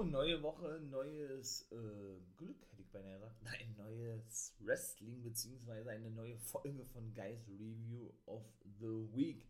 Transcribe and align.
Jo, 0.00 0.06
neue 0.06 0.42
Woche, 0.42 0.80
neues 0.90 1.70
äh, 1.72 2.20
Glück, 2.38 2.56
hätte 2.70 2.80
ich 2.80 2.90
beinahe 2.90 3.18
gesagt. 3.18 3.42
Nein, 3.42 3.74
neues 3.76 4.54
Wrestling, 4.60 5.22
beziehungsweise 5.22 5.90
eine 5.90 6.10
neue 6.10 6.38
Folge 6.38 6.86
von 6.86 7.12
Guys 7.12 7.46
Review 7.48 8.10
of 8.24 8.42
the 8.78 9.14
Week. 9.14 9.46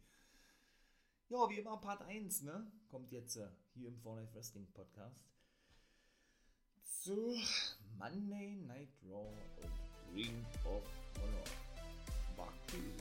Ja, 1.28 1.48
wie 1.48 1.60
immer 1.60 1.76
Part 1.76 2.02
1, 2.02 2.42
ne? 2.42 2.66
Kommt 2.88 3.12
jetzt 3.12 3.36
äh, 3.36 3.46
hier 3.74 3.88
im 3.90 3.98
For 4.00 4.16
Life 4.16 4.34
Wrestling 4.34 4.66
Podcast 4.72 5.20
zu 6.82 7.36
Monday 7.96 8.56
Night 8.56 8.90
Raw 9.08 9.28
und 9.62 10.16
Ring 10.16 10.44
of 10.64 10.82
Honor. 11.16 11.44
War 12.36 12.52
cool, 12.72 12.92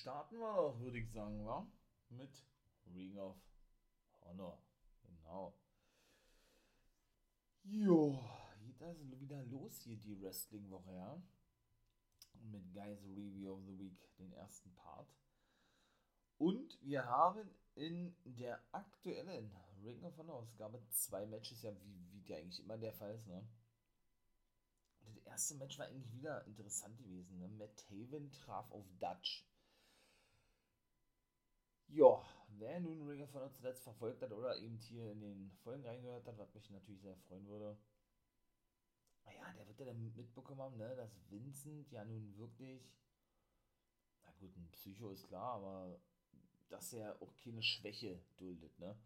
starten 0.00 0.38
wir 0.38 0.54
doch, 0.54 0.80
würde 0.80 0.98
ich 0.98 1.10
sagen, 1.12 1.44
wa? 1.44 1.70
Mit 2.08 2.42
Ring 2.86 3.18
of 3.18 3.36
Honor. 4.22 4.58
Genau. 5.02 5.54
Jo, 7.64 8.18
geht 8.62 8.82
also 8.82 9.20
wieder 9.20 9.42
los 9.44 9.82
hier 9.82 9.98
die 9.98 10.20
Wrestling-Woche, 10.20 10.94
ja? 10.94 11.22
Mit 12.40 12.72
Guys 12.72 13.04
Review 13.04 13.52
of 13.52 13.60
the 13.66 13.78
Week, 13.78 14.16
den 14.16 14.32
ersten 14.32 14.74
Part. 14.74 15.14
Und 16.38 16.78
wir 16.80 17.04
haben 17.04 17.50
in 17.74 18.16
der 18.24 18.64
aktuellen 18.72 19.54
Ring 19.84 20.02
of 20.04 20.16
Honor 20.16 20.36
Ausgabe 20.36 20.82
zwei 20.88 21.26
Matches, 21.26 21.60
ja, 21.60 21.72
wie, 21.84 22.10
wie 22.12 22.22
der 22.22 22.38
eigentlich 22.38 22.60
immer 22.60 22.78
der 22.78 22.94
Fall 22.94 23.14
ist, 23.14 23.26
ne? 23.26 23.46
Das 25.02 25.16
erste 25.18 25.56
Match 25.56 25.78
war 25.78 25.86
eigentlich 25.86 26.10
wieder 26.10 26.46
interessant 26.46 26.96
gewesen, 26.96 27.38
ne? 27.38 27.48
Matt 27.48 27.84
Haven 27.90 28.32
traf 28.32 28.70
auf 28.72 28.86
Dutch. 28.98 29.49
Ja, 31.92 32.22
wer 32.58 32.78
nun 32.78 33.06
Ring 33.08 33.22
of 33.22 33.34
Honor 33.34 33.50
zuletzt 33.52 33.82
verfolgt 33.82 34.22
hat 34.22 34.32
oder 34.32 34.56
eben 34.56 34.76
hier 34.78 35.10
in 35.10 35.20
den 35.20 35.50
Folgen 35.64 35.84
reingehört 35.84 36.24
hat, 36.26 36.38
was 36.38 36.54
mich 36.54 36.70
natürlich 36.70 37.00
sehr 37.00 37.16
freuen 37.16 37.46
würde. 37.48 37.76
Naja, 39.24 39.52
der 39.54 39.66
wird 39.66 39.80
ja 39.80 39.86
dann 39.86 40.14
mitbekommen 40.14 40.60
haben, 40.60 40.76
ne, 40.76 40.94
dass 40.94 41.10
Vincent 41.30 41.90
ja 41.90 42.04
nun 42.04 42.36
wirklich, 42.36 42.92
na 44.22 44.32
gut, 44.38 44.56
ein 44.56 44.70
Psycho 44.70 45.10
ist 45.10 45.26
klar, 45.26 45.54
aber 45.54 46.00
dass 46.68 46.92
er 46.92 47.20
auch 47.20 47.34
keine 47.42 47.62
Schwäche 47.62 48.20
duldet, 48.36 48.78
ne. 48.78 48.96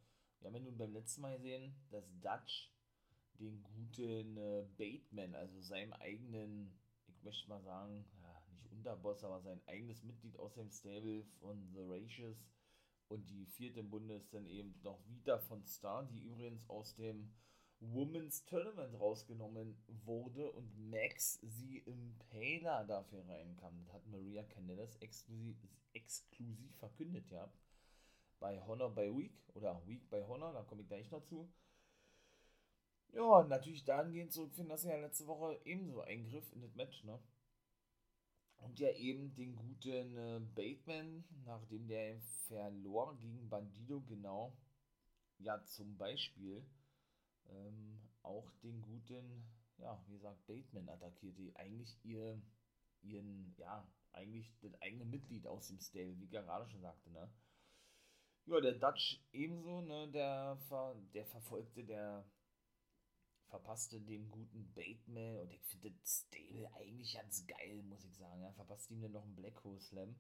Wir 0.40 0.48
haben 0.48 0.56
ja 0.56 0.60
nun 0.60 0.76
beim 0.76 0.92
letzten 0.92 1.22
Mal 1.22 1.36
gesehen, 1.36 1.74
dass 1.90 2.04
Dutch 2.20 2.70
den 3.40 3.62
guten 3.62 4.36
äh, 4.36 4.66
Bateman, 4.76 5.34
also 5.34 5.58
seinem 5.62 5.94
eigenen, 5.94 6.70
ich 7.06 7.22
möchte 7.22 7.48
mal 7.48 7.62
sagen, 7.62 8.04
ja, 8.22 8.42
nicht 8.50 8.70
Unterboss, 8.70 9.24
aber 9.24 9.40
sein 9.40 9.62
eigenes 9.66 10.02
Mitglied 10.02 10.38
aus 10.38 10.54
dem 10.54 10.70
Stable 10.70 11.24
von 11.40 11.72
The 11.72 11.80
Racious, 11.80 12.44
und 13.08 13.28
die 13.30 13.46
vierte 13.46 13.80
im 13.80 13.90
Bunde 13.90 14.14
ist 14.14 14.32
dann 14.34 14.46
eben 14.46 14.74
noch 14.82 15.00
Vita 15.06 15.38
von 15.38 15.64
Star, 15.64 16.04
die 16.04 16.20
übrigens 16.20 16.68
aus 16.68 16.94
dem 16.94 17.32
Women's 17.80 18.44
Tournament 18.44 18.98
rausgenommen 18.98 19.76
wurde 20.04 20.50
und 20.52 20.90
Max 20.90 21.40
sie 21.42 21.78
im 21.78 22.16
Paler 22.30 22.84
dafür 22.84 23.26
reinkam. 23.28 23.78
Das 23.78 23.92
hat 23.92 24.06
Maria 24.06 24.42
Canellas 24.44 24.96
exklusiv, 24.96 25.56
exklusiv 25.92 26.74
verkündet, 26.76 27.30
ja. 27.30 27.52
Bei 28.40 28.60
Honor 28.66 28.94
by 28.94 29.16
Week 29.16 29.36
oder 29.54 29.86
Week 29.86 30.08
by 30.10 30.22
Honor, 30.26 30.52
da 30.52 30.62
komme 30.62 30.82
ich 30.82 30.88
gleich 30.88 31.10
noch 31.10 31.24
zu. 31.24 31.48
Ja, 33.12 33.44
natürlich 33.44 33.84
dahingehend 33.84 34.32
zurückfinden, 34.32 34.70
dass 34.70 34.84
er 34.84 34.96
ja 34.96 35.02
letzte 35.02 35.26
Woche 35.26 35.60
ebenso 35.64 36.00
Eingriff 36.00 36.52
in 36.52 36.62
das 36.62 36.74
Match, 36.74 37.04
ne? 37.04 37.20
Und 38.64 38.80
ja 38.80 38.90
eben 38.92 39.34
den 39.34 39.54
guten 39.54 40.16
äh, 40.16 40.40
Bateman, 40.54 41.22
nachdem 41.44 41.86
der 41.86 42.18
verlor 42.48 43.14
gegen 43.18 43.48
Bandido, 43.50 44.00
genau, 44.00 44.56
ja 45.38 45.62
zum 45.66 45.98
Beispiel 45.98 46.64
ähm, 47.50 48.00
auch 48.22 48.50
den 48.62 48.80
guten, 48.80 49.44
ja, 49.76 50.02
wie 50.06 50.14
gesagt, 50.14 50.46
Bateman 50.46 50.88
attackiert, 50.88 51.36
die 51.36 51.54
eigentlich 51.56 51.94
ihr, 52.04 52.40
ihren, 53.02 53.54
ja, 53.58 53.86
eigentlich 54.12 54.50
das 54.60 54.74
eigene 54.80 55.04
Mitglied 55.04 55.46
aus 55.46 55.68
dem 55.68 55.78
Stable, 55.78 56.18
wie 56.18 56.28
gerade 56.28 56.66
schon 56.70 56.80
sagte, 56.80 57.10
ne? 57.10 57.30
Ja, 58.46 58.60
der 58.60 58.78
Dutch 58.78 59.22
ebenso, 59.32 59.82
ne, 59.82 60.08
der, 60.10 60.56
ver, 60.68 60.96
der 61.12 61.26
verfolgte, 61.26 61.84
der 61.84 62.24
verpasste 63.54 64.00
dem 64.00 64.28
guten 64.32 64.72
Bateman 64.74 65.38
und 65.38 65.52
ich 65.52 65.62
finde 65.62 65.92
Stable 66.04 66.68
eigentlich 66.74 67.14
ganz 67.14 67.46
geil, 67.46 67.84
muss 67.84 68.04
ich 68.04 68.16
sagen. 68.16 68.42
Er 68.42 68.52
verpasste 68.52 68.92
ihm 68.92 69.02
dann 69.02 69.12
noch 69.12 69.22
einen 69.22 69.36
Black 69.36 69.62
Hole 69.62 69.80
Slam. 69.80 70.16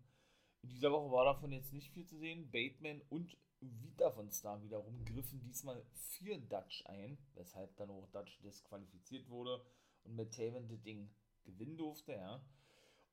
In 0.62 0.68
dieser 0.68 0.92
Woche 0.92 1.10
war 1.10 1.24
davon 1.24 1.50
jetzt 1.50 1.72
nicht 1.72 1.90
viel 1.90 2.06
zu 2.06 2.16
sehen. 2.16 2.48
Bateman 2.52 3.02
und 3.08 3.36
Vita 3.60 4.12
von 4.12 4.30
Star 4.30 4.62
wiederum 4.62 5.04
griffen 5.04 5.40
diesmal 5.40 5.84
für 5.94 6.38
Dutch 6.38 6.86
ein, 6.86 7.18
weshalb 7.34 7.74
dann 7.76 7.90
auch 7.90 8.08
Dutch 8.12 8.38
disqualifiziert 8.38 9.28
wurde 9.28 9.60
und 10.04 10.14
mit 10.14 10.32
Taven 10.32 10.68
das 10.68 10.82
Ding 10.82 11.10
gewinnen 11.42 11.76
durfte, 11.76 12.12
ja. 12.12 12.40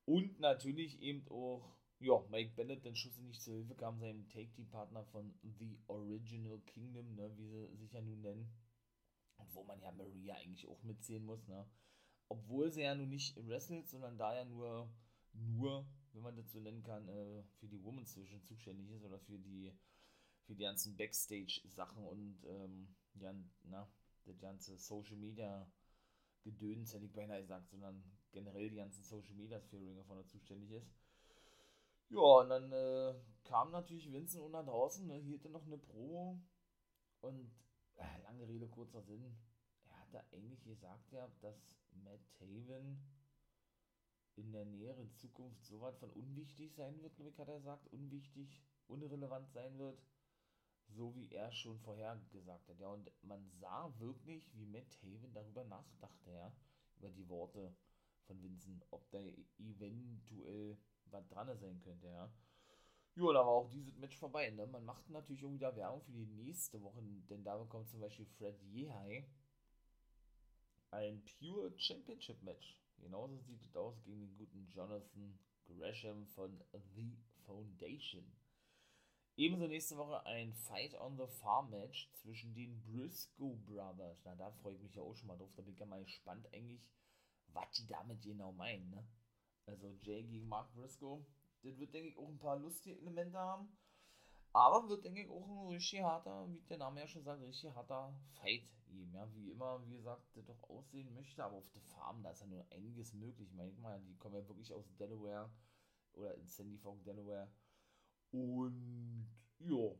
Und 0.04 0.38
natürlich 0.38 1.00
eben 1.00 1.26
auch, 1.30 1.74
ja, 1.98 2.22
Mike 2.30 2.52
Bennett 2.54 2.84
den 2.84 2.94
Schuss 2.94 3.18
nicht 3.18 3.42
zur 3.42 3.54
Hilfe 3.54 3.74
kam, 3.74 3.98
seinem 3.98 4.28
Take-Team-Partner 4.28 5.04
von 5.06 5.34
The 5.58 5.80
Original 5.88 6.60
Kingdom, 6.60 7.16
ne, 7.16 7.36
wie 7.36 7.48
sie 7.48 7.76
sich 7.76 7.92
ja 7.92 8.00
nun 8.00 8.20
nennen. 8.20 8.61
Und 9.42 9.54
wo 9.54 9.64
man 9.64 9.80
ja 9.80 9.90
Maria 9.92 10.34
eigentlich 10.36 10.68
auch 10.68 10.82
mitzählen 10.82 11.24
muss, 11.24 11.46
ne. 11.48 11.66
Obwohl 12.28 12.70
sie 12.70 12.82
ja 12.82 12.94
nun 12.94 13.10
nicht 13.10 13.36
wrestelt, 13.46 13.88
sondern 13.88 14.16
da 14.16 14.34
ja 14.34 14.44
nur, 14.44 14.90
nur, 15.32 15.86
wenn 16.12 16.22
man 16.22 16.36
das 16.36 16.50
so 16.50 16.60
nennen 16.60 16.82
kann, 16.82 17.08
äh, 17.08 17.42
für 17.58 17.68
die 17.68 17.82
Women's 17.82 18.14
Division 18.14 18.42
zuständig 18.42 18.90
ist 18.90 19.04
oder 19.04 19.18
für 19.18 19.38
die 19.38 19.72
für 20.44 20.54
die 20.54 20.62
ganzen 20.62 20.96
Backstage-Sachen 20.96 22.04
und 22.04 22.44
ähm, 22.44 22.88
ja, 23.14 23.34
na, 23.64 23.88
das 24.24 24.38
ganze 24.40 24.76
Social 24.76 25.16
Media 25.16 25.70
Gedöns, 26.42 26.92
hätte 26.92 27.04
ich 27.04 27.12
beinahe 27.12 27.40
gesagt, 27.40 27.70
sondern 27.70 28.02
generell 28.32 28.68
die 28.68 28.76
ganzen 28.76 29.04
Social 29.04 29.34
Medias 29.34 29.64
für 29.66 29.76
Ring 29.76 29.98
of 29.98 30.08
Honor 30.08 30.26
zuständig 30.26 30.70
ist. 30.72 30.90
Ja, 32.08 32.18
und 32.18 32.48
dann 32.48 32.72
äh, 32.72 33.14
kam 33.44 33.70
natürlich 33.70 34.12
Vincent 34.12 34.42
unter 34.42 34.64
draußen, 34.64 35.06
ne, 35.06 35.14
hielt 35.14 35.48
noch 35.50 35.64
eine 35.64 35.78
Promo 35.78 36.40
und 37.20 37.50
lange 37.96 38.48
Rede, 38.48 38.68
kurzer 38.68 39.02
Sinn. 39.02 39.36
Er 39.84 40.00
hatte 40.00 40.24
eigentlich 40.32 40.62
gesagt, 40.64 41.12
ja, 41.12 41.28
dass 41.40 41.76
Matt 41.92 42.20
Taven 42.34 42.98
in 44.36 44.52
der 44.52 44.64
näheren 44.64 45.12
Zukunft 45.14 45.64
so 45.64 45.80
weit 45.80 45.98
von 45.98 46.10
unwichtig 46.10 46.74
sein 46.74 47.00
wird, 47.02 47.14
glaube 47.16 47.30
ich, 47.30 47.38
hat 47.38 47.48
er 47.48 47.58
gesagt, 47.58 47.86
unwichtig, 47.88 48.62
unrelevant 48.86 49.50
sein 49.52 49.78
wird, 49.78 50.02
so 50.88 51.14
wie 51.14 51.30
er 51.30 51.52
schon 51.52 51.78
vorher 51.80 52.16
gesagt 52.30 52.68
hat. 52.68 52.78
Ja, 52.80 52.88
und 52.88 53.10
man 53.22 53.48
sah 53.50 53.92
wirklich, 53.98 54.50
wie 54.54 54.66
Matt 54.66 54.96
Haven 55.02 55.32
darüber 55.32 55.64
nachdachte, 55.64 56.32
ja, 56.32 56.52
über 56.96 57.10
die 57.10 57.28
Worte 57.28 57.74
von 58.22 58.42
Vincent, 58.42 58.86
ob 58.90 59.10
da 59.10 59.18
eventuell 59.58 60.78
was 61.06 61.28
dran 61.28 61.56
sein 61.58 61.80
könnte, 61.80 62.08
ja. 62.08 62.32
Ja, 63.14 63.32
da 63.32 63.40
war 63.40 63.48
auch 63.48 63.68
dieses 63.68 63.94
Match 63.98 64.16
vorbei, 64.16 64.50
ne? 64.50 64.66
Man 64.66 64.84
macht 64.86 65.08
natürlich 65.10 65.44
auch 65.44 65.52
wieder 65.52 65.76
Werbung 65.76 66.00
für 66.02 66.12
die 66.12 66.24
nächste 66.24 66.82
Woche, 66.82 67.02
denn 67.28 67.44
da 67.44 67.58
bekommt 67.58 67.90
zum 67.90 68.00
Beispiel 68.00 68.24
Fred 68.24 68.58
Yehai 68.62 69.26
ein 70.90 71.22
Pure 71.24 71.72
Championship 71.78 72.42
Match. 72.42 72.78
Genauso 72.98 73.36
sieht 73.38 73.62
es 73.62 73.76
aus 73.76 74.02
gegen 74.04 74.20
den 74.20 74.36
guten 74.36 74.66
Jonathan 74.68 75.38
Gresham 75.64 76.26
von 76.28 76.62
The 76.94 77.16
Foundation. 77.44 78.24
Ebenso 79.36 79.66
nächste 79.66 79.96
Woche 79.96 80.24
ein 80.26 80.52
Fight 80.52 80.94
on 80.94 81.16
the 81.16 81.26
Farm 81.26 81.70
Match 81.70 82.10
zwischen 82.12 82.54
den 82.54 82.82
Briscoe 82.82 83.56
Brothers. 83.66 84.20
Na, 84.24 84.34
da 84.36 84.50
freue 84.50 84.74
ich 84.74 84.82
mich 84.82 84.94
ja 84.94 85.02
auch 85.02 85.14
schon 85.16 85.28
mal 85.28 85.36
drauf. 85.36 85.52
Da 85.56 85.62
bin 85.62 85.72
ich 85.72 85.80
ja 85.80 85.86
mal 85.86 86.04
gespannt 86.04 86.46
eigentlich, 86.52 86.82
was 87.48 87.70
die 87.72 87.86
damit 87.86 88.22
genau 88.22 88.52
meinen. 88.52 88.90
Ne? 88.90 89.06
Also 89.66 89.88
Jay 90.02 90.22
gegen 90.22 90.48
Mark 90.48 90.72
Briscoe. 90.74 91.24
Das 91.62 91.78
wird, 91.78 91.94
denke 91.94 92.08
ich, 92.08 92.18
auch 92.18 92.28
ein 92.28 92.38
paar 92.38 92.58
lustige 92.58 92.98
Elemente 92.98 93.38
haben. 93.38 93.68
Aber 94.52 94.88
wird, 94.88 95.04
denke 95.04 95.22
ich, 95.22 95.28
auch 95.28 95.48
ein 95.48 95.68
richtig 95.68 96.02
harter, 96.02 96.46
wie 96.50 96.60
der 96.68 96.78
Name 96.78 97.00
ja 97.00 97.06
schon 97.06 97.24
sagt, 97.24 97.42
richtig 97.42 97.74
harter 97.74 98.14
Fight 98.34 98.68
geben. 98.86 99.14
Ja, 99.14 99.32
wie 99.34 99.50
immer, 99.50 99.82
wie 99.86 99.96
gesagt, 99.96 100.36
der 100.36 100.42
doch 100.42 100.62
aussehen 100.68 101.14
möchte. 101.14 101.42
Aber 101.42 101.56
auf 101.56 101.70
der 101.70 101.82
Farm, 101.82 102.22
da 102.22 102.30
ist 102.30 102.40
ja 102.40 102.46
nur 102.46 102.66
einiges 102.70 103.14
möglich. 103.14 103.48
Ich 103.48 103.54
meine, 103.54 103.72
mal, 103.72 104.00
die 104.02 104.16
kommen 104.16 104.34
ja 104.34 104.46
wirklich 104.46 104.72
aus 104.72 104.94
Delaware 104.96 105.50
oder 106.12 106.34
in 106.34 106.46
Sandy 106.46 106.76
Fork, 106.76 107.02
Delaware. 107.04 107.50
Und 108.30 109.26
ja, 109.58 109.94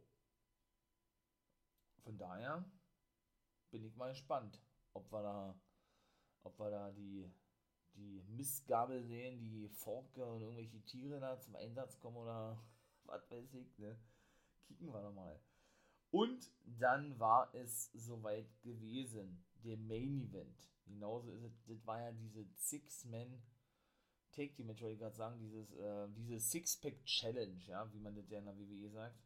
von 2.03 2.19
daher 2.19 2.65
bin 3.71 3.85
ich 3.85 3.97
mal 3.97 4.11
gespannt, 4.11 4.61
ob 4.93 5.11
wir 5.13 5.23
da, 5.23 5.61
ob 6.43 6.59
wir 6.59 6.71
da 6.71 6.91
die, 6.91 7.31
die 7.95 8.23
Mistgabel 8.29 9.03
sehen, 9.05 9.41
die 9.41 9.69
Forke 9.69 10.25
und 10.25 10.43
irgendwelche 10.43 10.81
Tiere 10.85 11.21
da 11.21 11.39
zum 11.41 11.57
Einsatz 11.57 11.99
kommen 11.99 12.17
oder 12.17 12.59
was 13.05 13.31
weiß 13.31 13.55
ich, 13.55 13.79
ne? 13.79 13.97
Kicken 14.67 14.93
wir 14.93 15.03
da 15.03 15.11
mal. 15.11 15.41
Und 16.11 16.51
dann 16.65 17.19
war 17.19 17.55
es 17.55 17.91
soweit 17.95 18.47
gewesen, 18.63 19.45
der 19.65 19.77
Main 19.77 20.29
Event. 20.29 20.71
Genauso 20.85 21.31
ist 21.33 21.45
es, 21.45 21.65
das 21.67 21.87
war 21.87 22.01
ja 22.01 22.13
diese 22.13 22.45
Six-Man 22.57 23.43
Take 24.33 24.55
Team 24.55 24.69
wollte 24.69 24.89
ich 24.89 24.99
gerade 24.99 25.15
sagen, 25.15 25.39
dieses, 25.39 25.71
äh, 25.73 26.09
diese 26.17 26.41
Six-Pack 26.41 27.05
Challenge, 27.05 27.61
ja, 27.67 27.93
wie 27.93 27.99
man 27.99 28.15
das 28.15 28.29
ja 28.31 28.39
in 28.39 28.47
der 28.47 28.57
WWE 28.57 28.91
sagt. 28.91 29.21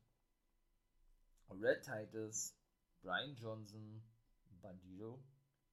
Red 1.49 1.83
Titus, 1.85 2.57
Brian 3.03 3.37
Johnson, 3.37 4.03
Bandido, 4.61 5.23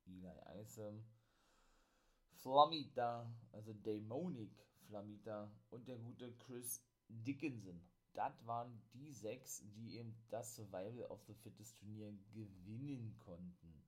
Eli 0.05 0.61
Isom, 0.61 1.03
Flamita, 2.43 3.25
also 3.53 3.71
Daemonic 3.71 4.51
Flamita 4.87 5.49
und 5.69 5.87
der 5.87 5.97
gute 5.97 6.33
Chris 6.33 6.83
Dickinson. 7.07 7.81
Das 8.13 8.45
waren 8.45 8.81
die 8.93 9.13
sechs, 9.13 9.63
die 9.75 9.97
eben 9.97 10.13
das 10.29 10.55
Survival 10.55 11.05
of 11.05 11.23
the 11.25 11.33
Fittest 11.33 11.79
Turnier 11.79 12.13
gewinnen 12.33 13.17
konnten. 13.19 13.81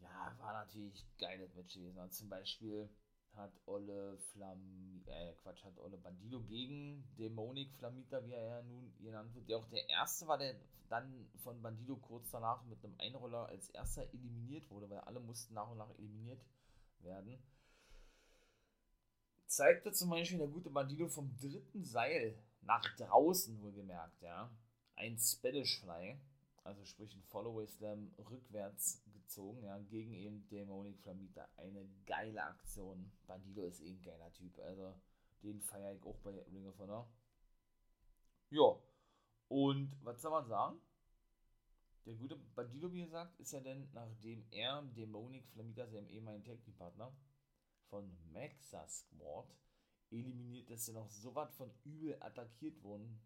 Ja, 0.00 0.34
war 0.38 0.52
natürlich 0.52 1.06
geiles 1.16 1.54
Match 1.54 1.74
gewesen. 1.74 1.98
Also 1.98 2.18
zum 2.18 2.28
Beispiel 2.28 2.90
hat 3.34 3.52
Olle 3.66 4.18
Flam, 4.18 5.02
äh, 5.06 5.32
Quatsch, 5.34 5.64
hat 5.64 5.78
Olle 5.78 5.96
Bandido 5.96 6.40
gegen 6.42 7.04
Dämonik 7.16 7.72
Flamita, 7.76 8.24
wie 8.24 8.32
er 8.32 8.46
ja 8.46 8.62
nun 8.62 8.92
genannt 8.98 9.32
wird, 9.34 9.48
der 9.48 9.58
auch 9.58 9.68
der 9.68 9.88
erste 9.88 10.26
war, 10.26 10.38
der 10.38 10.54
dann 10.88 11.30
von 11.36 11.62
Bandido 11.62 11.96
kurz 11.96 12.30
danach 12.30 12.64
mit 12.64 12.84
einem 12.84 12.94
Einroller 12.98 13.46
als 13.46 13.70
erster 13.70 14.02
eliminiert 14.12 14.68
wurde, 14.70 14.90
weil 14.90 15.00
alle 15.00 15.20
mussten 15.20 15.54
nach 15.54 15.70
und 15.70 15.78
nach 15.78 15.90
eliminiert 15.98 16.40
werden. 16.40 16.63
Zeigte 19.54 19.92
zum 19.92 20.10
Beispiel 20.10 20.38
der 20.38 20.48
gute 20.48 20.70
Bandido 20.70 21.08
vom 21.08 21.36
dritten 21.36 21.84
Seil 21.84 22.36
nach 22.62 22.84
draußen 22.96 23.60
wohlgemerkt, 23.62 24.20
ja. 24.20 24.50
Ein 24.96 25.16
Spanish 25.18 25.80
Fly, 25.80 26.18
also 26.64 26.84
sprich 26.84 27.14
ein 27.14 27.22
Followaway 27.22 27.66
Slam 27.66 28.12
rückwärts 28.18 29.02
gezogen, 29.12 29.62
ja, 29.62 29.78
gegen 29.78 30.12
eben 30.12 30.48
Dämonik 30.48 30.98
Flamita. 30.98 31.48
Eine 31.56 31.86
geile 32.06 32.42
Aktion. 32.42 33.12
Bandido 33.26 33.64
ist 33.66 33.80
eh 33.80 33.90
ein 33.90 34.02
geiler 34.02 34.32
Typ, 34.32 34.58
also 34.58 34.94
den 35.42 35.60
feiere 35.60 35.94
ich 35.94 36.02
auch 36.04 36.18
bei 36.18 36.30
Ring 36.52 36.66
of 36.66 36.78
Honor. 36.78 37.08
Ja, 38.50 38.76
und 39.48 39.92
was 40.02 40.20
soll 40.20 40.30
man 40.30 40.46
sagen? 40.48 40.80
Der 42.06 42.14
gute 42.14 42.36
Bandido, 42.36 42.92
wie 42.92 43.02
gesagt, 43.02 43.38
ist 43.40 43.52
ja 43.52 43.60
dann, 43.60 43.88
nachdem 43.92 44.44
er 44.50 44.82
Dämonik 44.82 45.46
Flamita, 45.48 45.86
seinem 45.86 46.08
ehemaligen 46.10 46.44
Tag-Partner, 46.44 47.16
von 47.88 48.10
Maxa 48.32 48.86
Squad 48.88 49.48
eliminiert, 50.10 50.70
dass 50.70 50.84
sie 50.84 50.92
noch 50.92 51.08
so 51.10 51.34
was 51.34 51.54
von 51.54 51.70
übel 51.84 52.16
attackiert 52.20 52.82
wurden. 52.82 53.20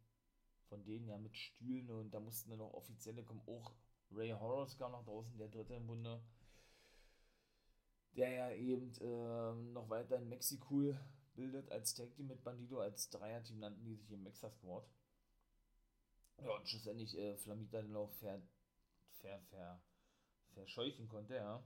Von 0.69 0.85
denen 0.85 1.09
ja 1.09 1.17
mit 1.17 1.37
Stühlen 1.37 1.91
und 1.91 2.11
da 2.13 2.21
mussten 2.21 2.51
dann 2.51 2.59
noch 2.59 2.75
Offizielle 2.75 3.25
kommen. 3.25 3.43
Auch 3.47 3.75
Ray 4.11 4.31
Horrors 4.31 4.77
kam 4.77 4.93
nach 4.93 5.05
draußen, 5.05 5.37
der 5.39 5.49
dritte 5.49 5.75
im 5.75 5.87
Bunde. 5.87 6.23
Der 8.13 8.31
ja 8.31 8.51
eben 8.53 8.93
äh, 9.01 9.73
noch 9.73 9.89
weiter 9.89 10.19
in 10.19 10.29
Mexiko 10.29 10.95
bildet 11.35 11.71
als 11.71 11.95
Tag 11.95 12.13
Team 12.15 12.29
mit 12.29 12.43
Bandido, 12.43 12.81
als 12.81 13.09
Dreier-Team 13.11 13.61
nannten 13.61 13.85
die 13.85 13.95
sich 13.95 14.11
im 14.11 14.23
Mexa 14.23 14.51
Squad. 14.51 14.85
Ja, 16.39 16.51
und 16.51 16.69
schlussendlich 16.69 17.17
äh, 17.17 17.37
Flamita 17.37 17.81
dann 17.81 17.97
auch 17.97 18.11
ver, 18.13 18.43
ver, 19.21 19.41
ver, 19.51 19.81
verscheuchen 20.55 21.09
konnte, 21.09 21.35
ja. 21.37 21.63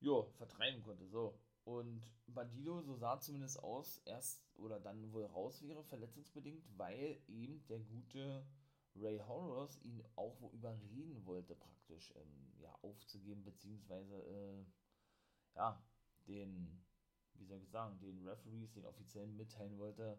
Jo, 0.00 0.30
vertreiben 0.36 0.82
konnte, 0.82 1.08
so. 1.08 1.38
Und 1.64 2.02
Bandido, 2.26 2.80
so 2.80 2.96
sah 2.96 3.20
zumindest 3.20 3.62
aus, 3.62 4.00
erst 4.04 4.42
oder 4.56 4.80
dann 4.80 5.12
wohl 5.12 5.26
raus 5.26 5.62
wäre, 5.62 5.84
verletzungsbedingt, 5.84 6.64
weil 6.78 7.20
eben 7.26 7.66
der 7.66 7.80
gute 7.80 8.46
Ray 8.94 9.18
Horrors 9.18 9.80
ihn 9.82 10.02
auch 10.16 10.40
wo 10.40 10.50
überreden 10.50 11.24
wollte, 11.26 11.54
praktisch 11.54 12.12
ähm, 12.16 12.54
ja, 12.60 12.74
aufzugeben, 12.82 13.44
beziehungsweise 13.44 14.14
äh, 14.14 14.64
ja, 15.56 15.82
den, 16.26 16.84
wie 17.34 17.44
soll 17.44 17.60
ich 17.60 17.70
sagen, 17.70 17.98
den 18.00 18.26
Referees, 18.26 18.72
den 18.72 18.86
Offiziellen 18.86 19.36
mitteilen 19.36 19.78
wollte, 19.78 20.18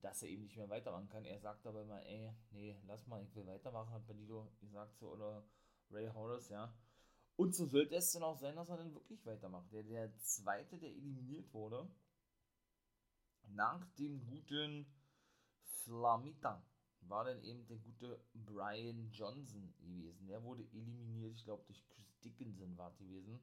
dass 0.00 0.22
er 0.22 0.28
eben 0.28 0.42
nicht 0.42 0.56
mehr 0.56 0.68
weitermachen 0.68 1.08
kann. 1.08 1.24
Er 1.24 1.38
sagt 1.40 1.66
aber 1.66 1.82
immer, 1.82 2.04
ey, 2.04 2.32
nee, 2.50 2.76
lass 2.86 3.06
mal, 3.06 3.22
ich 3.22 3.34
will 3.34 3.46
weitermachen, 3.46 3.92
hat 3.92 4.06
Bandido 4.06 4.52
gesagt 4.60 4.98
so, 4.98 5.10
oder 5.12 5.44
Ray 5.92 6.08
Horrors, 6.08 6.48
ja. 6.48 6.74
Und 7.36 7.54
so 7.54 7.66
sollte 7.66 7.96
es 7.96 8.12
dann 8.12 8.22
auch 8.22 8.38
sein, 8.38 8.56
dass 8.56 8.68
er 8.68 8.76
dann 8.76 8.94
wirklich 8.94 9.24
weitermacht. 9.24 9.72
Der, 9.72 9.82
der 9.82 10.16
zweite, 10.18 10.78
der 10.78 10.90
eliminiert 10.90 11.52
wurde, 11.52 11.88
nach 13.48 13.84
dem 13.98 14.24
guten 14.26 14.86
Flamita, 15.84 16.64
war 17.08 17.24
dann 17.24 17.42
eben 17.42 17.66
der 17.66 17.78
gute 17.78 18.24
Brian 18.34 19.10
Johnson 19.10 19.74
gewesen. 19.78 20.28
Der 20.28 20.42
wurde 20.42 20.62
eliminiert, 20.72 21.34
ich 21.34 21.44
glaube, 21.44 21.64
durch 21.66 21.84
Chris 21.88 22.18
Dickinson 22.20 22.76
war 22.76 22.92
gewesen. 22.92 23.40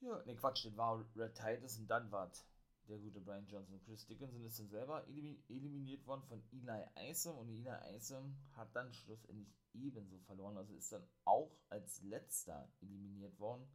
Ja, 0.00 0.22
ne 0.24 0.36
Quatsch, 0.36 0.66
das 0.66 0.76
war 0.76 1.04
Red 1.16 1.34
Titus 1.34 1.78
und 1.78 1.88
dann 1.88 2.10
war 2.12 2.30
der 2.88 2.98
gute 2.98 3.20
Brian 3.20 3.46
Johnson. 3.46 3.80
Chris 3.84 4.06
Dickinson 4.06 4.44
ist 4.44 4.58
dann 4.58 4.68
selber 4.68 5.06
eliminiert 5.08 6.06
worden 6.06 6.22
von 6.22 6.42
Eli 6.52 7.10
Isom 7.10 7.38
und 7.38 7.48
Eli 7.48 7.96
Isom 7.96 8.36
hat 8.52 8.74
dann 8.74 8.92
schlussendlich 8.92 9.54
ebenso 9.74 10.18
verloren, 10.20 10.56
also 10.56 10.74
ist 10.74 10.92
dann 10.92 11.06
auch 11.24 11.50
als 11.68 12.02
letzter 12.02 12.68
eliminiert 12.80 13.38
worden. 13.38 13.66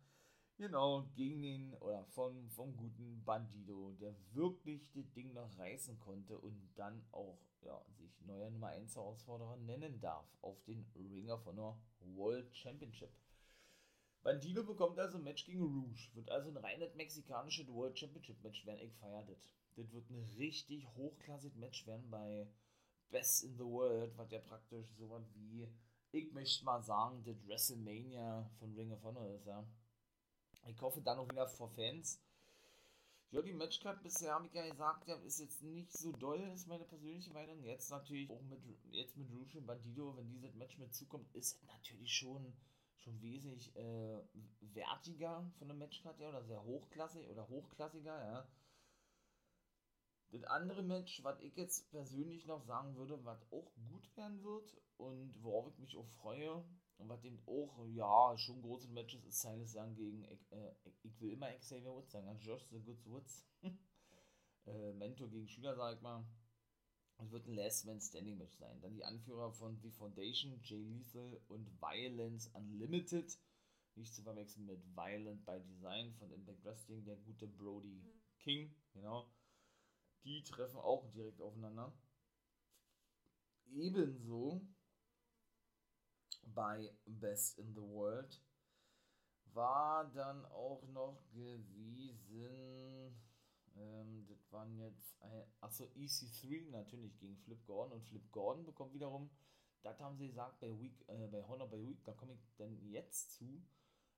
Genau, 0.57 1.03
gegen 1.15 1.41
den, 1.41 1.73
oder 1.75 2.05
vom, 2.05 2.49
vom 2.51 2.75
guten 2.75 3.23
Bandido, 3.23 3.93
der 3.93 4.15
wirklich 4.33 4.91
das 4.91 5.11
Ding 5.11 5.33
noch 5.33 5.57
reißen 5.57 5.99
konnte 5.99 6.37
und 6.37 6.69
dann 6.75 7.03
auch 7.11 7.39
ja, 7.61 7.83
sich 7.97 8.21
neuer 8.21 8.49
Nummer 8.49 8.67
1 8.67 8.95
Herausforderer 8.95 9.57
nennen 9.57 9.99
darf 9.99 10.25
auf 10.41 10.63
den 10.65 10.85
Ring 10.95 11.31
of 11.31 11.45
Honor 11.45 11.81
World 11.99 12.55
Championship. 12.55 13.11
Bandido 14.23 14.63
bekommt 14.63 14.99
also 14.99 15.17
ein 15.17 15.23
Match 15.23 15.45
gegen 15.45 15.61
Rouge. 15.61 16.09
Wird 16.13 16.29
also 16.29 16.49
ein 16.49 16.57
reines 16.57 16.93
mexikanisches 16.95 17.67
World 17.67 17.97
Championship 17.97 18.41
Match 18.43 18.65
werden. 18.65 18.81
Ich 18.81 18.93
feiere 18.95 19.23
das. 19.23 19.49
Das 19.75 19.91
wird 19.91 20.09
ein 20.09 20.23
richtig 20.37 20.87
hochklassiges 20.95 21.57
Match 21.57 21.87
werden 21.87 22.09
bei 22.09 22.47
Best 23.09 23.43
in 23.43 23.57
the 23.57 23.63
World, 23.63 24.17
was 24.17 24.31
ja 24.31 24.39
praktisch 24.39 24.87
so 24.97 25.09
was 25.09 25.23
wie, 25.33 25.67
ich 26.11 26.31
möchte 26.33 26.63
mal 26.65 26.81
sagen, 26.81 27.23
das 27.23 27.47
WrestleMania 27.47 28.49
von 28.59 28.73
Ring 28.75 28.91
of 28.91 29.03
Honor 29.03 29.27
ist, 29.35 29.45
ja. 29.45 29.65
Ich 30.67 30.79
hoffe 30.81 31.01
dann 31.01 31.17
auch 31.17 31.29
wieder 31.29 31.47
vor 31.47 31.69
Fans 31.69 32.21
ja, 33.31 33.41
die 33.41 33.53
Matchcard 33.53 34.03
bisher, 34.03 34.33
habe 34.33 34.47
ich 34.47 34.53
ja 34.53 34.67
gesagt, 34.67 35.07
ist 35.25 35.39
jetzt 35.39 35.63
nicht 35.63 35.89
so 35.93 36.11
doll, 36.11 36.41
ist 36.53 36.67
meine 36.67 36.83
persönliche 36.83 37.31
Meinung. 37.31 37.63
Jetzt 37.63 37.89
natürlich 37.89 38.29
auch 38.29 38.41
mit, 38.41 38.59
jetzt 38.91 39.15
mit 39.15 39.31
Rouge 39.31 39.57
und 39.57 39.65
Bandido, 39.65 40.17
wenn 40.17 40.29
dieses 40.29 40.53
Match 40.53 40.77
mit 40.77 40.93
zukommt, 40.93 41.33
ist 41.33 41.55
es 41.55 41.63
natürlich 41.63 42.13
schon, 42.13 42.53
schon 43.01 43.21
wesentlich 43.21 43.75
äh, 43.75 44.23
wertiger 44.61 45.51
von 45.57 45.67
der 45.67 45.77
Matchcard 45.77 46.19
ja, 46.19 46.29
oder 46.29 46.43
sehr 46.43 46.63
hochklassig 46.63 47.27
oder 47.29 47.47
hochklassiger, 47.47 48.23
ja. 48.23 48.47
Das 50.29 50.43
andere 50.45 50.81
Match, 50.81 51.23
was 51.23 51.41
ich 51.41 51.57
jetzt 51.57 51.89
persönlich 51.91 52.45
noch 52.45 52.61
sagen 52.63 52.95
würde, 52.95 53.23
was 53.25 53.43
auch 53.51 53.73
gut 53.89 54.15
werden 54.15 54.41
wird 54.43 54.77
und 54.95 55.33
worauf 55.43 55.67
ich 55.67 55.77
mich 55.77 55.97
auch 55.97 56.07
freue, 56.07 56.63
und 57.01 57.09
was 57.09 57.21
dem 57.21 57.39
auch, 57.47 57.85
ja, 57.87 58.37
schon 58.37 58.61
große 58.61 58.87
Matches 58.89 59.25
ist, 59.25 59.41
Silas 59.41 59.75
Young 59.75 59.95
gegen, 59.95 60.23
äh, 60.23 60.75
ich 61.01 61.19
will 61.19 61.31
immer 61.31 61.51
Xavier 61.57 61.91
Woods 61.91 62.11
sagen, 62.11 62.27
also 62.27 62.41
Josh 62.41 62.67
the 62.69 62.79
Good 62.79 63.05
Woods. 63.05 63.43
äh, 64.67 64.93
Mentor 64.93 65.27
gegen 65.29 65.47
Schüler, 65.47 65.75
sag 65.75 65.95
ich 65.95 66.01
mal. 66.01 66.23
Es 67.21 67.31
wird 67.31 67.47
ein 67.47 67.53
Last 67.53 67.85
Man 67.85 68.01
Standing 68.01 68.39
Match 68.39 68.55
sein. 68.57 68.81
Dann 68.81 68.95
die 68.95 69.05
Anführer 69.05 69.51
von 69.51 69.79
The 69.81 69.91
Foundation, 69.91 70.59
Jay 70.63 70.81
Lethal 70.81 71.39
und 71.49 71.69
Violence 71.79 72.47
Unlimited. 72.53 73.37
Nicht 73.95 74.15
zu 74.15 74.23
verwechseln 74.23 74.65
mit 74.65 74.83
Violent 74.95 75.45
by 75.45 75.59
Design 75.61 76.13
von 76.15 76.31
Impact 76.31 76.63
Wrestling, 76.63 77.05
der 77.05 77.17
gute 77.17 77.47
Brody 77.47 78.03
King, 78.39 78.73
genau. 78.93 79.29
Die 80.23 80.41
treffen 80.43 80.77
auch 80.77 81.11
direkt 81.11 81.41
aufeinander. 81.41 81.93
Ebenso 83.67 84.65
bei 86.45 86.91
Best 87.05 87.59
in 87.59 87.73
the 87.75 87.81
World 87.81 88.41
war 89.53 90.09
dann 90.11 90.43
auch 90.45 90.87
noch 90.87 91.21
gewesen, 91.31 93.21
ähm, 93.75 94.25
das 94.27 94.40
waren 94.51 94.77
jetzt, 94.77 95.17
achso, 95.59 95.85
EC3 95.95 96.69
natürlich 96.69 97.17
gegen 97.19 97.37
Flip 97.37 97.63
Gordon 97.65 97.93
und 97.93 98.05
Flip 98.05 98.31
Gordon 98.31 98.65
bekommt 98.65 98.93
wiederum, 98.93 99.29
das 99.83 99.99
haben 99.99 100.17
sie 100.17 100.27
gesagt 100.27 100.59
bei 100.59 100.79
Week, 100.79 101.03
äh, 101.07 101.27
bei 101.27 101.43
Honor 101.43 101.69
by 101.69 101.87
Week, 101.87 102.03
da 102.03 102.13
komme 102.13 102.33
ich 102.33 102.55
dann 102.57 102.77
jetzt 102.87 103.33
zu, 103.33 103.63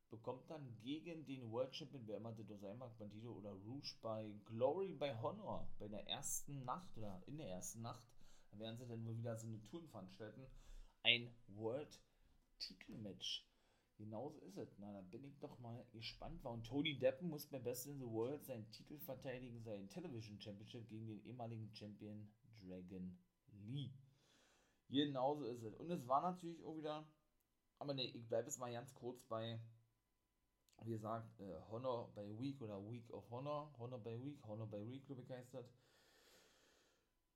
bekommt 0.09 0.49
dann 0.49 0.77
gegen 0.81 1.25
den 1.25 1.49
World 1.51 1.75
Champion, 1.75 2.05
wer 2.05 2.17
immer 2.17 2.33
das 2.33 2.59
sein 2.59 2.77
mag, 2.77 2.97
Bandido 2.97 3.31
oder 3.33 3.51
Rouge 3.51 3.95
bei 4.01 4.33
Glory 4.45 4.93
by 4.93 5.11
Honor, 5.21 5.67
bei 5.79 5.87
der 5.87 6.07
ersten 6.07 6.63
Nacht 6.65 6.95
oder 6.97 7.21
in 7.25 7.37
der 7.37 7.49
ersten 7.49 7.81
Nacht, 7.81 8.03
da 8.51 8.59
werden 8.59 8.77
sie 8.77 8.85
dann 8.85 9.05
wohl 9.05 9.17
wieder 9.17 9.37
so 9.37 9.47
eine 9.47 9.63
Touren 9.63 9.87
veranstalten, 9.87 10.45
ein 11.03 11.33
World 11.47 11.99
Titelmatch. 12.59 13.45
Genauso 13.97 14.39
ist 14.39 14.57
es. 14.57 14.77
Na, 14.79 14.91
da 14.91 15.01
bin 15.01 15.23
ich 15.23 15.38
doch 15.39 15.59
mal 15.59 15.85
gespannt. 15.91 16.43
Warum 16.43 16.63
Tony 16.63 16.97
Deppen 16.97 17.29
muss 17.29 17.45
bei 17.47 17.59
Best 17.59 17.88
in 17.88 18.00
the 18.00 18.05
World 18.05 18.43
seinen 18.43 18.69
Titel 18.71 18.97
verteidigen, 19.00 19.62
seinen 19.62 19.89
Television 19.89 20.39
Championship 20.39 20.88
gegen 20.89 21.07
den 21.07 21.23
ehemaligen 21.25 21.73
Champion 21.73 22.27
Dragon 22.59 23.17
Lee. 23.65 23.91
Genauso 24.89 25.45
ist 25.45 25.63
es. 25.63 25.75
Und 25.75 25.89
es 25.91 26.07
war 26.07 26.21
natürlich 26.21 26.63
auch 26.63 26.75
wieder, 26.77 27.07
aber 27.79 27.93
ne, 27.93 28.03
ich 28.03 28.27
bleibe 28.27 28.47
jetzt 28.47 28.59
mal 28.59 28.71
ganz 28.71 28.93
kurz 28.93 29.23
bei, 29.23 29.59
wie 30.83 30.91
gesagt, 30.91 31.39
äh, 31.39 31.59
Honor 31.69 32.12
by 32.13 32.39
Week 32.39 32.62
oder 32.62 32.85
Week 32.88 33.09
of 33.12 33.29
Honor, 33.29 33.73
Honor 33.77 34.00
by 34.00 34.23
Week, 34.23 34.43
Honor 34.43 34.67
by 34.67 34.88
Week, 34.88 35.05
glaube 35.05 35.21
ich, 35.21 35.29
heißt 35.29 35.53
das. 35.53 35.71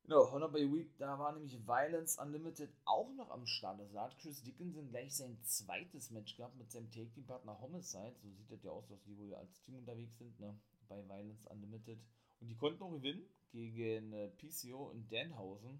Genau, 0.08 0.32
Honor 0.32 0.48
by 0.48 0.72
Week, 0.72 0.96
da 0.96 1.18
war 1.18 1.32
nämlich 1.32 1.66
Violence 1.66 2.16
Unlimited 2.18 2.70
auch 2.86 3.12
noch 3.12 3.30
am 3.30 3.44
Start. 3.44 3.78
Also 3.78 3.92
da 3.92 4.04
hat 4.04 4.18
Chris 4.18 4.42
Dickinson 4.42 4.88
gleich 4.88 5.14
sein 5.14 5.38
zweites 5.42 6.10
Match 6.10 6.34
gehabt 6.34 6.56
mit 6.56 6.70
seinem 6.70 6.90
Take-Team-Partner 6.90 7.60
Homicide. 7.60 8.16
So 8.22 8.30
sieht 8.30 8.50
das 8.50 8.62
ja 8.62 8.70
aus, 8.70 8.88
dass 8.88 9.02
die 9.02 9.18
wohl 9.18 9.34
als 9.34 9.60
Team 9.60 9.74
unterwegs 9.74 10.16
sind, 10.16 10.40
ne? 10.40 10.58
Bei 10.88 11.06
Violence 11.06 11.44
Unlimited. 11.48 11.98
Und 12.40 12.48
die 12.48 12.56
konnten 12.56 12.82
auch 12.82 12.90
gewinnen 12.90 13.28
gegen 13.50 14.14
äh, 14.14 14.30
PCO 14.30 14.86
und 14.86 15.12
Danhausen. 15.12 15.78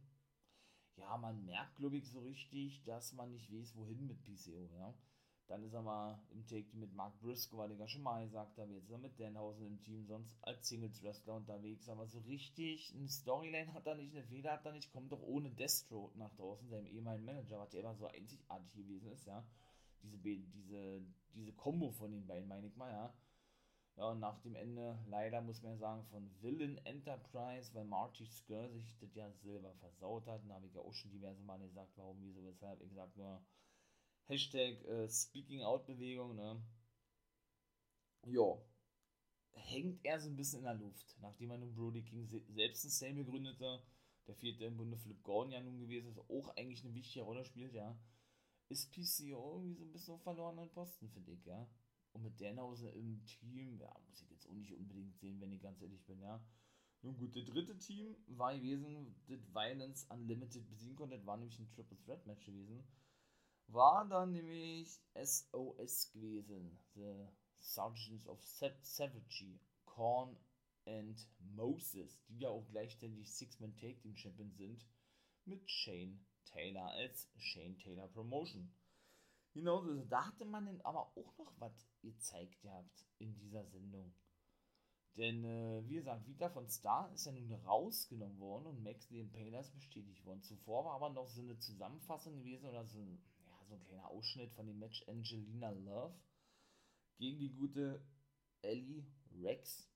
Ja, 0.96 1.16
man 1.16 1.46
merkt, 1.46 1.76
glaube 1.76 1.96
ich, 1.96 2.06
so 2.10 2.20
richtig, 2.20 2.82
dass 2.84 3.14
man 3.14 3.30
nicht 3.30 3.50
weiß, 3.50 3.76
wohin 3.76 4.06
mit 4.06 4.22
PCO, 4.24 4.68
ja. 4.74 4.94
Dann 5.48 5.62
ist 5.64 5.72
er 5.72 5.80
mal 5.80 6.20
im 6.30 6.46
Take 6.46 6.76
mit 6.76 6.92
Mark 6.92 7.18
Briscoe, 7.20 7.56
weil 7.56 7.72
ich 7.72 7.78
ja 7.78 7.88
schon 7.88 8.02
mal 8.02 8.22
gesagt 8.22 8.58
habe, 8.58 8.72
jetzt 8.74 8.84
ist 8.84 8.90
er 8.90 8.98
mit 8.98 9.18
Danhausen 9.18 9.66
im 9.66 9.80
Team, 9.80 10.04
sonst 10.06 10.36
als 10.42 10.68
Singles-Wrestler 10.68 11.34
unterwegs. 11.34 11.88
Aber 11.88 12.06
so 12.06 12.18
richtig 12.20 12.94
eine 12.94 13.08
Storyline 13.08 13.72
hat 13.72 13.86
er 13.86 13.94
nicht, 13.94 14.14
eine 14.14 14.24
Fehler 14.24 14.52
hat 14.52 14.66
er 14.66 14.72
nicht, 14.72 14.92
kommt 14.92 15.10
doch 15.10 15.22
ohne 15.22 15.50
Deathstroke 15.50 16.18
nach 16.18 16.34
draußen, 16.34 16.68
seinem 16.68 16.86
ehemaligen 16.86 17.24
Manager, 17.24 17.58
was 17.60 17.72
ja 17.72 17.80
immer 17.80 17.94
so 17.94 18.06
einzigartig 18.06 18.72
gewesen 18.74 19.10
ist, 19.10 19.26
ja. 19.26 19.42
Diese, 20.02 20.18
diese, 20.18 21.02
diese 21.34 21.52
Kombo 21.54 21.90
von 21.92 22.12
den 22.12 22.26
beiden, 22.26 22.46
meine 22.46 22.66
ich 22.66 22.76
mal, 22.76 22.92
ja. 22.92 23.14
Ja, 23.96 24.10
und 24.10 24.20
nach 24.20 24.38
dem 24.42 24.54
Ende, 24.54 24.96
leider 25.08 25.40
muss 25.40 25.62
man 25.62 25.72
ja 25.72 25.78
sagen, 25.78 26.04
von 26.04 26.30
Villain 26.40 26.78
Enterprise, 26.84 27.74
weil 27.74 27.84
Marty 27.84 28.26
Skr 28.26 28.68
sich 28.68 28.96
das 28.98 29.12
ja 29.14 29.28
selber 29.32 29.74
versaut 29.80 30.26
hat. 30.28 30.42
Da 30.46 30.54
habe 30.54 30.66
ich 30.66 30.74
ja 30.74 30.82
auch 30.82 30.94
schon 30.94 31.10
diverse 31.10 31.42
Mal 31.42 31.58
gesagt, 31.58 31.90
warum, 31.96 32.18
wieso, 32.20 32.44
weshalb. 32.44 32.80
Ich 32.80 32.92
sag 32.92 33.16
nur, 33.16 33.42
Hashtag 34.28 34.84
äh, 34.84 35.08
Speaking 35.08 35.62
Out 35.62 35.86
Bewegung, 35.86 36.36
ne? 36.36 36.62
Ja. 38.26 38.60
Hängt 39.52 40.04
er 40.04 40.20
so 40.20 40.28
ein 40.28 40.36
bisschen 40.36 40.58
in 40.58 40.64
der 40.66 40.74
Luft, 40.74 41.16
nachdem 41.20 41.50
er 41.50 41.58
nun 41.58 41.74
Brody 41.74 42.02
King 42.02 42.26
selbst 42.26 42.84
ein 42.84 42.90
Stable 42.90 43.24
gründete, 43.24 43.82
der 44.26 44.34
vierte 44.34 44.66
im 44.66 44.76
Bunde 44.76 44.98
Flip 44.98 45.20
Gordon 45.22 45.52
ja 45.52 45.60
nun 45.60 45.80
gewesen 45.80 46.10
ist, 46.10 46.18
auch 46.18 46.54
eigentlich 46.56 46.84
eine 46.84 46.94
wichtige 46.94 47.24
Rolle 47.24 47.44
spielt, 47.44 47.72
ja. 47.72 47.98
Ist 48.68 48.92
PCO 48.92 49.56
irgendwie 49.56 49.74
so 49.74 49.84
ein 49.84 49.92
bisschen 49.92 50.14
auf 50.14 50.22
verlorenen 50.22 50.70
Posten, 50.70 51.08
finde 51.08 51.32
ich, 51.32 51.46
ja. 51.46 51.66
Und 52.12 52.22
mit 52.22 52.38
Danhausen 52.38 52.92
im 52.92 53.24
Team, 53.24 53.78
ja, 53.78 53.90
muss 54.06 54.20
ich 54.20 54.30
jetzt 54.30 54.46
auch 54.46 54.54
nicht 54.54 54.74
unbedingt 54.74 55.16
sehen, 55.16 55.40
wenn 55.40 55.52
ich 55.52 55.62
ganz 55.62 55.80
ehrlich 55.80 56.04
bin, 56.04 56.20
ja. 56.20 56.44
Nun 57.00 57.16
gut, 57.16 57.34
der 57.34 57.44
dritte 57.44 57.78
Team 57.78 58.14
war 58.26 58.54
gewesen, 58.54 59.16
das 59.26 59.54
Violence 59.54 60.04
Unlimited 60.10 60.68
besiegen 60.68 60.96
konnte, 60.96 61.16
das 61.16 61.26
war 61.26 61.38
nämlich 61.38 61.58
ein 61.58 61.70
Triple 61.70 61.98
Threat 62.04 62.26
Match 62.26 62.44
gewesen 62.44 62.86
war 63.68 64.06
dann 64.08 64.32
nämlich 64.32 65.00
SOS 65.14 66.10
gewesen. 66.12 66.78
The 66.94 67.28
Sergeants 67.58 68.26
of 68.26 68.42
Savagery, 68.42 69.60
Korn 69.84 70.36
and 70.86 71.28
Moses, 71.38 72.20
die 72.28 72.38
ja 72.40 72.48
auch 72.48 72.66
gleichzeitig 72.70 73.30
Six-Man 73.30 73.76
Take 73.76 73.98
Team 74.00 74.16
Champion 74.16 74.50
sind, 74.52 74.86
mit 75.44 75.70
Shane 75.70 76.24
Taylor 76.44 76.90
als 76.92 77.28
Shane 77.36 77.78
Taylor 77.78 78.08
Promotion. 78.08 78.72
Genau, 79.52 79.80
also 79.80 80.04
da 80.04 80.26
hatte 80.26 80.44
man 80.44 80.66
dann 80.66 80.80
aber 80.82 81.12
auch 81.16 81.38
noch 81.38 81.52
was 81.58 81.86
gezeigt 82.00 82.60
gehabt 82.60 83.06
in 83.18 83.34
dieser 83.34 83.64
Sendung. 83.66 84.14
Denn, 85.16 85.44
äh, 85.44 85.82
wie 85.88 85.96
gesagt, 85.96 86.26
Vita 86.26 86.48
von 86.48 86.68
Star 86.68 87.12
ist 87.12 87.26
ja 87.26 87.32
nun 87.32 87.52
rausgenommen 87.52 88.38
worden 88.38 88.66
und 88.66 88.82
Max 88.84 89.08
the 89.08 89.18
Impaler 89.18 89.60
ist 89.60 89.74
bestätigt 89.74 90.24
worden. 90.24 90.42
Zuvor 90.42 90.84
war 90.84 90.94
aber 90.94 91.10
noch 91.10 91.26
so 91.26 91.42
eine 91.42 91.58
Zusammenfassung 91.58 92.38
gewesen 92.38 92.68
oder 92.68 92.84
so 92.86 93.00
ein 93.00 93.20
so 93.68 93.74
ein 93.74 93.84
kleiner 93.84 94.08
Ausschnitt 94.08 94.52
von 94.52 94.66
dem 94.66 94.78
Match 94.78 95.06
Angelina 95.06 95.70
Love 95.70 96.18
gegen 97.18 97.38
die 97.38 97.52
gute 97.52 98.02
Ellie 98.62 99.04
Rex. 99.42 99.88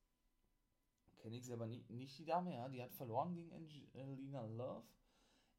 Kenne 1.19 1.37
ich 1.37 1.47
sie 1.47 1.53
aber 1.53 1.67
nicht, 1.67 1.89
nicht 1.89 2.19
die 2.19 2.25
Dame, 2.25 2.55
ja. 2.55 2.69
Die 2.69 2.83
hat 2.83 2.95
verloren 2.95 3.35
gegen 3.35 3.53
Angelina 3.53 4.45
Love. 4.47 4.87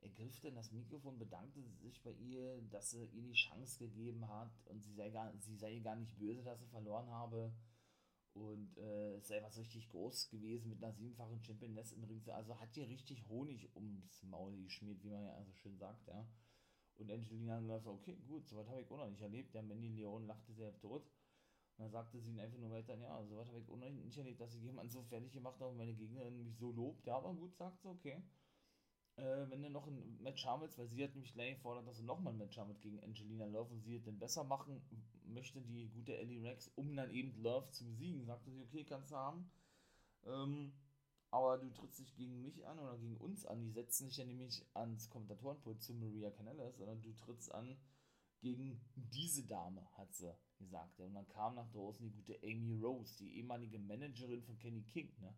Er 0.01 0.09
griff 0.09 0.41
dann 0.41 0.55
das 0.55 0.71
Mikrofon, 0.71 1.17
bedankte 1.17 1.61
sich 1.79 2.03
bei 2.03 2.11
ihr, 2.11 2.61
dass 2.63 2.91
sie 2.91 3.05
ihr 3.05 3.21
die 3.21 3.33
Chance 3.33 3.79
gegeben 3.79 4.27
hat 4.27 4.51
und 4.65 4.83
sie 4.83 4.93
sei 4.93 5.09
gar, 5.09 5.33
sie 5.39 5.55
sei 5.55 5.79
gar 5.79 5.95
nicht 5.95 6.17
böse, 6.17 6.43
dass 6.43 6.59
sie 6.59 6.67
verloren 6.67 7.09
habe. 7.09 7.53
Und 8.33 8.77
äh, 8.77 9.15
es 9.15 9.27
sei 9.27 9.41
was 9.41 9.57
richtig 9.57 9.87
groß 9.89 10.29
gewesen 10.29 10.69
mit 10.69 10.83
einer 10.83 10.93
siebenfachen 10.93 11.41
Championess 11.43 11.93
im 11.93 12.03
Ring. 12.03 12.21
Also 12.29 12.59
hat 12.59 12.75
ihr 12.75 12.87
richtig 12.89 13.25
Honig 13.29 13.73
ums 13.75 14.23
Maul 14.23 14.57
geschmiert, 14.63 15.01
wie 15.03 15.09
man 15.09 15.23
ja 15.23 15.41
so 15.43 15.53
schön 15.53 15.77
sagt, 15.77 16.05
ja. 16.07 16.27
Und 16.97 17.11
Angelina 17.11 17.79
so, 17.79 17.91
okay, 17.91 18.17
gut, 18.27 18.47
sowas 18.47 18.67
habe 18.69 18.81
ich 18.81 18.91
auch 18.91 18.97
noch 18.97 19.09
nicht 19.09 19.21
erlebt. 19.21 19.53
Der 19.53 19.63
Mandy 19.63 19.89
Leon 19.89 20.27
lachte 20.27 20.53
sehr 20.53 20.77
tot. 20.79 21.03
Und 21.77 21.85
dann 21.85 21.91
sagte 21.91 22.19
sie 22.19 22.31
ihn 22.31 22.39
einfach 22.39 22.59
nur 22.59 22.71
weiter, 22.71 22.95
ja, 22.95 23.23
sowas 23.25 23.47
habe 23.47 23.59
ich 23.59 23.69
auch 23.69 23.77
noch 23.77 23.89
nicht 23.89 24.17
erlebt, 24.17 24.39
dass 24.39 24.53
ich 24.53 24.61
jemanden 24.61 24.91
so 24.91 25.01
fertig 25.03 25.31
gemacht 25.31 25.59
habe 25.59 25.71
und 25.71 25.77
meine 25.77 25.93
Gegnerin 25.93 26.43
mich 26.43 26.55
so 26.57 26.71
lobt. 26.71 27.05
Ja, 27.07 27.17
aber 27.17 27.33
gut, 27.33 27.55
sagt 27.55 27.81
sie, 27.81 27.87
okay. 27.87 28.21
Äh, 29.15 29.49
wenn 29.49 29.61
du 29.61 29.69
noch 29.69 29.87
ein 29.87 30.21
Match 30.21 30.45
haben 30.45 30.61
willst, 30.61 30.77
weil 30.77 30.87
sie 30.87 31.03
hat 31.03 31.13
nämlich 31.13 31.33
gleich 31.33 31.55
gefordert, 31.55 31.87
dass 31.87 31.97
sie 31.97 32.03
nochmal 32.03 32.33
ein 32.33 32.39
Match 32.39 32.57
haben 32.57 32.79
gegen 32.79 33.03
Angelina 33.03 33.45
Love 33.45 33.73
und 33.73 33.81
sie 33.81 33.95
es 33.95 34.03
dann 34.03 34.17
besser 34.17 34.43
machen 34.43 34.81
möchte, 35.25 35.61
die 35.61 35.89
gute 35.89 36.17
Ellie 36.17 36.43
Rex, 36.43 36.71
um 36.75 36.95
dann 36.95 37.11
eben 37.11 37.35
Love 37.41 37.69
zu 37.71 37.85
besiegen. 37.85 38.25
Sagte 38.25 38.51
sie, 38.51 38.61
okay, 38.61 38.83
kannst 38.83 39.11
du 39.11 39.15
haben. 39.15 39.51
Ähm, 40.25 40.73
aber 41.33 41.57
du 41.57 41.67
trittst 41.71 41.99
nicht 41.99 42.15
gegen 42.15 42.43
mich 42.43 42.63
an 42.67 42.77
oder 42.77 42.95
gegen 42.99 43.17
uns 43.17 43.43
an. 43.43 43.63
Die 43.63 43.71
setzen 43.71 44.05
sich 44.05 44.17
ja 44.17 44.23
nämlich 44.23 44.63
ans 44.75 45.09
Kommentatorenpult 45.09 45.81
zu 45.81 45.95
Maria 45.95 46.29
Canellas, 46.29 46.77
sondern 46.77 47.01
du 47.01 47.11
trittst 47.13 47.51
an 47.51 47.75
gegen 48.39 48.79
diese 48.95 49.43
Dame, 49.43 49.83
hat 49.97 50.13
sie 50.13 50.31
gesagt. 50.59 50.99
Und 50.99 51.15
dann 51.15 51.27
kam 51.29 51.55
nach 51.55 51.67
draußen 51.71 52.05
die 52.05 52.11
gute 52.11 52.37
Amy 52.43 52.75
Rose, 52.79 53.17
die 53.17 53.37
ehemalige 53.37 53.79
Managerin 53.79 54.43
von 54.43 54.59
Kenny 54.59 54.83
King. 54.83 55.11
Ne? 55.21 55.33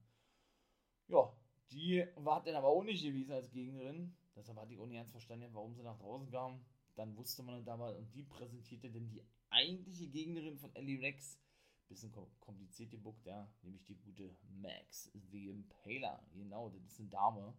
Ja, 1.08 1.32
die 1.72 2.06
war 2.16 2.44
dann 2.44 2.56
aber 2.56 2.68
auch 2.68 2.84
nicht 2.84 3.02
gewesen 3.02 3.32
als 3.32 3.50
Gegnerin. 3.52 4.18
Deshalb 4.36 4.60
hatte 4.60 4.74
ich 4.74 4.80
auch 4.80 4.88
nicht 4.88 4.98
ganz 4.98 5.12
verstanden, 5.12 5.54
warum 5.54 5.76
sie 5.76 5.84
nach 5.84 5.98
draußen 5.98 6.30
kam. 6.30 6.66
Dann 6.96 7.16
wusste 7.16 7.42
man 7.42 7.64
da 7.64 7.78
mal, 7.78 7.96
und 7.96 8.14
die 8.14 8.24
präsentierte 8.24 8.92
dann 8.92 9.08
die 9.08 9.24
eigentliche 9.50 10.10
Gegnerin 10.10 10.58
von 10.58 10.76
Ellie 10.76 11.02
Rex 11.02 11.40
bisschen 11.88 12.12
kompliziert 12.40 12.92
gebuckt, 12.92 13.26
ja, 13.26 13.48
nämlich 13.62 13.84
die 13.84 13.96
gute 13.96 14.36
Max, 14.62 15.12
the 15.32 15.50
Impaler, 15.50 16.24
genau, 16.34 16.70
das 16.70 16.84
ist 16.84 17.00
eine 17.00 17.10
Dame. 17.10 17.54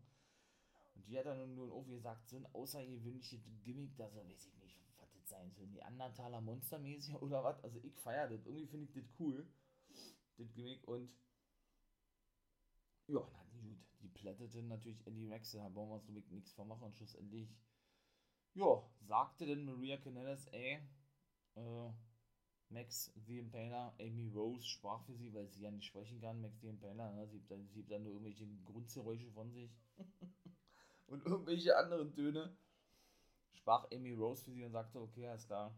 Und 0.95 1.07
die 1.07 1.19
hat 1.19 1.27
dann 1.27 1.55
nun 1.55 1.71
auch 1.71 1.87
gesagt, 1.87 2.29
so 2.29 2.37
ein 2.37 2.47
außergewöhnliches 2.47 3.41
Gimmick, 3.63 3.97
da 3.97 4.09
so, 4.11 4.25
weiß 4.25 4.47
ich 4.47 4.57
nicht, 4.59 4.81
was 4.99 5.13
das 5.13 5.29
sein 5.29 5.53
soll, 5.53 5.67
Neandertaler 5.69 6.41
Monstermäßig 6.41 7.15
oder 7.23 7.45
was, 7.45 7.63
also 7.63 7.79
ich 7.83 7.97
feiere 7.99 8.29
das, 8.29 8.47
irgendwie 8.47 8.67
finde 8.67 8.87
ich 8.87 8.93
das 8.93 9.05
cool, 9.19 9.47
das 10.39 10.53
Gimmick. 10.55 10.87
Und 10.89 11.15
ja, 13.09 13.21
na 13.53 13.61
gut, 13.61 13.79
die 14.01 14.09
plättete 14.09 14.63
natürlich 14.63 15.07
Eddie 15.07 15.27
Rex, 15.27 15.53
da 15.53 15.73
wollen 15.75 15.91
wir 15.91 15.95
uns 15.97 16.07
glaube 16.07 16.35
nichts 16.35 16.53
vormachen. 16.53 16.85
Und 16.85 16.97
schlussendlich, 16.97 17.55
ja, 18.55 18.83
sagte 19.01 19.47
dann 19.47 19.65
Maria 19.65 19.99
Canellas, 19.99 20.47
ey, 20.49 20.81
äh, 21.55 21.91
Max 22.69 23.13
the 23.27 23.39
Impaler, 23.39 23.95
Amy 24.01 24.29
Rose 24.29 24.67
sprach 24.67 25.03
für 25.05 25.15
sie, 25.15 25.33
weil 25.33 25.49
sie 25.49 25.63
ja 25.63 25.71
nicht 25.71 25.87
sprechen 25.87 26.21
kann, 26.21 26.41
Max 26.41 26.61
the 26.61 26.69
Impaler, 26.69 27.13
ne? 27.13 27.29
sie, 27.29 27.39
sie 27.39 27.75
gibt 27.75 27.91
dann 27.91 28.03
nur 28.03 28.13
irgendwelche 28.13 28.47
Grundgeräusche 28.65 29.31
von 29.31 29.53
sich 29.53 29.71
und 31.07 31.25
irgendwelche 31.25 31.77
anderen 31.77 32.13
Töne. 32.13 32.57
Sprach 33.55 33.87
Amy 33.93 34.13
Rose 34.13 34.45
für 34.45 34.53
sie 34.53 34.65
und 34.65 34.73
sagte, 34.73 35.01
okay, 35.01 35.27
alles 35.27 35.47
klar, 35.47 35.77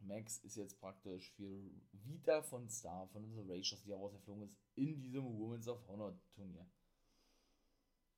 Max 0.00 0.38
ist 0.38 0.56
jetzt 0.56 0.80
praktisch 0.80 1.30
für 1.32 1.70
Vita 1.92 2.42
von 2.42 2.68
Star, 2.68 3.06
von 3.08 3.24
The 3.32 3.40
Rachels, 3.40 3.82
die 3.84 3.90
herausgeflogen 3.90 4.44
ist, 4.44 4.56
in 4.74 5.00
diesem 5.00 5.24
Women's 5.24 5.68
of 5.68 5.86
Honor 5.88 6.18
Turnier. 6.34 6.66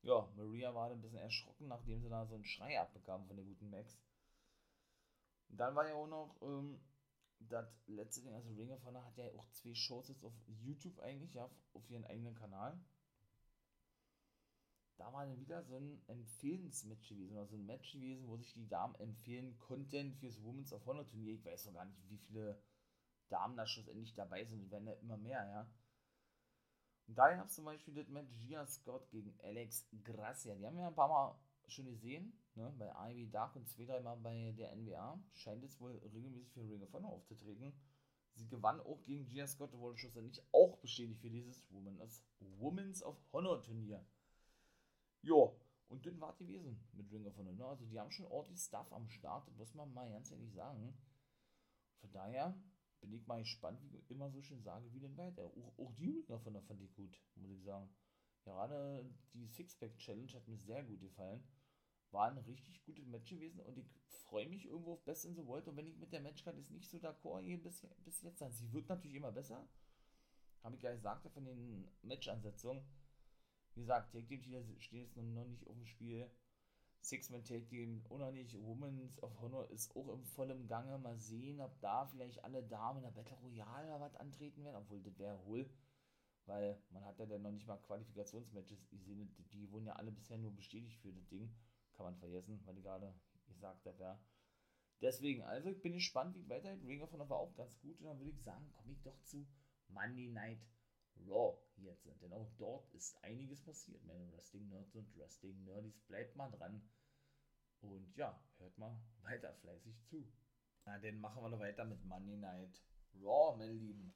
Ja, 0.01 0.29
Maria 0.35 0.73
war 0.73 0.91
ein 0.91 1.01
bisschen 1.01 1.19
erschrocken, 1.19 1.67
nachdem 1.67 2.01
sie 2.01 2.09
da 2.09 2.25
so 2.25 2.35
einen 2.35 2.45
Schrei 2.45 2.79
abbekam 2.79 3.25
von 3.25 3.35
der 3.35 3.45
guten 3.45 3.69
Max. 3.69 3.97
Und 5.49 5.57
dann 5.57 5.75
war 5.75 5.87
ja 5.87 5.95
auch 5.95 6.07
noch 6.07 6.35
ähm, 6.41 6.79
das 7.49 7.67
letzte 7.87 8.21
Ding, 8.21 8.33
also 8.33 8.53
Ring 8.53 8.71
of 8.71 8.83
Honor 8.83 9.05
hat 9.05 9.17
ja 9.17 9.25
auch 9.37 9.49
zwei 9.51 9.73
Shows 9.73 10.09
jetzt 10.09 10.23
auf 10.23 10.33
YouTube 10.47 10.99
eigentlich, 10.99 11.33
ja, 11.33 11.49
auf 11.73 11.89
ihren 11.89 12.05
eigenen 12.05 12.35
Kanal. 12.35 12.79
Da 14.97 15.11
war 15.11 15.25
dann 15.25 15.39
wieder 15.39 15.63
so 15.63 15.77
ein 15.77 16.01
Empfehlensmatch 16.07 17.09
gewesen, 17.09 17.35
oder 17.35 17.47
so 17.47 17.57
ein 17.57 17.65
Match 17.65 17.91
gewesen, 17.91 18.27
wo 18.27 18.37
sich 18.37 18.53
die 18.53 18.67
Damen 18.67 18.95
empfehlen 18.95 19.57
konnten 19.59 20.13
fürs 20.15 20.41
Women's 20.41 20.71
of 20.71 20.85
Honor 20.85 21.05
Turnier. 21.05 21.33
Ich 21.33 21.43
weiß 21.43 21.65
noch 21.65 21.73
gar 21.73 21.85
nicht, 21.85 22.09
wie 22.09 22.17
viele 22.17 22.61
Damen 23.29 23.57
da 23.57 23.67
schlussendlich 23.67 24.13
dabei 24.13 24.45
sind, 24.45 24.71
werden 24.71 24.87
ja 24.87 24.93
immer 24.93 25.17
mehr, 25.17 25.45
ja. 25.47 25.69
Und 27.07 27.17
daher 27.17 27.37
gab 27.37 27.47
es 27.47 27.55
zum 27.55 27.65
Beispiel 27.65 27.93
das 27.93 28.07
Match 28.07 28.33
Gia 28.39 28.65
Scott 28.65 29.09
gegen 29.11 29.37
Alex 29.41 29.87
Gracia. 30.03 30.55
Die 30.55 30.65
haben 30.65 30.77
wir 30.77 30.87
ein 30.87 30.95
paar 30.95 31.07
Mal 31.07 31.39
schon 31.71 31.85
gesehen, 31.85 32.33
ne, 32.55 32.73
bei 32.77 32.91
Ivy 33.11 33.29
Dark 33.29 33.55
und 33.55 33.67
zwei, 33.67 33.85
dreimal 33.85 34.17
bei 34.17 34.51
der 34.51 34.75
NBA. 34.75 35.19
Scheint 35.33 35.63
jetzt 35.63 35.79
wohl 35.79 35.97
regelmäßig 36.13 36.51
für 36.51 36.61
Ring 36.61 36.83
of 36.83 36.93
Honor 36.93 37.11
aufzutreten. 37.11 37.73
Sie 38.33 38.47
gewann 38.47 38.81
auch 38.81 39.03
gegen 39.05 39.27
Gia 39.27 39.47
Scott 39.47 39.73
und 39.73 39.79
wurde 39.79 39.97
schlussendlich 39.97 40.41
auch 40.51 40.77
bestätigt 40.77 41.21
für 41.21 41.29
dieses 41.29 41.65
Women's, 41.71 42.23
Women's 42.39 43.01
of 43.03 43.17
Honor 43.31 43.63
Turnier. 43.63 44.05
Jo, 45.21 45.57
Und 45.87 46.05
dann 46.05 46.19
war 46.19 46.35
die 46.37 46.45
gewesen 46.45 46.79
mit 46.93 47.11
Ring 47.11 47.25
of 47.25 47.37
Honor. 47.37 47.53
Ne? 47.53 47.65
Also 47.65 47.85
die 47.85 47.99
haben 47.99 48.11
schon 48.11 48.25
ordentlich 48.25 48.61
Stuff 48.61 48.91
am 48.91 49.07
Start, 49.09 49.49
muss 49.57 49.73
man 49.73 49.93
mal 49.93 50.09
ganz 50.11 50.31
ehrlich 50.31 50.51
sagen. 50.53 50.97
Von 52.01 52.11
daher 52.11 52.57
bin 53.01 53.13
ich 53.13 53.25
mal 53.27 53.39
gespannt, 53.39 53.81
wie 53.83 53.97
ich 53.97 54.09
immer 54.09 54.29
so 54.31 54.41
schön 54.41 54.61
sage, 54.61 54.91
wie 54.93 54.99
denn 54.99 55.17
weiter. 55.17 55.43
Auch, 55.43 55.73
auch 55.77 55.91
die 55.93 56.09
Ring 56.09 56.29
of 56.29 56.45
Honor 56.45 56.61
fand 56.63 56.81
ich 56.81 56.93
gut, 56.93 57.21
muss 57.35 57.51
ich 57.51 57.63
sagen. 57.63 57.89
Gerade 58.43 59.05
die 59.33 59.47
Sixpack 59.47 59.97
Challenge 59.97 60.31
hat 60.33 60.47
mir 60.47 60.57
sehr 60.57 60.83
gut 60.83 60.99
gefallen. 61.01 61.43
War 62.11 62.31
ein 62.31 62.37
richtig 62.37 62.83
gutes 62.85 63.07
Match 63.07 63.29
gewesen 63.29 63.59
und 63.59 63.77
ich 63.77 63.89
freue 64.25 64.47
mich 64.47 64.65
irgendwo 64.65 64.93
auf 64.93 65.03
Best 65.03 65.25
in 65.25 65.35
the 65.35 65.45
World. 65.45 65.67
Und 65.67 65.77
wenn 65.77 65.87
ich 65.87 65.97
mit 65.97 66.13
der 66.13 66.21
Matchcard 66.21 66.57
jetzt 66.57 66.71
nicht 66.71 66.89
so 66.89 66.97
d'accord 66.97 67.43
gehe 67.43 67.57
bis, 67.57 67.85
bis 68.03 68.21
jetzt, 68.21 68.41
dann 68.41 68.51
sie 68.51 68.71
wird 68.71 68.89
natürlich 68.89 69.17
immer 69.17 69.31
besser. 69.31 69.67
Habe 70.63 70.75
ich 70.75 70.81
ja 70.81 70.91
gesagt 70.91 71.29
von 71.29 71.45
den 71.45 71.87
Match-Ansetzungen. 72.01 72.83
Wie 73.75 73.81
gesagt, 73.81 74.13
Take 74.13 74.25
Team 74.25 74.41
Titel 74.41 74.79
steht 74.79 75.01
jetzt 75.01 75.17
noch 75.17 75.45
nicht 75.45 75.67
auf 75.67 75.75
dem 75.75 75.85
Spiel. 75.85 76.29
Six-Man 77.01 77.43
Take 77.43 77.67
Team 77.67 78.03
auch 78.09 78.17
noch 78.17 78.31
nicht. 78.31 78.57
Women's 78.59 79.21
of 79.21 79.39
Honor 79.39 79.69
ist 79.69 79.95
auch 79.95 80.09
im 80.09 80.23
vollen 80.23 80.67
Gange. 80.67 80.97
Mal 80.97 81.19
sehen, 81.19 81.61
ob 81.61 81.79
da 81.81 82.07
vielleicht 82.07 82.43
alle 82.43 82.63
Damen 82.63 82.97
in 82.97 83.03
der 83.03 83.11
Battle 83.11 83.37
Royale 83.37 83.87
oder 83.87 83.99
was 83.99 84.15
antreten 84.15 84.63
werden. 84.63 84.77
Obwohl, 84.77 85.03
das 85.03 85.19
wäre 85.19 85.37
hohl. 85.45 85.69
Weil 86.47 86.81
man 86.89 87.05
hat 87.05 87.19
ja 87.19 87.25
dann 87.25 87.43
noch 87.43 87.51
nicht 87.51 87.67
mal 87.67 87.77
Qualifikationsmatches 87.77 88.87
gesehen. 88.89 89.35
Die 89.51 89.69
wurden 89.71 89.85
ja 89.85 89.93
alle 89.93 90.11
bisher 90.11 90.37
nur 90.37 90.55
bestätigt 90.55 90.99
für 91.01 91.11
das 91.11 91.27
Ding. 91.27 91.53
Kann 91.95 92.05
man 92.05 92.17
vergessen, 92.17 92.61
weil 92.65 92.77
ich 92.77 92.83
gerade 92.83 93.13
gesagt 93.47 93.85
habe, 93.85 94.01
ja. 94.01 94.19
Deswegen, 95.01 95.43
also 95.43 95.69
ich 95.69 95.81
bin 95.81 95.93
gespannt, 95.93 96.35
wie 96.35 96.41
es 96.41 96.49
weitergeht. 96.49 96.87
Ring 96.87 97.01
of 97.01 97.11
Honor 97.11 97.29
war 97.29 97.37
auch 97.37 97.55
ganz 97.55 97.77
gut. 97.79 97.99
Und 97.99 98.05
dann 98.05 98.19
würde 98.19 98.31
ich 98.31 98.41
sagen, 98.41 98.71
komme 98.73 98.93
ich 98.93 99.01
doch 99.01 99.21
zu 99.23 99.45
Monday 99.89 100.27
Night 100.27 100.59
Raw 101.27 101.57
jetzt. 101.77 102.05
Denn 102.21 102.33
auch 102.33 102.51
dort 102.57 102.89
ist 102.93 103.21
einiges 103.23 103.61
passiert. 103.61 104.03
Meine 104.05 104.31
Wrestling 104.31 104.67
Nerds 104.69 104.95
und 104.95 105.15
Wrestling 105.17 105.63
Nerdies, 105.63 105.99
bleibt 106.07 106.35
mal 106.35 106.49
dran. 106.51 106.81
Und 107.81 108.15
ja, 108.15 108.39
hört 108.57 108.77
mal 108.77 108.99
weiter 109.21 109.53
fleißig 109.55 109.95
zu. 110.05 110.25
Na, 110.85 110.97
dann 110.99 111.19
machen 111.19 111.43
wir 111.43 111.49
noch 111.49 111.59
weiter 111.59 111.85
mit 111.85 112.03
Monday 112.05 112.37
Night 112.37 112.81
Raw, 113.21 113.57
meine 113.57 113.73
Lieben. 113.73 114.13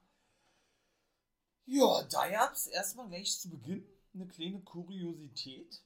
Ja, 1.65 2.03
da 2.09 2.29
gab 2.29 2.53
es 2.53 2.67
erstmal 2.67 3.07
gleich 3.09 3.37
zu 3.39 3.49
Beginn 3.49 3.87
eine 4.13 4.27
kleine 4.27 4.61
Kuriosität. 4.61 5.83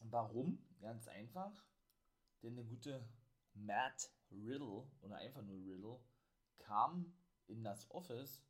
Warum? 0.00 0.58
Ganz 0.80 1.08
einfach. 1.08 1.64
Denn 2.42 2.56
der 2.56 2.64
gute 2.64 3.06
Matt 3.54 4.10
Riddle, 4.30 4.88
oder 5.02 5.16
einfach 5.16 5.42
nur 5.42 5.58
Riddle, 5.58 6.00
kam 6.58 7.14
in 7.46 7.62
das 7.64 7.90
Office 7.90 8.42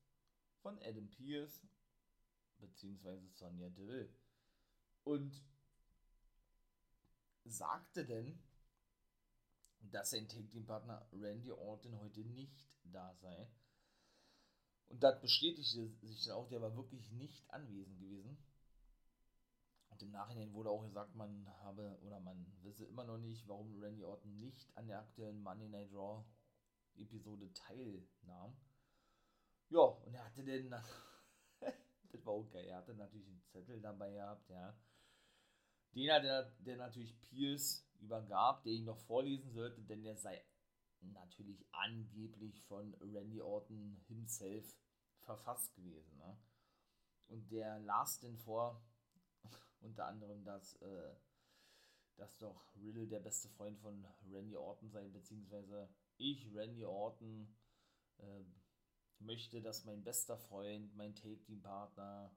von 0.63 0.79
Adam 0.83 1.09
Pierce 1.09 1.67
bzw. 2.59 3.19
Sonja 3.33 3.71
Deville 3.71 4.13
und 5.05 5.43
sagte 7.45 8.05
denn, 8.05 8.39
dass 9.81 10.11
sein 10.11 10.29
Tag 10.29 10.49
Team 10.51 10.67
Partner 10.67 11.09
Randy 11.13 11.51
Orton 11.51 11.99
heute 11.99 12.21
nicht 12.21 12.69
da 12.85 13.15
sei. 13.15 13.51
Und 14.89 15.03
das 15.03 15.21
bestätigte 15.21 15.89
sich 16.03 16.25
dann 16.25 16.37
auch, 16.37 16.49
der 16.49 16.61
war 16.61 16.77
wirklich 16.77 17.11
nicht 17.13 17.49
anwesend 17.51 17.99
gewesen. 17.99 18.37
Im 20.03 20.11
Nachhinein 20.11 20.53
wurde 20.53 20.71
auch 20.71 20.83
gesagt, 20.83 21.15
man 21.15 21.47
habe 21.63 21.99
oder 22.03 22.21
man 22.21 22.47
wisse 22.63 22.85
immer 22.87 23.05
noch 23.05 23.19
nicht, 23.19 23.47
warum 23.49 23.81
Randy 23.81 24.05
Orton 24.05 24.39
nicht 24.39 24.77
an 24.77 24.87
der 24.87 25.01
aktuellen 25.01 25.43
Monday 25.43 25.69
Night 25.69 25.93
Raw 25.93 26.25
Episode 26.97 27.53
teilnahm. 27.53 28.57
Ja, 29.69 29.81
und 29.81 30.15
er 30.15 30.25
hatte 30.25 30.45
den, 30.45 30.71
das 31.61 32.27
war 32.27 32.43
geil, 32.45 32.67
er 32.67 32.79
hatte 32.79 32.95
natürlich 32.95 33.29
einen 33.29 33.43
Zettel 33.45 33.81
dabei 33.81 34.13
gehabt, 34.13 34.49
ja. 34.51 34.77
Den 35.95 36.11
hat 36.11 36.25
er, 36.25 36.51
der 36.61 36.77
natürlich 36.77 37.21
Pierce 37.21 37.85
übergab, 38.01 38.63
der 38.63 38.73
ihn 38.73 38.85
noch 38.85 38.99
vorlesen 38.99 39.53
sollte, 39.53 39.83
denn 39.83 40.03
der 40.03 40.17
sei 40.17 40.45
natürlich 41.01 41.67
angeblich 41.73 42.63
von 42.63 42.95
Randy 43.01 43.41
Orton 43.41 44.01
himself 44.07 44.77
verfasst 45.21 45.75
gewesen. 45.75 46.17
Ne? 46.19 46.39
Und 47.29 47.51
der 47.51 47.79
las 47.81 48.21
denn 48.21 48.37
vor, 48.39 48.83
unter 49.81 50.07
anderem, 50.07 50.45
dass, 50.45 50.75
äh, 50.83 51.15
dass 52.17 52.37
doch 52.39 52.75
Riddle 52.77 53.07
der 53.07 53.21
beste 53.21 53.49
Freund 53.49 53.79
von 53.79 54.07
Randy 54.31 54.57
Orton 54.57 54.91
sei, 54.91 55.09
beziehungsweise 55.09 55.89
ich, 56.17 56.53
Randy 56.55 56.85
Orton, 56.85 57.55
äh, 58.19 58.45
möchte, 59.19 59.61
dass 59.61 59.85
mein 59.85 60.03
bester 60.03 60.39
Freund, 60.39 60.95
mein 60.97 61.15
Take-Team-Partner, 61.15 62.35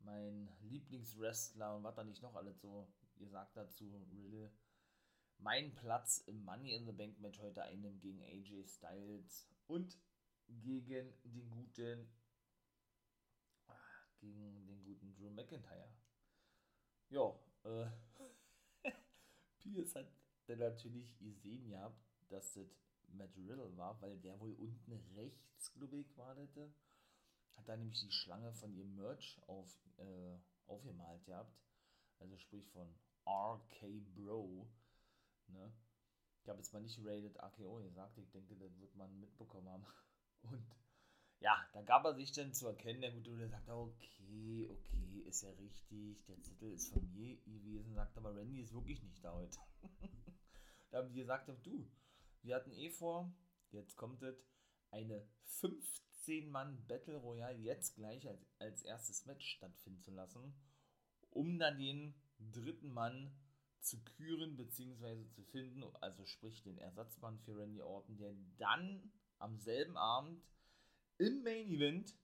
mein 0.00 0.48
Lieblingswrestler 0.60 1.76
und 1.76 1.82
was 1.82 1.94
da 1.94 2.04
nicht 2.04 2.22
noch 2.22 2.34
alles 2.34 2.60
so 2.60 2.92
gesagt 3.16 3.56
dazu, 3.56 4.06
Riddle, 4.12 4.52
meinen 5.38 5.74
Platz 5.74 6.18
im 6.26 6.44
Money 6.44 6.74
in 6.74 6.86
the 6.86 6.92
Bank 6.92 7.18
Match 7.20 7.38
heute 7.40 7.62
einnimmt 7.62 8.00
gegen 8.00 8.22
AJ 8.22 8.66
Styles 8.66 9.48
und 9.66 9.98
gegen 10.48 11.14
den 11.24 11.54
guten 11.54 12.08
gegen 14.20 14.66
den 14.66 14.82
guten 14.84 15.14
Drew 15.14 15.30
McIntyre. 15.30 15.88
Ja, 17.10 17.34
äh, 17.64 17.86
Pierce 19.58 19.94
hat 19.94 20.06
dann 20.46 20.58
natürlich 20.58 21.18
gesehen 21.18 21.68
gehabt, 21.68 21.98
dass 22.28 22.54
das 22.54 22.68
Matt 23.08 23.34
Riddle 23.36 23.76
war, 23.76 24.00
weil 24.02 24.18
der 24.18 24.38
wohl 24.40 24.52
unten 24.54 24.92
rechts, 25.14 25.72
glaube 25.72 25.96
ich, 25.96 26.16
wartete. 26.16 26.72
Hat 27.56 27.68
da 27.68 27.76
nämlich 27.76 28.00
die 28.00 28.12
Schlange 28.12 28.52
von 28.54 28.72
ihrem 28.74 28.94
Merch 28.94 29.40
auf, 29.46 29.78
äh, 29.96 30.38
aufgemalt 30.66 31.24
gehabt. 31.24 31.58
Also 32.18 32.36
sprich 32.38 32.68
von 32.68 32.94
RK 33.26 34.00
Bro. 34.14 34.68
Ne? 35.48 35.72
Ich 36.42 36.48
habe 36.48 36.58
jetzt 36.58 36.72
mal 36.72 36.82
nicht 36.82 36.98
Rated 37.00 37.40
AKO 37.40 37.82
gesagt, 37.82 38.18
ich 38.18 38.30
denke, 38.30 38.56
das 38.56 38.78
wird 38.78 38.94
man 38.96 39.18
mitbekommen 39.18 39.68
haben. 39.68 39.86
Und 40.42 40.66
ja, 41.40 41.56
da 41.72 41.82
gab 41.82 42.04
er 42.04 42.14
sich 42.14 42.32
dann 42.32 42.52
zu 42.52 42.66
erkennen, 42.66 43.00
der 43.00 43.12
gute 43.12 43.36
der 43.36 43.48
sagt, 43.48 43.68
okay, 43.68 44.68
okay, 44.70 45.22
ist 45.26 45.42
ja 45.42 45.50
richtig, 45.52 46.24
der 46.26 46.40
Zettel 46.42 46.72
ist 46.72 46.92
von 46.92 47.08
mir 47.12 47.36
gewesen, 47.36 47.94
sagt 47.94 48.16
aber 48.16 48.34
Randy 48.34 48.60
ist 48.60 48.72
wirklich 48.72 49.02
nicht 49.02 49.22
da 49.22 49.34
heute. 49.34 49.58
da 50.90 50.98
haben 50.98 51.10
die 51.10 51.20
gesagt, 51.20 51.48
du, 51.64 51.88
wir 52.42 52.56
hatten 52.56 52.72
eh 52.72 52.90
vor, 52.90 53.32
jetzt 53.70 53.96
kommt 53.96 54.22
es, 54.22 54.36
eine 54.90 55.28
15-Mann 55.60 56.86
Battle 56.86 57.18
Royale 57.18 57.58
jetzt 57.58 57.94
gleich 57.94 58.26
als, 58.26 58.46
als 58.58 58.82
erstes 58.82 59.26
Match 59.26 59.46
stattfinden 59.46 60.00
zu 60.00 60.10
lassen, 60.10 60.54
um 61.30 61.58
dann 61.58 61.78
den 61.78 62.14
dritten 62.38 62.90
Mann 62.90 63.32
zu 63.80 64.02
küren 64.02 64.56
bzw. 64.56 65.28
zu 65.28 65.44
finden, 65.44 65.84
also 66.00 66.24
sprich 66.24 66.62
den 66.62 66.78
Ersatzmann 66.78 67.38
für 67.40 67.56
Randy 67.56 67.80
Orton, 67.80 68.16
der 68.16 68.34
dann 68.56 69.12
am 69.38 69.58
selben 69.58 69.96
Abend 69.96 70.42
im 71.18 71.42
Main 71.42 71.68
Event 71.68 72.14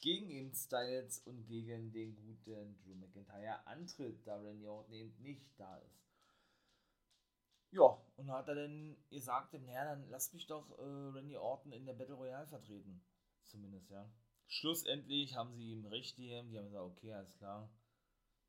gegen 0.00 0.30
eben 0.30 0.54
Styles 0.54 1.20
und 1.20 1.46
gegen 1.46 1.92
den 1.92 2.14
guten 2.14 2.76
Drew 2.78 2.94
McIntyre 2.94 3.66
antritt, 3.66 4.26
da 4.26 4.36
Randy 4.36 4.66
Orton 4.66 4.94
eben 4.94 5.14
nicht 5.22 5.46
da 5.58 5.78
ist. 5.78 6.04
Ja, 7.70 8.00
und 8.16 8.30
hat 8.30 8.46
er 8.48 8.54
dann 8.54 8.96
gesagt, 9.10 9.52
naja, 9.54 9.84
dann 9.84 10.08
lass 10.08 10.32
mich 10.32 10.46
doch 10.46 10.78
äh, 10.78 10.82
Randy 10.82 11.36
Orton 11.36 11.72
in 11.72 11.86
der 11.86 11.94
Battle 11.94 12.14
Royale 12.14 12.46
vertreten. 12.46 13.02
Zumindest, 13.46 13.90
ja. 13.90 14.08
Schlussendlich 14.46 15.34
haben 15.34 15.54
sie 15.54 15.72
ihm 15.72 15.86
recht 15.86 16.16
gegeben, 16.16 16.50
die 16.50 16.58
haben 16.58 16.66
gesagt, 16.66 16.84
okay, 16.84 17.12
alles 17.14 17.34
klar. 17.34 17.68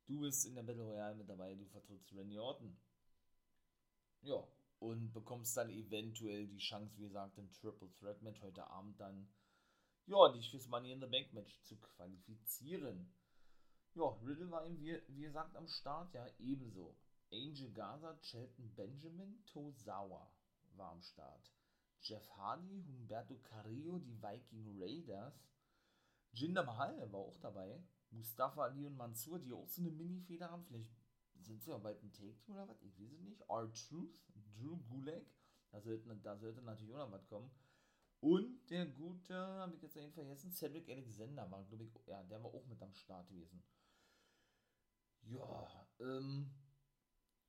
Du 0.06 0.20
bist 0.20 0.46
in 0.46 0.54
der 0.54 0.64
Battle 0.64 0.84
Royale 0.84 1.16
mit 1.16 1.28
dabei, 1.28 1.56
du 1.56 1.66
vertrittst 1.66 2.14
Randy 2.14 2.38
Orton. 2.38 2.78
Ja, 4.22 4.46
und 4.80 5.14
bekommst 5.14 5.58
dann 5.58 5.70
eventuell 5.70 6.48
die 6.48 6.60
Chance, 6.60 6.96
wie 6.98 7.04
gesagt, 7.04 7.38
im 7.38 7.52
Triple 7.52 7.92
Threat 7.94 8.22
Match 8.22 8.42
heute 8.42 8.68
Abend 8.68 9.00
dann, 9.00 9.28
ja, 10.08 10.30
dich 10.30 10.50
fürs 10.50 10.68
Money 10.68 10.92
in 10.92 11.02
the 11.02 11.08
Bank 11.08 11.34
Match 11.34 11.62
zu 11.64 11.78
qualifizieren. 11.78 13.12
Ja, 13.94 14.04
Riddle 14.26 14.52
war 14.52 14.66
ihm, 14.66 14.80
wie, 14.80 15.02
wie 15.08 15.22
gesagt, 15.22 15.56
am 15.56 15.68
Start, 15.68 16.14
ja, 16.14 16.28
ebenso. 16.40 16.96
Angel 17.32 17.72
Gaza, 17.72 18.16
Shelton 18.22 18.74
Benjamin, 18.76 19.44
Tozawa 19.46 20.32
war 20.76 20.92
am 20.92 21.02
Start. 21.02 21.52
Jeff 22.02 22.30
Hardy, 22.38 22.84
Humberto 22.86 23.36
Carrillo, 23.42 23.98
die 24.00 24.22
Viking 24.22 24.80
Raiders. 24.80 25.34
Jinder 26.34 26.64
Mahal 26.64 27.12
war 27.12 27.22
auch 27.22 27.38
dabei. 27.40 27.82
Mustafa 28.12 28.64
Ali 28.64 28.86
und 28.86 28.96
Mansur, 28.96 29.40
die 29.40 29.54
auch 29.54 29.68
so 29.68 29.82
eine 29.82 29.92
Mini-Feder 29.92 30.52
haben. 30.52 30.66
Vielleicht 30.66 30.90
sind 31.42 31.64
sie 31.64 31.72
ja 31.72 31.78
bald 31.78 32.02
ein 32.04 32.12
Take-Team 32.12 32.56
oder 32.56 32.68
was? 32.68 32.82
Ich 32.82 32.98
weiß 33.00 33.12
es 33.12 33.22
nicht. 33.22 33.42
R-Truth, 33.50 34.22
Drew 34.36 34.78
Gulak. 34.90 35.26
Da 35.72 35.82
sollte, 35.82 36.16
da 36.18 36.38
sollte 36.38 36.62
natürlich 36.62 36.94
auch 36.94 37.00
noch 37.00 37.12
was 37.12 37.28
kommen. 37.28 37.50
Und 38.20 38.70
der 38.70 38.86
gute, 38.88 39.36
habe 39.36 39.76
ich 39.76 39.82
jetzt 39.82 39.96
eben 39.96 40.12
vergessen, 40.12 40.52
Cedric 40.52 40.90
Alexander 40.90 41.50
war, 41.50 41.64
glaube 41.64 41.86
ich, 41.86 41.92
ja, 42.08 42.24
der 42.24 42.44
war 42.44 42.54
auch 42.54 42.66
mit 42.66 42.82
am 42.82 42.94
Start 42.94 43.30
gewesen. 43.30 43.64
Ja, 45.24 45.88
ähm, 46.00 46.52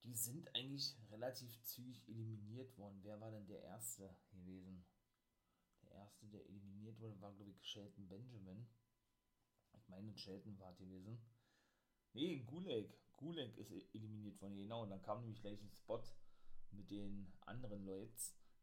die 0.05 0.15
sind 0.15 0.55
eigentlich 0.55 0.97
relativ 1.11 1.61
zügig 1.63 2.09
eliminiert 2.09 2.77
worden. 2.79 3.01
Wer 3.03 3.21
war 3.21 3.31
denn 3.31 3.47
der 3.47 3.63
Erste 3.63 4.17
gewesen? 4.31 4.85
Der 5.83 5.93
Erste, 5.93 6.27
der 6.29 6.47
eliminiert 6.49 6.99
wurde, 7.01 7.21
war, 7.21 7.33
glaube 7.33 7.51
ich, 7.51 7.65
Shelton 7.67 8.09
Benjamin. 8.09 8.67
Ich 9.73 9.89
meine, 9.89 10.17
Shelton 10.17 10.59
war 10.59 10.75
gewesen. 10.75 11.19
Nee, 12.13 12.41
Gulag. 12.41 12.87
Gulag 13.17 13.57
ist 13.57 13.71
e- 13.71 13.89
eliminiert 13.93 14.41
worden, 14.41 14.57
genau. 14.57 14.83
Und 14.83 14.91
dann 14.91 15.03
kam 15.03 15.21
nämlich 15.21 15.41
gleich 15.41 15.61
ein 15.63 15.71
Spot 15.71 16.03
mit 16.71 16.91
den 16.91 17.33
anderen 17.43 17.85
Leuten. 17.85 18.15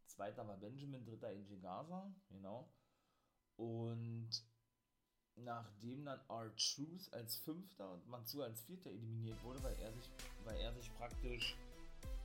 Zweiter 0.07 0.47
war 0.47 0.57
Benjamin, 0.57 1.05
dritter 1.05 1.27
AJ 1.27 1.59
Gaza, 1.61 2.13
genau. 2.29 2.69
Und 3.55 4.29
nachdem 5.35 6.05
dann 6.05 6.19
R-Truth 6.29 7.11
als 7.13 7.37
Fünfter 7.37 7.91
und 7.91 8.07
Matsu 8.07 8.41
als 8.43 8.61
Vierter 8.61 8.89
eliminiert 8.89 9.41
wurde, 9.43 9.63
weil 9.63 9.75
er 9.79 9.91
sich, 9.93 10.09
weil 10.43 10.57
er 10.57 10.73
sich 10.73 10.93
praktisch 10.95 11.55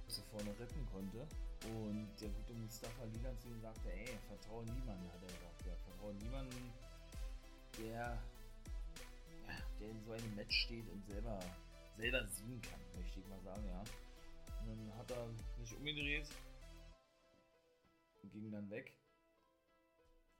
zu 0.08 0.22
vorne 0.22 0.50
retten 0.58 0.86
konnte. 0.92 1.26
Und 1.64 2.08
der 2.20 2.28
gute 2.28 2.52
Mustafa 2.54 3.04
Lila 3.04 3.36
zu 3.38 3.48
ihm 3.48 3.60
sagte, 3.60 3.92
ey, 3.92 4.18
vertraue 4.28 4.64
niemanden, 4.64 5.10
hat 5.12 5.22
er 5.22 5.28
gesagt. 5.28 5.66
Ja, 5.66 5.74
vertraue 5.86 6.14
niemanden, 6.14 6.72
der, 7.78 7.92
ja, 7.92 8.18
der 9.80 9.90
in 9.90 10.04
so 10.04 10.12
einem 10.12 10.34
Match 10.34 10.64
steht 10.64 10.88
und 10.88 11.04
selber, 11.06 11.38
selber 11.96 12.26
siegen 12.26 12.60
kann, 12.62 12.80
möchte 12.94 13.20
ich 13.20 13.26
mal 13.26 13.40
sagen, 13.42 13.66
ja. 13.66 13.80
Und 14.60 14.68
dann 14.68 14.98
hat 14.98 15.10
er 15.10 15.28
sich 15.58 15.76
umgedreht 15.76 16.28
ging 18.22 18.50
dann 18.50 18.70
weg. 18.70 18.96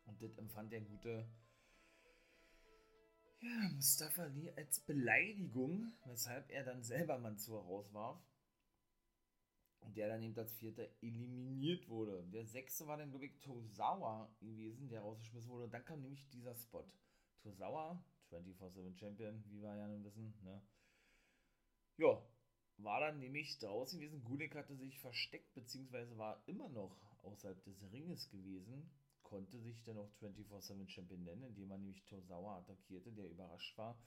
Und 0.04 0.22
das 0.22 0.36
empfand 0.38 0.72
der 0.72 0.80
gute 0.80 1.28
ja, 3.40 3.68
Mustafa 3.72 4.24
Ali 4.24 4.50
als 4.56 4.80
Beleidigung, 4.80 5.92
weshalb 6.06 6.50
er 6.50 6.64
dann 6.64 6.82
selber 6.82 7.18
Mansur 7.18 7.62
rauswarf. 7.62 8.20
Und 9.80 9.96
der 9.96 10.08
dann 10.08 10.22
eben 10.22 10.36
als 10.36 10.52
Vierter 10.54 10.88
eliminiert 11.00 11.88
wurde. 11.88 12.24
Der 12.32 12.44
Sechste 12.46 12.86
war 12.88 12.96
dann, 12.96 13.10
glaube 13.10 13.26
ich, 13.26 13.40
Tozawa 13.40 14.28
gewesen, 14.40 14.88
der 14.88 15.02
rausgeschmissen 15.02 15.50
wurde. 15.50 15.68
Dann 15.68 15.84
kam 15.84 16.02
nämlich 16.02 16.28
dieser 16.30 16.56
Spot. 16.56 16.84
Tozawa, 17.42 18.04
24-7 18.30 18.98
Champion, 18.98 19.44
wie 19.46 19.62
wir 19.62 19.76
ja 19.76 19.86
nun 19.86 20.04
wissen, 20.04 20.34
ne? 20.42 20.60
Ja, 21.96 22.20
war 22.78 23.00
dann 23.00 23.20
nämlich 23.20 23.58
draußen 23.58 24.00
gewesen. 24.00 24.24
Gulik 24.24 24.56
hatte 24.56 24.76
sich 24.76 24.98
versteckt, 24.98 25.54
beziehungsweise 25.54 26.18
war 26.18 26.42
immer 26.46 26.68
noch 26.68 26.96
außerhalb 27.30 27.62
des 27.64 27.92
Ringes 27.92 28.28
gewesen 28.30 28.90
konnte 29.22 29.60
sich 29.60 29.82
dann 29.84 29.98
auch 29.98 30.10
24-7 30.22 30.88
Champion 30.88 31.22
nennen, 31.22 31.42
indem 31.42 31.70
er 31.70 31.78
nämlich 31.78 32.02
Tosawa 32.06 32.58
attackierte, 32.58 33.12
der 33.12 33.30
überrascht 33.30 33.76
war 33.76 33.98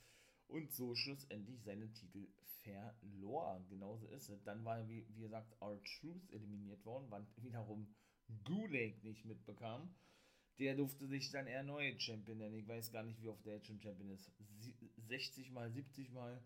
und 0.47 0.71
so 0.73 0.95
schlussendlich 0.95 1.61
seinen 1.63 1.93
Titel 1.93 2.27
verlor. 2.63 3.63
Genauso 3.69 4.07
ist 4.07 4.29
es. 4.29 4.43
Dann 4.43 4.63
war, 4.65 4.87
wie, 4.87 5.05
wie 5.15 5.21
gesagt, 5.21 5.53
R-Truth 5.61 6.31
eliminiert 6.31 6.83
worden, 6.85 7.09
was 7.09 7.23
wiederum 7.37 7.93
Gulag 8.43 9.03
nicht 9.03 9.25
mitbekam. 9.25 9.93
Der 10.59 10.75
durfte 10.75 11.07
sich 11.07 11.31
dann 11.31 11.47
erneut 11.47 12.01
Champion 12.01 12.37
nennen. 12.37 12.55
Ich 12.55 12.67
weiß 12.67 12.91
gar 12.91 13.03
nicht, 13.03 13.21
wie 13.21 13.29
oft 13.29 13.45
der 13.45 13.55
jetzt 13.55 13.67
schon 13.67 13.81
Champion 13.81 14.11
ist. 14.11 14.31
60 15.07 15.51
mal, 15.51 15.71
70 15.71 16.11
mal. 16.11 16.43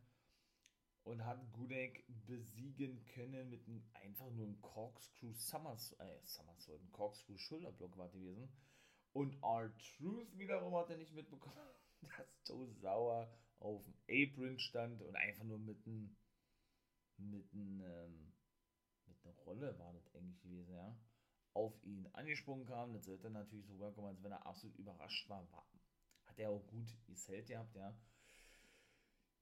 Und 1.06 1.24
hat 1.24 1.40
Gulag 1.54 2.04
besiegen 2.26 3.06
können 3.06 3.50
mit 3.50 3.68
einem, 3.68 3.84
einfach 3.94 4.30
nur 4.32 4.46
einem 4.46 4.60
Corkscrew 4.62 5.34
Summers, 5.34 5.94
äh, 6.00 6.20
Somersault, 6.24 6.82
ein 6.82 6.92
Corkscrew 6.92 7.38
Schulterblock 7.38 7.98
war 7.98 8.10
gewesen. 8.10 8.50
Und 9.14 9.42
R-Truth 9.42 10.38
wiederum 10.38 10.76
hat 10.76 10.90
er 10.90 10.98
nicht 10.98 11.14
mitbekommen, 11.14 11.70
dass 12.02 12.28
Joe 12.48 12.68
Sauer 12.82 13.32
auf 13.60 13.84
dem 13.86 13.96
Apron 14.10 14.60
stand 14.60 15.02
und 15.02 15.16
einfach 15.16 15.44
nur 15.44 15.60
mit 15.60 15.86
einem, 15.86 16.18
mit 17.18 17.54
einem, 17.54 17.82
ähm, 17.82 18.34
mit 19.06 19.18
einer 19.24 19.36
Rolle 19.46 19.80
war 19.80 19.94
das 19.94 20.14
eigentlich 20.16 20.42
gewesen, 20.42 20.74
ja, 20.74 20.98
auf 21.54 21.74
ihn 21.84 22.08
angesprungen 22.14 22.66
kam. 22.66 22.94
Das 22.94 23.06
sollte 23.06 23.30
natürlich 23.30 23.68
so 23.68 23.74
rüberkommen, 23.74 24.10
als 24.10 24.24
wenn 24.24 24.32
er 24.32 24.46
absolut 24.46 24.76
überrascht 24.78 25.30
war. 25.30 25.50
war 25.52 25.66
hat 26.36 26.40
er 26.40 26.50
auch 26.52 26.68
gut 26.68 26.94
gesellt 27.06 27.48
gehabt, 27.48 27.74
ja. 27.76 27.96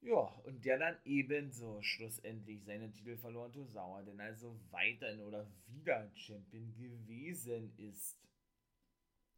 Ja, 0.06 0.20
und 0.44 0.66
der 0.66 0.78
dann 0.80 0.98
ebenso 1.06 1.82
schlussendlich 1.82 2.62
seinen 2.66 2.92
Titel 2.92 3.16
verloren, 3.16 3.54
Tosawa, 3.54 4.02
denn 4.04 4.20
also 4.20 4.60
weiterhin 4.70 5.22
oder 5.22 5.48
wieder 5.68 6.12
Champion 6.14 6.74
gewesen 6.76 7.72
ist. 7.78 8.20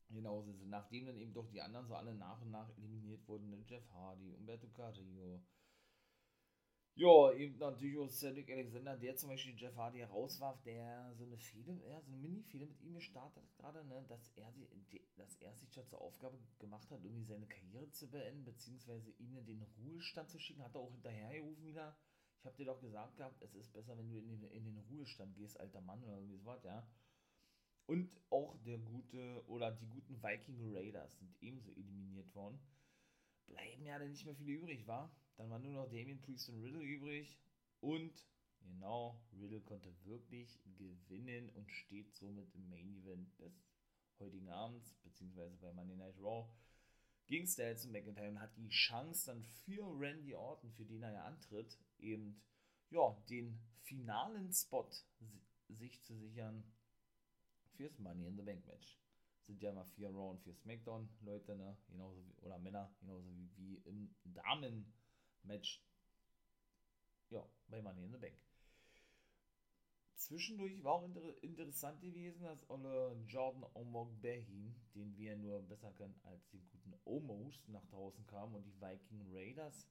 Genauso 0.09 0.49
ist 0.49 0.61
es. 0.61 0.67
Nachdem 0.67 1.05
dann 1.05 1.19
eben 1.19 1.33
doch 1.33 1.47
die 1.51 1.61
anderen 1.61 1.85
so 1.85 1.93
alle 1.93 2.15
nach 2.15 2.41
und 2.41 2.49
nach 2.49 2.67
eliminiert 2.77 3.27
wurden, 3.27 3.51
ne, 3.51 3.63
Jeff 3.67 3.87
Hardy, 3.93 4.33
Umberto 4.33 4.67
Carrillo. 4.69 5.39
Ja, 6.97 7.33
eben 7.33 7.57
natürlich 7.57 7.97
auch 7.97 8.09
Cedric 8.09 8.49
Alexander, 8.49 8.95
der 8.95 9.17
zum 9.17 9.29
Beispiel 9.29 9.53
Jeff 9.57 9.75
Hardy 9.75 9.99
herauswarf, 9.99 10.61
der 10.63 11.13
so 11.13 11.25
eine 11.25 11.37
Fehde, 11.37 11.77
ja, 11.89 11.99
so 11.99 12.07
eine 12.07 12.21
Mini-Fehde 12.21 12.67
mit 12.67 12.79
ihm 12.81 12.93
gestartet 12.93 13.43
hat 13.43 13.57
gerade, 13.57 13.83
ne, 13.85 14.05
dass 14.07 14.31
er, 14.37 14.53
dass 15.17 15.35
er 15.41 15.53
sich 15.55 15.69
zur 15.69 16.01
Aufgabe 16.01 16.39
gemacht 16.57 16.89
hat, 16.89 17.03
irgendwie 17.03 17.25
seine 17.25 17.47
Karriere 17.47 17.89
zu 17.91 18.09
beenden, 18.09 18.45
beziehungsweise 18.45 19.11
ihn 19.11 19.35
in 19.35 19.45
den 19.45 19.61
Ruhestand 19.77 20.29
zu 20.29 20.39
schicken, 20.39 20.63
hat 20.63 20.73
er 20.73 20.81
auch 20.81 20.91
hinterhergerufen 20.91 21.65
wieder. 21.65 21.97
Ich 22.39 22.45
habe 22.45 22.55
dir 22.55 22.65
doch 22.65 22.79
gesagt 22.79 23.17
gehabt, 23.17 23.41
es 23.41 23.55
ist 23.55 23.73
besser, 23.73 23.97
wenn 23.97 24.09
du 24.09 24.17
in 24.17 24.39
den, 24.39 24.43
in 24.51 24.63
den 24.63 24.77
Ruhestand 24.77 25.35
gehst, 25.35 25.59
alter 25.59 25.81
Mann 25.81 26.01
oder 26.01 26.15
irgendwie 26.15 26.37
sowas, 26.37 26.63
ja. 26.63 26.87
Und 27.87 28.09
auch 28.29 28.55
der 28.63 28.77
gute 28.77 29.43
oder 29.47 29.69
die 29.69 29.87
guten 29.87 30.23
Viking 30.23 30.73
Raiders 30.73 31.17
sind 31.19 31.35
ebenso 31.41 31.71
eliminiert 31.71 32.33
worden. 32.33 32.57
Bleiben 33.47 33.85
ja 33.85 33.99
dann 33.99 34.11
nicht 34.11 34.25
mehr 34.25 34.35
viele 34.35 34.53
übrig, 34.53 34.87
war. 34.87 35.11
Dann 35.37 35.49
waren 35.49 35.61
nur 35.63 35.73
noch 35.73 35.89
Damien 35.89 36.21
Priest 36.21 36.49
und 36.49 36.61
Riddle 36.63 36.81
übrig. 36.81 37.37
Und 37.81 38.13
genau, 38.59 39.21
Riddle 39.39 39.61
konnte 39.61 39.93
wirklich 40.05 40.59
gewinnen 40.77 41.49
und 41.49 41.69
steht 41.71 42.13
somit 42.15 42.53
im 42.55 42.69
Main 42.69 42.95
Event 42.95 43.37
des 43.39 43.53
heutigen 44.19 44.49
Abends, 44.49 44.95
beziehungsweise 45.03 45.57
bei 45.57 45.73
Monday 45.73 45.97
Night 45.97 46.17
Raw 46.19 46.47
gegen 47.27 47.47
Styles 47.47 47.85
und 47.85 47.91
McIntyre 47.91 48.29
und 48.29 48.39
hat 48.39 48.55
die 48.55 48.69
Chance 48.69 49.25
dann 49.27 49.43
für 49.43 49.83
Randy 49.99 50.35
Orton, 50.35 50.71
für 50.73 50.85
den 50.85 51.03
er 51.03 51.11
ja 51.11 51.23
antritt, 51.25 51.77
eben 51.99 52.41
ja, 52.89 53.17
den 53.29 53.59
finalen 53.81 54.51
Spot 54.53 54.89
sich 55.69 56.01
zu 56.03 56.15
sichern 56.17 56.63
fürs 57.75 57.97
Money 57.99 58.27
in 58.27 58.37
the 58.37 58.43
Bank 58.43 58.65
Match. 58.67 58.99
Sind 59.41 59.61
ja 59.61 59.71
immer 59.71 59.85
vier 59.85 60.09
Raw 60.09 60.31
und 60.31 60.41
vier 60.41 60.55
SmackDown 60.55 61.09
Leute, 61.21 61.55
ne? 61.55 61.77
Genauso 61.87 62.23
wie, 62.25 62.33
oder 62.41 62.57
Männer, 62.59 62.95
genauso 62.99 63.27
wie, 63.35 63.49
wie 63.57 63.75
im 63.85 64.15
Damen 64.23 64.91
Match. 65.45 65.83
Ja, 67.29 67.47
bei 67.67 67.81
Money 67.81 68.05
in 68.05 68.11
the 68.11 68.17
Bank. 68.17 68.37
Zwischendurch 70.15 70.83
war 70.83 70.93
auch 70.93 71.03
inter 71.03 71.43
interessant 71.43 72.01
gewesen, 72.01 72.43
dass 72.43 72.69
Olle 72.69 73.15
Jordan 73.27 73.63
Omog 73.73 74.21
Behin, 74.21 74.75
den 74.95 75.15
wir 75.17 75.35
nur 75.35 75.61
besser 75.61 75.91
kennen 75.93 76.19
als 76.23 76.47
den 76.49 76.67
guten 76.69 76.93
Omos, 77.03 77.61
nach 77.67 77.85
draußen 77.87 78.25
kam 78.25 78.55
und 78.55 78.63
die 78.63 78.81
Viking 78.81 79.21
Raiders 79.31 79.87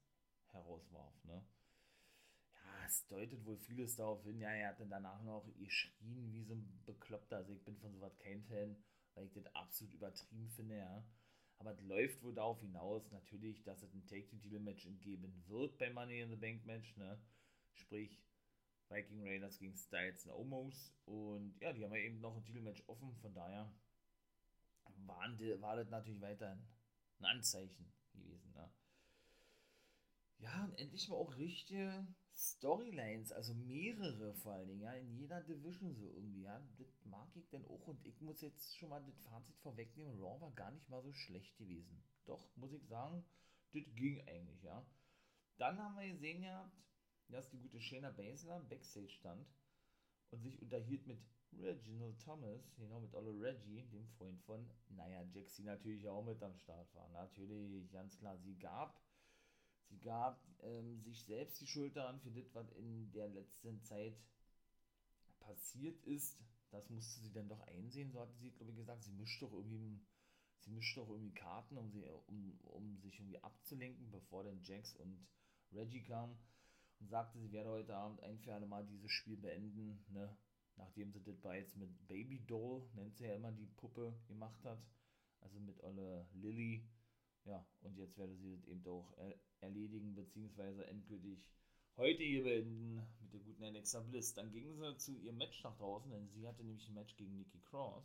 herauswarf. 0.49 1.25
Ne? 1.25 1.45
es 2.87 3.07
deutet 3.07 3.45
wohl 3.45 3.57
vieles 3.57 3.97
darauf 3.97 4.23
hin. 4.25 4.41
Ja, 4.41 4.51
er 4.51 4.69
hat 4.69 4.81
dann 4.81 4.91
danach 4.91 5.23
noch 5.23 5.45
geschrien 5.59 6.33
wie 6.33 6.45
so 6.45 6.55
ein 6.55 6.83
Bekloppter. 6.85 7.37
Also 7.39 7.53
ich 7.53 7.65
bin 7.65 7.77
von 7.77 7.93
sowas 7.93 8.17
kein 8.19 8.43
Fan, 8.45 8.77
weil 9.15 9.27
ich 9.27 9.33
das 9.33 9.47
absolut 9.55 9.95
übertrieben 9.95 10.49
finde, 10.51 10.77
ja. 10.77 11.05
Aber 11.65 11.73
es 11.73 11.81
läuft 11.81 12.23
wohl 12.23 12.35
darauf 12.35 12.61
hinaus, 12.61 13.11
natürlich, 13.11 13.63
dass 13.63 13.83
es 13.83 13.95
ein 13.95 14.07
Take-to-Title-Match 14.07 14.87
geben 15.01 15.33
wird 15.49 15.79
beim 15.79 15.95
Money 15.95 16.21
in 16.21 16.29
the 16.29 16.37
Bank-Match, 16.37 16.95
ne? 16.99 17.19
Sprich, 17.73 18.23
Viking 18.91 19.23
Raiders 19.23 19.59
gegen 19.59 19.75
Styles 19.75 20.27
und 20.27 20.33
Omos. 20.33 20.93
Und 21.07 21.57
ja, 21.61 21.73
die 21.73 21.83
haben 21.83 21.95
ja 21.95 22.03
eben 22.03 22.21
noch 22.21 22.37
ein 22.37 22.45
Titelmatch 22.45 22.83
offen, 22.87 23.17
von 23.17 23.33
daher 23.33 23.73
waren 25.07 25.39
war 25.63 25.77
das 25.77 25.89
natürlich 25.89 26.21
weiterhin 26.21 26.63
ein 27.21 27.25
Anzeichen 27.25 27.91
gewesen, 28.13 28.53
ne? 28.53 28.71
Ja, 30.41 30.65
und 30.65 30.79
endlich 30.79 31.09
mal 31.09 31.17
auch 31.17 31.35
richtige 31.39 32.07
Storylines, 32.37 33.31
also 33.33 33.55
mehrere 33.55 34.35
vor 34.35 34.55
allen 34.55 34.69
Dingen, 34.69 34.81
ja, 34.81 34.93
in 34.95 35.15
jeder 35.15 35.41
Division 35.43 35.95
so 35.95 36.11
irgendwie, 36.11 36.43
ja, 36.43 36.61
das 36.79 37.05
mag 37.05 37.29
ich 37.37 37.49
denn 37.49 37.65
auch 37.67 37.87
und 37.87 38.05
ich 38.05 38.21
muss 38.21 38.41
jetzt 38.41 38.77
schon 38.77 38.89
mal 38.89 39.03
das 39.05 39.19
Fazit 39.21 39.57
vorwegnehmen, 39.59 40.21
Raw 40.21 40.41
war 40.41 40.51
gar 40.53 40.73
nicht 40.73 40.89
mal 40.89 41.03
so 41.03 41.13
schlecht 41.13 41.57
gewesen. 41.57 42.03
Doch, 42.25 42.49
muss 42.57 42.73
ich 42.73 42.85
sagen, 42.87 43.25
das 43.73 43.83
ging 43.95 44.21
eigentlich, 44.27 44.63
ja. 44.63 44.85
Dann 45.59 45.79
haben 45.79 45.97
wir 45.97 46.09
gesehen 46.09 46.43
gehabt, 46.43 46.77
dass 47.29 47.51
die 47.51 47.59
gute 47.59 47.81
Shayna 47.81 48.11
Baszler 48.11 48.61
Backstage 48.61 49.11
stand 49.11 49.47
und 50.31 50.43
sich 50.43 50.61
unterhielt 50.61 51.07
mit 51.07 51.21
Reginald 51.53 52.21
Thomas, 52.21 52.75
genau 52.77 53.01
mit 53.01 53.15
Olle 53.15 53.31
Reggie, 53.41 53.85
dem 53.85 54.09
Freund 54.09 54.41
von 54.43 54.69
Nia 54.89 55.23
Jax, 55.23 55.55
die 55.55 55.63
natürlich 55.63 56.09
auch 56.09 56.25
mit 56.25 56.43
am 56.43 56.57
Start 56.57 56.93
war. 56.95 57.09
Natürlich, 57.11 57.91
ganz 57.93 58.19
klar, 58.19 58.37
sie 58.39 58.59
gab 58.59 59.01
Sie 59.89 59.99
gab 60.01 60.43
ähm, 60.63 61.01
sich 61.03 61.25
selbst 61.25 61.61
die 61.61 61.67
Schuld 61.67 61.97
daran 61.97 62.21
für 62.21 62.31
das, 62.31 62.55
was 62.55 62.71
in 62.73 63.11
der 63.13 63.29
letzten 63.29 63.83
Zeit 63.83 64.17
passiert 65.41 66.03
ist. 66.05 66.43
Das 66.71 66.89
musste 66.91 67.21
sie 67.21 67.33
dann 67.33 67.49
doch 67.49 67.61
einsehen, 67.67 68.11
so 68.11 68.21
hatte 68.21 68.35
sie, 68.35 68.51
glaube 68.51 68.73
ich, 68.73 68.77
gesagt. 68.77 69.05
Sie 69.05 69.13
mischt 69.13 69.43
doch 69.43 69.53
irgendwie, 69.53 70.01
sie 70.59 70.71
mischt 70.71 70.97
doch 70.97 71.09
irgendwie 71.09 71.35
Karten, 71.35 71.77
um, 71.77 71.91
sie, 71.91 72.05
um, 72.27 72.59
um 72.65 72.99
sich 72.99 73.19
irgendwie 73.19 73.43
abzulenken, 73.43 74.11
bevor 74.11 74.45
dann 74.45 74.63
Jax 74.63 74.97
und 74.97 75.27
Reggie 75.73 76.03
kamen. 76.03 76.37
Und 77.01 77.09
sagte, 77.09 77.39
sie 77.39 77.53
werde 77.53 77.71
heute 77.71 77.97
Abend 77.97 78.23
ein 78.23 78.39
für 78.39 78.55
alle 78.55 78.67
Mal 78.67 78.87
dieses 78.87 79.11
Spiel 79.11 79.37
beenden, 79.37 80.05
ne? 80.09 80.37
nachdem 80.77 81.13
sie 81.13 81.23
das 81.23 81.37
bereits 81.37 81.75
mit 81.77 82.07
Baby 82.09 82.45
Doll, 82.47 82.89
nennt 82.95 83.17
sie 83.17 83.25
ja 83.25 83.35
immer 83.35 83.53
die 83.53 83.67
Puppe, 83.67 84.15
gemacht 84.27 84.65
hat. 84.65 84.83
Also 85.41 85.61
mit 85.61 85.83
Olle 85.83 86.27
Lilly 86.33 86.89
Ja, 87.45 87.67
und 87.83 87.97
jetzt 87.99 88.17
werde 88.17 88.35
sie 88.37 88.51
das 88.53 88.65
eben 88.67 88.87
auch 88.87 89.13
er 89.17 89.35
erledigen, 89.61 90.15
beziehungsweise 90.15 90.87
endgültig 90.87 91.47
heute 91.97 92.23
hier 92.23 92.45
beenden 92.45 92.97
mit 93.21 93.33
der 93.33 93.41
guten 93.41 93.65
Alexa 93.65 94.01
Bliss. 94.01 94.35
Dann 94.35 94.51
ging 94.51 94.75
sie 94.75 94.97
zu 94.97 95.17
ihrem 95.17 95.39
Match 95.39 95.63
nach 95.63 95.77
draußen, 95.77 96.11
denn 96.11 96.29
sie 96.29 96.47
hatte 96.47 96.65
nämlich 96.65 96.89
ein 96.89 96.95
Match 96.95 97.17
gegen 97.17 97.37
Nikki 97.37 97.61
Cross. 97.61 98.05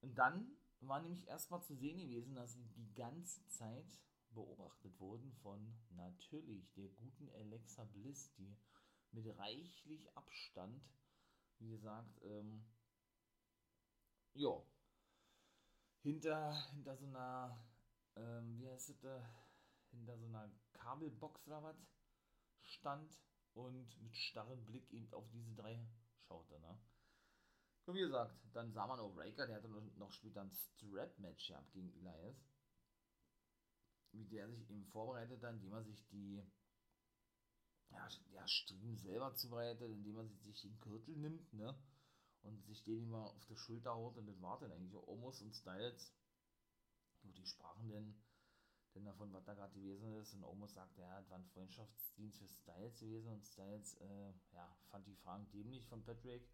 Und 0.00 0.16
dann 0.16 0.56
war 0.80 1.00
nämlich 1.00 1.26
erstmal 1.26 1.62
zu 1.62 1.74
sehen 1.74 1.98
gewesen, 1.98 2.34
dass 2.34 2.54
sie 2.54 2.66
die 2.76 2.94
ganze 2.94 3.46
Zeit 3.46 3.98
beobachtet 4.30 4.98
wurden 5.00 5.32
von 5.42 5.74
natürlich 5.90 6.72
der 6.74 6.88
guten 6.88 7.28
Alexa 7.30 7.84
Bliss, 7.84 8.32
die 8.34 8.56
mit 9.12 9.26
reichlich 9.38 10.16
Abstand, 10.16 10.82
wie 11.58 11.70
gesagt, 11.70 12.22
ähm, 12.22 12.64
ja, 14.34 14.62
hinter, 16.02 16.54
hinter 16.72 16.96
so 16.96 17.06
einer, 17.06 17.58
ähm, 18.20 18.58
wie 18.58 18.68
heißt 18.68 18.90
es, 18.90 19.04
äh, 19.04 19.20
hinter 19.90 20.16
so 20.18 20.26
einer 20.26 20.50
Kabelbox 20.72 21.46
oder 21.46 21.62
was 21.62 21.76
stand 22.62 23.18
und 23.54 24.00
mit 24.02 24.16
starrem 24.16 24.64
Blick 24.64 24.90
eben 24.92 25.12
auf 25.12 25.28
diese 25.30 25.54
drei 25.54 25.84
schaute, 26.26 26.58
ne? 26.60 26.78
Und 27.86 27.96
wie 27.96 28.00
gesagt, 28.00 28.38
dann 28.52 28.72
sah 28.72 28.86
man 28.86 29.00
auch 29.00 29.16
Raker, 29.16 29.46
der 29.46 29.56
hatte 29.56 29.68
noch 29.68 30.12
später 30.12 30.42
ein 30.42 30.52
Strap-Match 30.52 31.48
gehabt 31.48 31.72
gegen 31.72 31.90
Elias. 31.94 32.36
Wie 34.12 34.26
der 34.26 34.48
sich 34.48 34.70
eben 34.70 34.84
vorbereitet, 34.86 35.42
dann, 35.42 35.56
indem 35.56 35.72
er 35.72 35.82
sich 35.82 36.06
die 36.08 36.42
ja, 37.90 38.08
ja, 38.32 38.46
Striemen 38.46 38.96
selber 38.96 39.34
zubereitet, 39.34 39.90
indem 39.90 40.18
er 40.18 40.28
sich 40.44 40.60
den 40.60 40.78
Gürtel 40.78 41.16
nimmt, 41.16 41.52
ne? 41.52 41.74
Und 42.42 42.64
sich 42.64 42.82
den 42.84 43.02
immer 43.02 43.24
auf 43.24 43.44
der 43.46 43.56
Schulter 43.56 43.94
haut 43.94 44.16
und 44.16 44.26
das 44.26 44.40
war 44.40 44.58
dann 44.60 44.72
eigentlich 44.72 44.94
auch 44.94 45.08
Omos 45.08 45.42
und 45.42 45.52
Styles. 45.54 46.14
Gut, 47.22 47.36
die 47.36 47.46
sprachen 47.46 47.88
denn, 47.88 48.14
denn 48.94 49.04
davon, 49.04 49.32
was 49.32 49.44
da 49.44 49.54
gerade 49.54 49.74
gewesen 49.74 50.12
ist. 50.14 50.34
Und 50.34 50.44
Omos 50.44 50.74
sagte, 50.74 51.00
ja, 51.00 51.20
das 51.20 51.30
war 51.30 51.38
ein 51.38 51.46
Freundschaftsdienst 51.46 52.38
für 52.38 52.48
Styles 52.48 52.98
gewesen 52.98 53.32
und 53.32 53.44
Styles, 53.44 53.94
äh, 54.00 54.32
ja, 54.52 54.76
fand 54.90 55.06
die 55.06 55.16
Fragen 55.16 55.50
dämlich 55.50 55.86
von 55.86 56.04
Patrick 56.04 56.48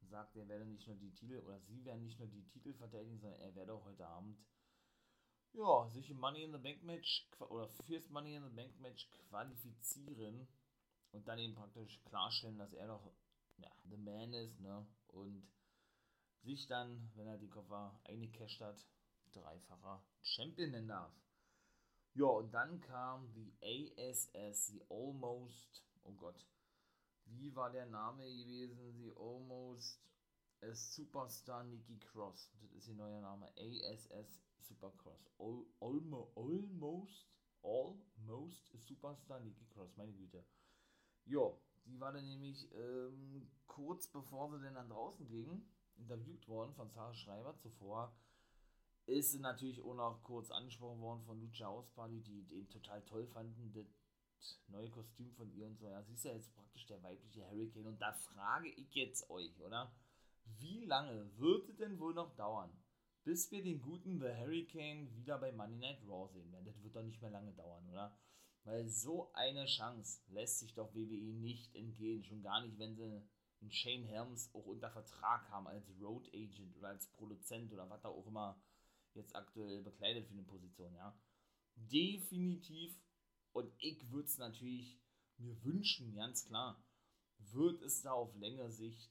und 0.00 0.08
sagte, 0.08 0.40
er 0.40 0.48
werde 0.48 0.66
nicht 0.66 0.86
nur 0.86 0.96
die 0.96 1.14
Titel, 1.14 1.40
oder 1.40 1.60
sie 1.60 1.84
werden 1.84 2.04
nicht 2.04 2.18
nur 2.18 2.28
die 2.28 2.46
Titel 2.48 2.74
verteidigen, 2.74 3.18
sondern 3.18 3.40
er 3.40 3.54
werde 3.54 3.72
auch 3.72 3.84
heute 3.84 4.06
Abend 4.06 4.38
ja, 5.52 5.88
sich 5.88 6.10
im 6.10 6.18
Money 6.18 6.42
in 6.42 6.52
the 6.52 6.58
Bank 6.58 6.82
Match 6.82 7.28
oder 7.38 7.68
fürs 7.68 8.08
Money 8.10 8.34
in 8.34 8.44
the 8.44 8.54
Bank 8.54 8.78
Match 8.78 9.10
qualifizieren 9.10 10.46
und 11.12 11.26
dann 11.26 11.38
eben 11.38 11.54
praktisch 11.54 12.02
klarstellen, 12.04 12.58
dass 12.58 12.74
er 12.74 12.88
doch 12.88 13.10
ja, 13.56 13.70
the 13.84 13.96
man 13.96 14.34
ist, 14.34 14.60
ne? 14.60 14.86
Und 15.08 15.48
sich 16.42 16.66
dann, 16.66 17.10
wenn 17.14 17.26
er 17.26 17.38
die 17.38 17.48
Koffer 17.48 17.98
eingecasht 18.04 18.60
hat, 18.60 18.86
dreifacher 19.40 20.02
Champion 20.22 20.70
nennen 20.70 20.88
darf. 20.88 21.12
Ja, 22.14 22.26
und 22.26 22.52
dann 22.52 22.80
kam 22.80 23.32
die 23.34 23.52
ASS, 23.62 24.68
die 24.68 24.82
Almost, 24.88 25.84
oh 26.04 26.12
Gott, 26.12 26.46
wie 27.26 27.54
war 27.54 27.70
der 27.70 27.86
Name 27.86 28.24
gewesen? 28.24 28.94
Die 28.94 29.12
Almost 29.16 30.00
as 30.62 30.94
Superstar 30.94 31.64
Nikki 31.64 31.98
Cross. 31.98 32.50
Das 32.60 32.72
ist 32.72 32.88
ihr 32.88 32.94
neuer 32.94 33.20
Name. 33.20 33.46
ASS 33.58 34.40
Supercross. 34.60 35.30
All, 35.38 35.64
almo, 35.80 36.32
almost, 36.34 37.26
almost 37.62 38.72
Superstar 38.78 39.40
Nikki 39.40 39.66
Cross, 39.66 39.96
meine 39.96 40.12
Güte. 40.12 40.44
Jo, 41.24 41.60
die 41.84 42.00
war 42.00 42.12
dann 42.12 42.24
nämlich 42.24 42.72
ähm, 42.72 43.50
kurz 43.66 44.08
bevor 44.08 44.50
sie 44.50 44.60
denn 44.60 44.74
dann 44.74 44.88
draußen 44.88 45.26
ging, 45.28 45.62
interviewt 45.96 46.48
worden 46.48 46.74
von 46.74 46.90
Sarah 46.90 47.14
Schreiber. 47.14 47.56
Zuvor 47.58 48.14
ist 49.06 49.38
natürlich 49.40 49.82
auch 49.82 49.94
noch 49.94 50.22
kurz 50.22 50.50
angesprochen 50.50 51.00
worden 51.00 51.24
von 51.24 51.40
Lucha 51.40 51.66
House 51.66 51.88
Party, 51.90 52.20
die 52.20 52.42
den 52.46 52.68
total 52.68 53.02
toll 53.04 53.26
fanden, 53.26 53.72
das 53.72 53.86
neue 54.68 54.90
Kostüm 54.90 55.32
von 55.32 55.50
ihr 55.52 55.66
und 55.66 55.78
so. 55.78 55.88
Ja, 55.88 56.02
sie 56.02 56.14
ist 56.14 56.24
ja 56.24 56.32
jetzt 56.32 56.52
praktisch 56.54 56.86
der 56.86 57.02
weibliche 57.02 57.48
Hurricane. 57.48 57.86
Und 57.86 58.00
da 58.00 58.12
frage 58.12 58.68
ich 58.68 58.94
jetzt 58.94 59.30
euch, 59.30 59.58
oder? 59.60 59.94
Wie 60.58 60.84
lange 60.84 61.30
wird 61.38 61.68
es 61.68 61.76
denn 61.76 61.98
wohl 61.98 62.14
noch 62.14 62.34
dauern, 62.36 62.70
bis 63.24 63.50
wir 63.50 63.62
den 63.62 63.80
guten 63.80 64.20
The 64.20 64.28
Hurricane 64.28 65.12
wieder 65.14 65.38
bei 65.38 65.52
Money 65.52 65.76
Night 65.76 66.02
Raw 66.06 66.28
sehen 66.32 66.52
werden? 66.52 66.66
Das 66.66 66.82
wird 66.82 66.94
doch 66.94 67.02
nicht 67.02 67.20
mehr 67.20 67.30
lange 67.30 67.52
dauern, 67.52 67.88
oder? 67.88 68.16
Weil 68.64 68.88
so 68.88 69.32
eine 69.32 69.66
Chance 69.66 70.22
lässt 70.28 70.58
sich 70.58 70.74
doch 70.74 70.94
WWE 70.94 71.32
nicht 71.34 71.74
entgehen. 71.74 72.24
Schon 72.24 72.42
gar 72.42 72.60
nicht, 72.60 72.78
wenn 72.78 72.96
sie 72.96 73.04
einen 73.04 73.70
Shane 73.70 74.04
Helms 74.04 74.50
auch 74.54 74.66
unter 74.66 74.90
Vertrag 74.90 75.48
haben 75.50 75.66
als 75.66 75.88
Road 76.00 76.28
Agent 76.34 76.76
oder 76.76 76.88
als 76.88 77.08
Produzent 77.12 77.72
oder 77.72 77.88
was 77.88 78.02
da 78.02 78.08
auch 78.08 78.26
immer 78.26 78.60
jetzt 79.16 79.34
aktuell 79.34 79.82
bekleidet 79.82 80.26
für 80.26 80.34
eine 80.34 80.42
Position, 80.42 80.94
ja. 80.94 81.18
Definitiv. 81.74 82.98
Und 83.52 83.72
ich 83.78 84.10
würde 84.10 84.28
es 84.28 84.38
natürlich 84.38 85.00
mir 85.38 85.62
wünschen, 85.64 86.14
ganz 86.14 86.44
klar, 86.44 86.82
wird 87.38 87.82
es 87.82 88.02
da 88.02 88.12
auf 88.12 88.34
längere 88.36 88.70
Sicht, 88.70 89.10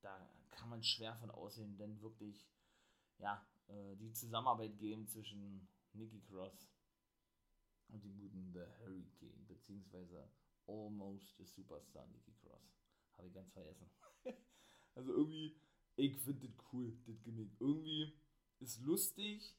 da 0.00 0.30
kann 0.50 0.68
man 0.68 0.82
schwer 0.82 1.16
von 1.16 1.30
aussehen, 1.30 1.76
denn 1.76 2.00
wirklich, 2.00 2.48
ja, 3.18 3.46
äh, 3.68 3.96
die 3.96 4.12
Zusammenarbeit 4.12 4.78
geben 4.78 5.06
zwischen 5.06 5.68
Nikki 5.92 6.20
Cross 6.22 6.70
und 7.88 8.02
die 8.02 8.12
guten 8.12 8.52
The 8.52 8.64
Hurricane, 8.80 9.46
beziehungsweise 9.46 10.30
Almost 10.66 11.40
a 11.40 11.44
Superstar 11.44 12.06
Nikki 12.08 12.32
Cross. 12.32 12.76
Habe 13.16 13.28
ich 13.28 13.34
ganz 13.34 13.52
vergessen. 13.52 13.88
also 14.94 15.12
irgendwie, 15.12 15.56
ich 15.96 16.18
finde 16.18 16.48
das 16.48 16.56
cool, 16.72 16.96
das 17.06 17.22
Gimmick. 17.22 17.52
Irgendwie 17.60 18.12
ist 18.60 18.80
lustig. 18.80 19.56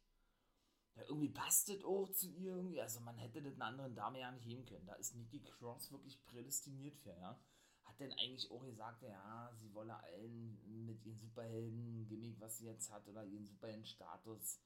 Ja, 0.96 1.04
irgendwie 1.04 1.30
passt 1.30 1.70
das 1.70 1.84
auch 1.84 2.10
zu 2.12 2.28
ihr 2.30 2.56
irgendwie. 2.56 2.82
Also 2.82 3.00
man 3.02 3.18
hätte 3.18 3.42
das 3.42 3.56
einer 3.56 3.66
anderen 3.66 3.96
Dame 3.96 4.20
ja 4.20 4.32
nicht 4.32 4.46
geben 4.46 4.66
können. 4.66 4.88
Da 4.88 4.94
ist 4.96 5.16
Nikki 5.16 5.42
Cross 5.44 5.92
wirklich 5.92 6.24
prädestiniert 6.24 6.98
für, 6.98 7.16
ja. 7.16 7.40
Hat 7.84 8.00
denn 8.00 8.12
eigentlich 8.14 8.50
auch 8.52 8.64
gesagt, 8.66 9.04
ja, 9.04 9.52
sie 9.56 9.74
wolle 9.74 9.96
allen 9.96 10.86
mit 10.86 11.04
ihren 11.06 11.18
Superhelden-Gimmick, 11.18 12.40
was 12.40 12.58
sie 12.58 12.66
jetzt 12.66 12.92
hat, 12.92 13.08
oder 13.08 13.24
ihren 13.24 13.46
Superhelden-Status, 13.46 14.60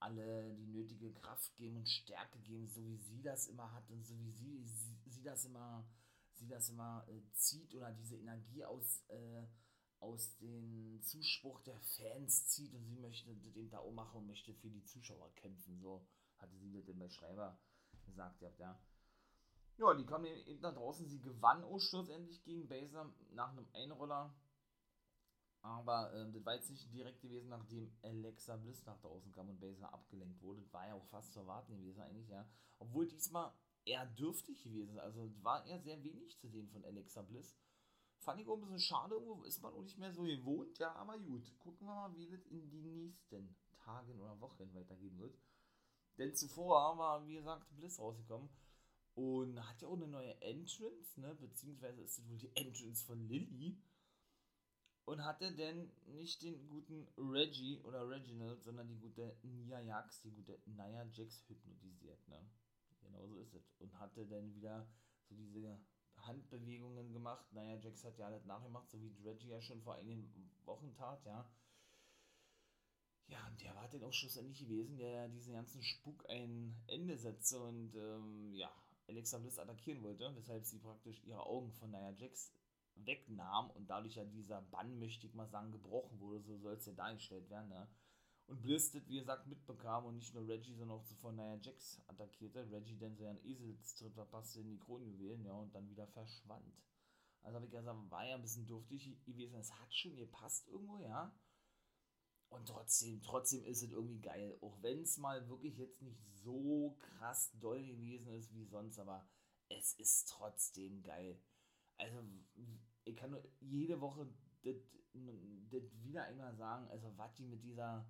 alle 0.00 0.54
die 0.54 0.66
nötige 0.66 1.12
Kraft 1.12 1.54
geben 1.56 1.76
und 1.76 1.88
Stärke 1.88 2.38
geben, 2.40 2.68
so 2.68 2.84
wie 2.84 2.96
sie 2.96 3.22
das 3.22 3.46
immer 3.46 3.72
hat 3.72 3.90
und 3.90 4.04
so 4.04 4.18
wie 4.18 4.30
sie, 4.30 4.64
sie, 4.64 4.98
sie 5.06 5.22
das 5.22 5.44
immer, 5.44 5.86
sie 6.32 6.46
das 6.46 6.68
immer 6.68 7.06
äh, 7.08 7.22
zieht 7.32 7.74
oder 7.74 7.92
diese 7.92 8.16
Energie 8.16 8.64
aus, 8.64 9.04
äh, 9.08 9.46
aus 10.00 10.36
dem 10.38 11.00
Zuspruch 11.02 11.60
der 11.60 11.78
Fans 11.80 12.48
zieht 12.48 12.72
und 12.74 12.84
sie 12.84 12.98
möchte 12.98 13.30
eben 13.30 13.70
da 13.70 13.82
machen 13.90 14.18
und 14.18 14.26
möchte 14.26 14.54
für 14.54 14.70
die 14.70 14.84
Zuschauer 14.84 15.34
kämpfen. 15.34 15.78
So 15.80 16.06
hatte 16.38 16.56
sie 16.56 16.82
denn 16.82 16.98
bei 16.98 17.08
Schreiber 17.08 17.58
gesagt, 18.06 18.40
ja. 18.58 18.80
Ja, 19.76 19.94
die 19.94 20.06
kam 20.06 20.24
eben 20.24 20.60
da 20.60 20.72
draußen, 20.72 21.06
sie 21.08 21.20
gewann 21.20 21.62
auch 21.62 21.78
schlussendlich 21.78 22.42
gegen 22.42 22.66
Baser 22.66 23.12
nach 23.30 23.50
einem 23.50 23.68
Einroller 23.72 24.34
aber 25.62 26.12
ähm, 26.14 26.32
das 26.32 26.44
war 26.46 26.54
jetzt 26.54 26.70
nicht 26.70 26.92
direkt 26.92 27.20
gewesen, 27.20 27.48
nachdem 27.48 27.92
Alexa 28.02 28.56
Bliss 28.56 28.84
nach 28.86 28.98
draußen 29.00 29.32
kam 29.32 29.50
und 29.50 29.60
Baser 29.60 29.92
abgelenkt 29.92 30.40
wurde. 30.40 30.60
Das 30.62 30.72
war 30.72 30.86
ja 30.86 30.94
auch 30.94 31.04
fast 31.06 31.32
zu 31.32 31.40
erwarten 31.40 31.76
gewesen 31.76 32.00
eigentlich, 32.00 32.28
ja. 32.28 32.48
Obwohl 32.78 33.08
diesmal 33.08 33.52
eher 33.84 34.06
dürftig 34.06 34.62
gewesen 34.62 34.94
ist. 34.94 35.00
Also 35.00 35.30
war 35.42 35.66
eher 35.66 35.80
sehr 35.80 36.02
wenig 36.04 36.38
zu 36.38 36.48
sehen 36.48 36.68
von 36.68 36.84
Alexa 36.84 37.22
Bliss. 37.22 37.56
Fand 38.18 38.40
ich 38.40 38.48
auch 38.48 38.54
ein 38.54 38.60
bisschen 38.60 38.80
schade, 38.80 39.14
irgendwo 39.14 39.42
ist 39.44 39.62
man 39.62 39.72
auch 39.72 39.82
nicht 39.82 39.98
mehr 39.98 40.12
so 40.12 40.22
gewohnt, 40.22 40.78
ja, 40.78 40.94
aber 40.96 41.18
gut. 41.18 41.56
Gucken 41.58 41.86
wir 41.86 41.94
mal, 41.94 42.14
wie 42.16 42.28
das 42.28 42.44
in 42.46 42.68
die 42.68 42.82
nächsten 42.82 43.56
Tagen 43.72 44.20
oder 44.20 44.40
Wochen 44.40 44.74
weitergehen 44.74 45.18
wird. 45.18 45.38
Denn 46.18 46.34
zuvor 46.34 46.98
war, 46.98 47.24
wie 47.26 47.34
gesagt, 47.34 47.74
Bliss 47.76 47.98
rausgekommen 47.98 48.48
und 49.14 49.68
hat 49.68 49.80
ja 49.80 49.88
auch 49.88 49.96
eine 49.96 50.08
neue 50.08 50.40
Entrance, 50.42 51.20
ne, 51.20 51.34
beziehungsweise 51.36 52.02
ist 52.02 52.18
das 52.18 52.28
wohl 52.28 52.38
die 52.38 52.54
Entrance 52.56 53.04
von 53.04 53.20
Lilly 53.28 53.80
und 55.04 55.24
hatte 55.24 55.54
denn 55.54 55.90
nicht 56.06 56.42
den 56.42 56.68
guten 56.68 57.08
Reggie 57.16 57.80
oder 57.80 58.08
Reginald, 58.08 58.62
sondern 58.62 58.88
die 58.88 58.98
gute 58.98 59.36
Nia 59.42 59.80
Jax, 59.80 60.20
die 60.20 60.30
gute 60.30 60.60
Nia 60.66 61.04
Jax 61.12 61.48
hypnotisiert, 61.48 62.28
ne? 62.28 62.38
Genauso 63.00 63.38
ist 63.38 63.54
es. 63.54 63.72
Und 63.78 63.98
hatte 63.98 64.26
dann 64.26 64.54
wieder 64.54 64.86
so 65.28 65.34
diese 65.34 65.80
Handbewegungen 66.26 67.12
gemacht. 67.12 67.52
Nia 67.52 67.76
Jax 67.76 68.04
hat 68.04 68.18
ja 68.18 68.26
alles 68.26 68.44
nachgemacht, 68.44 68.88
so 68.90 69.00
wie 69.00 69.14
Reggie 69.24 69.48
ja 69.48 69.60
schon 69.60 69.82
vor 69.82 69.94
einigen 69.96 70.50
Wochen 70.64 70.94
tat, 70.94 71.24
ja. 71.24 71.50
Ja, 73.28 73.46
und 73.46 73.60
der 73.60 73.74
war 73.74 73.88
dann 73.88 74.04
auch 74.04 74.12
schlussendlich 74.12 74.58
gewesen, 74.60 74.96
der 74.96 75.28
diesen 75.28 75.52
ganzen 75.52 75.82
Spuk 75.82 76.24
ein 76.30 76.74
Ende 76.86 77.18
setzte 77.18 77.60
und 77.60 77.94
ähm, 77.94 78.54
ja, 78.54 78.72
Alexa 79.06 79.38
Bliss 79.38 79.58
attackieren 79.58 80.02
wollte, 80.02 80.34
weshalb 80.34 80.64
sie 80.64 80.78
praktisch 80.78 81.22
ihre 81.24 81.44
Augen 81.44 81.72
von 81.72 81.90
Nia 81.90 82.10
Jax 82.12 82.52
wegnahm 82.94 83.70
und 83.70 83.88
dadurch 83.88 84.16
ja 84.16 84.24
dieser 84.24 84.62
Bann, 84.62 84.98
möchte 84.98 85.26
ich 85.26 85.34
mal 85.34 85.48
sagen, 85.48 85.72
gebrochen 85.72 86.18
wurde, 86.20 86.40
so 86.40 86.56
soll 86.58 86.74
es 86.74 86.86
ja 86.86 86.92
dargestellt 86.92 87.48
werden, 87.50 87.68
ne? 87.68 87.86
Und 88.48 88.62
Blistet, 88.62 89.06
wie 89.08 89.18
gesagt, 89.18 89.46
mitbekam 89.46 90.06
und 90.06 90.16
nicht 90.16 90.34
nur 90.34 90.48
Reggie, 90.48 90.74
sondern 90.74 90.98
auch 90.98 91.04
zuvor 91.04 91.32
Nia 91.32 91.58
Jax 91.60 92.00
attackierte. 92.06 92.70
Reggie 92.70 92.96
dann 92.96 93.14
so 93.14 93.26
einen 93.26 93.44
Eselstritt 93.44 94.14
verpasste 94.14 94.60
in 94.60 94.70
die 94.70 94.78
Kronjuwelen, 94.78 95.44
ja, 95.44 95.52
und 95.52 95.74
dann 95.74 95.88
wieder 95.90 96.06
verschwand. 96.06 96.82
Also 97.42 97.56
habe 97.56 97.66
ich 97.66 97.70
gesagt, 97.70 98.10
war 98.10 98.26
ja 98.26 98.34
ein 98.34 98.42
bisschen 98.42 98.66
dürftig 98.66 99.22
gewesen. 99.24 99.54
Es 99.56 99.70
hat 99.78 99.94
schon 99.94 100.16
gepasst 100.16 100.66
irgendwo, 100.68 100.96
ja. 100.98 101.30
Und 102.48 102.66
trotzdem, 102.66 103.20
trotzdem 103.20 103.64
ist 103.64 103.82
es 103.82 103.90
irgendwie 103.90 104.20
geil. 104.20 104.56
Auch 104.62 104.80
wenn 104.80 105.02
es 105.02 105.18
mal 105.18 105.46
wirklich 105.50 105.76
jetzt 105.76 106.00
nicht 106.00 106.18
so 106.42 106.96
krass 106.98 107.52
doll 107.60 107.84
gewesen 107.84 108.32
ist 108.32 108.54
wie 108.54 108.64
sonst, 108.64 108.98
aber 108.98 109.28
es 109.68 109.92
ist 109.94 110.30
trotzdem 110.30 111.02
geil. 111.02 111.38
Also, 111.98 112.22
ich 113.04 113.14
kann 113.14 113.32
nur 113.32 113.42
jede 113.60 114.00
Woche 114.00 114.26
das 114.62 115.82
wieder 116.02 116.22
einmal 116.22 116.54
sagen, 116.56 116.88
also 116.88 117.12
was 117.18 117.34
die 117.34 117.44
mit 117.44 117.62
dieser, 117.62 118.08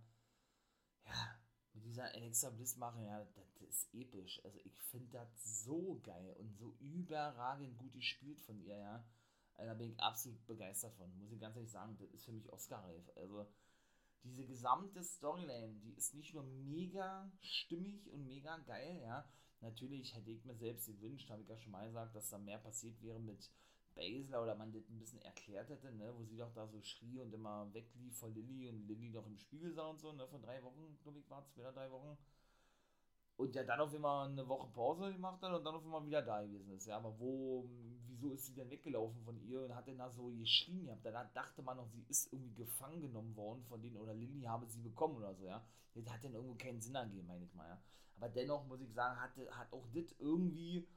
ja, 1.09 1.41
mit 1.73 1.85
dieser 1.85 2.15
Alexa 2.15 2.51
Bliss 2.51 2.77
machen, 2.77 3.05
ja, 3.05 3.25
das 3.35 3.57
ist 3.69 3.95
episch. 3.95 4.41
Also 4.45 4.59
ich 4.65 4.81
finde 4.83 5.11
das 5.11 5.29
so 5.65 6.01
geil 6.03 6.37
und 6.39 6.57
so 6.57 6.75
überragend 6.81 7.77
gut 7.79 7.93
gespielt 7.93 8.41
von 8.41 8.61
ihr, 8.61 8.77
ja. 8.77 9.05
Also 9.55 9.73
da 9.73 9.75
bin 9.75 9.91
ich 9.91 10.01
absolut 10.01 10.47
begeistert 10.47 10.95
von, 10.95 11.17
muss 11.19 11.33
ich 11.33 11.41
ganz 11.41 11.57
ehrlich 11.57 11.71
sagen. 11.71 11.97
Das 11.99 12.11
ist 12.11 12.25
für 12.25 12.33
mich 12.33 12.49
Oscar-reif. 12.53 13.11
Also 13.17 13.47
diese 14.23 14.45
gesamte 14.45 15.03
Storyline, 15.03 15.75
die 15.81 15.95
ist 15.95 16.15
nicht 16.15 16.35
nur 16.35 16.45
mega 16.45 17.31
stimmig 17.41 18.09
und 18.11 18.27
mega 18.27 18.57
geil, 18.59 19.01
ja. 19.03 19.29
Natürlich 19.61 20.15
hätte 20.15 20.31
ich 20.31 20.45
mir 20.45 20.55
selbst 20.55 20.87
gewünscht, 20.87 21.31
habe 21.31 21.43
ich 21.43 21.49
ja 21.49 21.57
schon 21.57 21.73
mal 21.73 21.87
gesagt, 21.87 22.15
dass 22.15 22.29
da 22.29 22.39
mehr 22.39 22.59
passiert 22.59 23.01
wäre 23.03 23.19
mit 23.19 23.51
Basler 23.95 24.43
oder 24.43 24.55
man 24.55 24.73
das 24.73 24.89
ein 24.89 24.99
bisschen 24.99 25.21
erklärt 25.23 25.69
hätte, 25.69 25.93
ne, 25.93 26.13
wo 26.17 26.25
sie 26.25 26.37
doch 26.37 26.53
da 26.53 26.67
so 26.67 26.81
schrie 26.83 27.21
und 27.21 27.33
immer 27.33 27.73
weglief 27.73 28.17
vor 28.17 28.31
Lilly 28.31 28.69
und 28.69 28.87
Lilly 28.87 29.11
doch 29.11 29.27
im 29.27 29.37
Spiegel 29.37 29.73
sah 29.73 29.87
und 29.89 30.01
so, 30.01 30.13
ne, 30.13 30.27
von 30.29 30.43
drei 30.43 30.63
Wochen, 30.63 30.99
glaube 31.03 31.19
ich, 31.19 31.29
war 31.29 31.45
zwei 31.47 31.63
oder 31.63 31.73
drei 31.73 31.91
Wochen. 31.91 32.17
Und 33.37 33.55
ja 33.55 33.63
dann 33.63 33.81
auf 33.81 33.95
immer 33.95 34.25
eine 34.25 34.49
Woche 34.49 34.69
Pause 34.73 35.13
gemacht 35.13 35.41
hat 35.43 35.53
und 35.53 35.65
dann 35.65 35.75
auf 35.75 35.85
immer 35.85 36.05
wieder 36.05 36.23
da 36.23 36.43
gewesen 36.43 36.73
ist. 36.73 36.87
Ja, 36.87 36.97
aber 36.97 37.17
wo, 37.21 37.69
wieso 38.07 38.33
ist 38.33 38.47
sie 38.47 38.55
denn 38.55 38.69
weggelaufen 38.69 39.23
von 39.23 39.41
ihr 39.41 39.63
und 39.63 39.75
hat 39.77 39.87
denn 39.87 39.99
da 39.99 40.11
so 40.11 40.33
geschrien 40.37 40.87
gehabt? 40.87 41.05
Da 41.05 41.25
dachte 41.25 41.63
man 41.63 41.77
noch, 41.77 41.89
sie 41.89 42.05
ist 42.09 42.33
irgendwie 42.33 42.55
gefangen 42.55 43.01
genommen 43.01 43.37
worden 43.37 43.63
von 43.65 43.81
denen 43.81 43.97
oder 43.97 44.13
Lilly 44.13 44.43
habe 44.43 44.67
sie 44.67 44.81
bekommen 44.81 45.17
oder 45.17 45.35
so, 45.35 45.47
ja. 45.47 45.65
Das 45.95 46.13
hat 46.13 46.25
dann 46.25 46.35
irgendwo 46.35 46.55
keinen 46.55 46.81
Sinn 46.81 46.97
ergeben, 46.97 47.29
meine 47.29 47.45
ich 47.45 47.55
mal, 47.55 47.69
ja. 47.69 47.81
Aber 48.17 48.29
dennoch 48.29 48.67
muss 48.67 48.81
ich 48.81 48.93
sagen, 48.93 49.21
hat, 49.21 49.31
hat 49.53 49.73
auch 49.73 49.87
das 49.95 50.13
irgendwie 50.19 50.89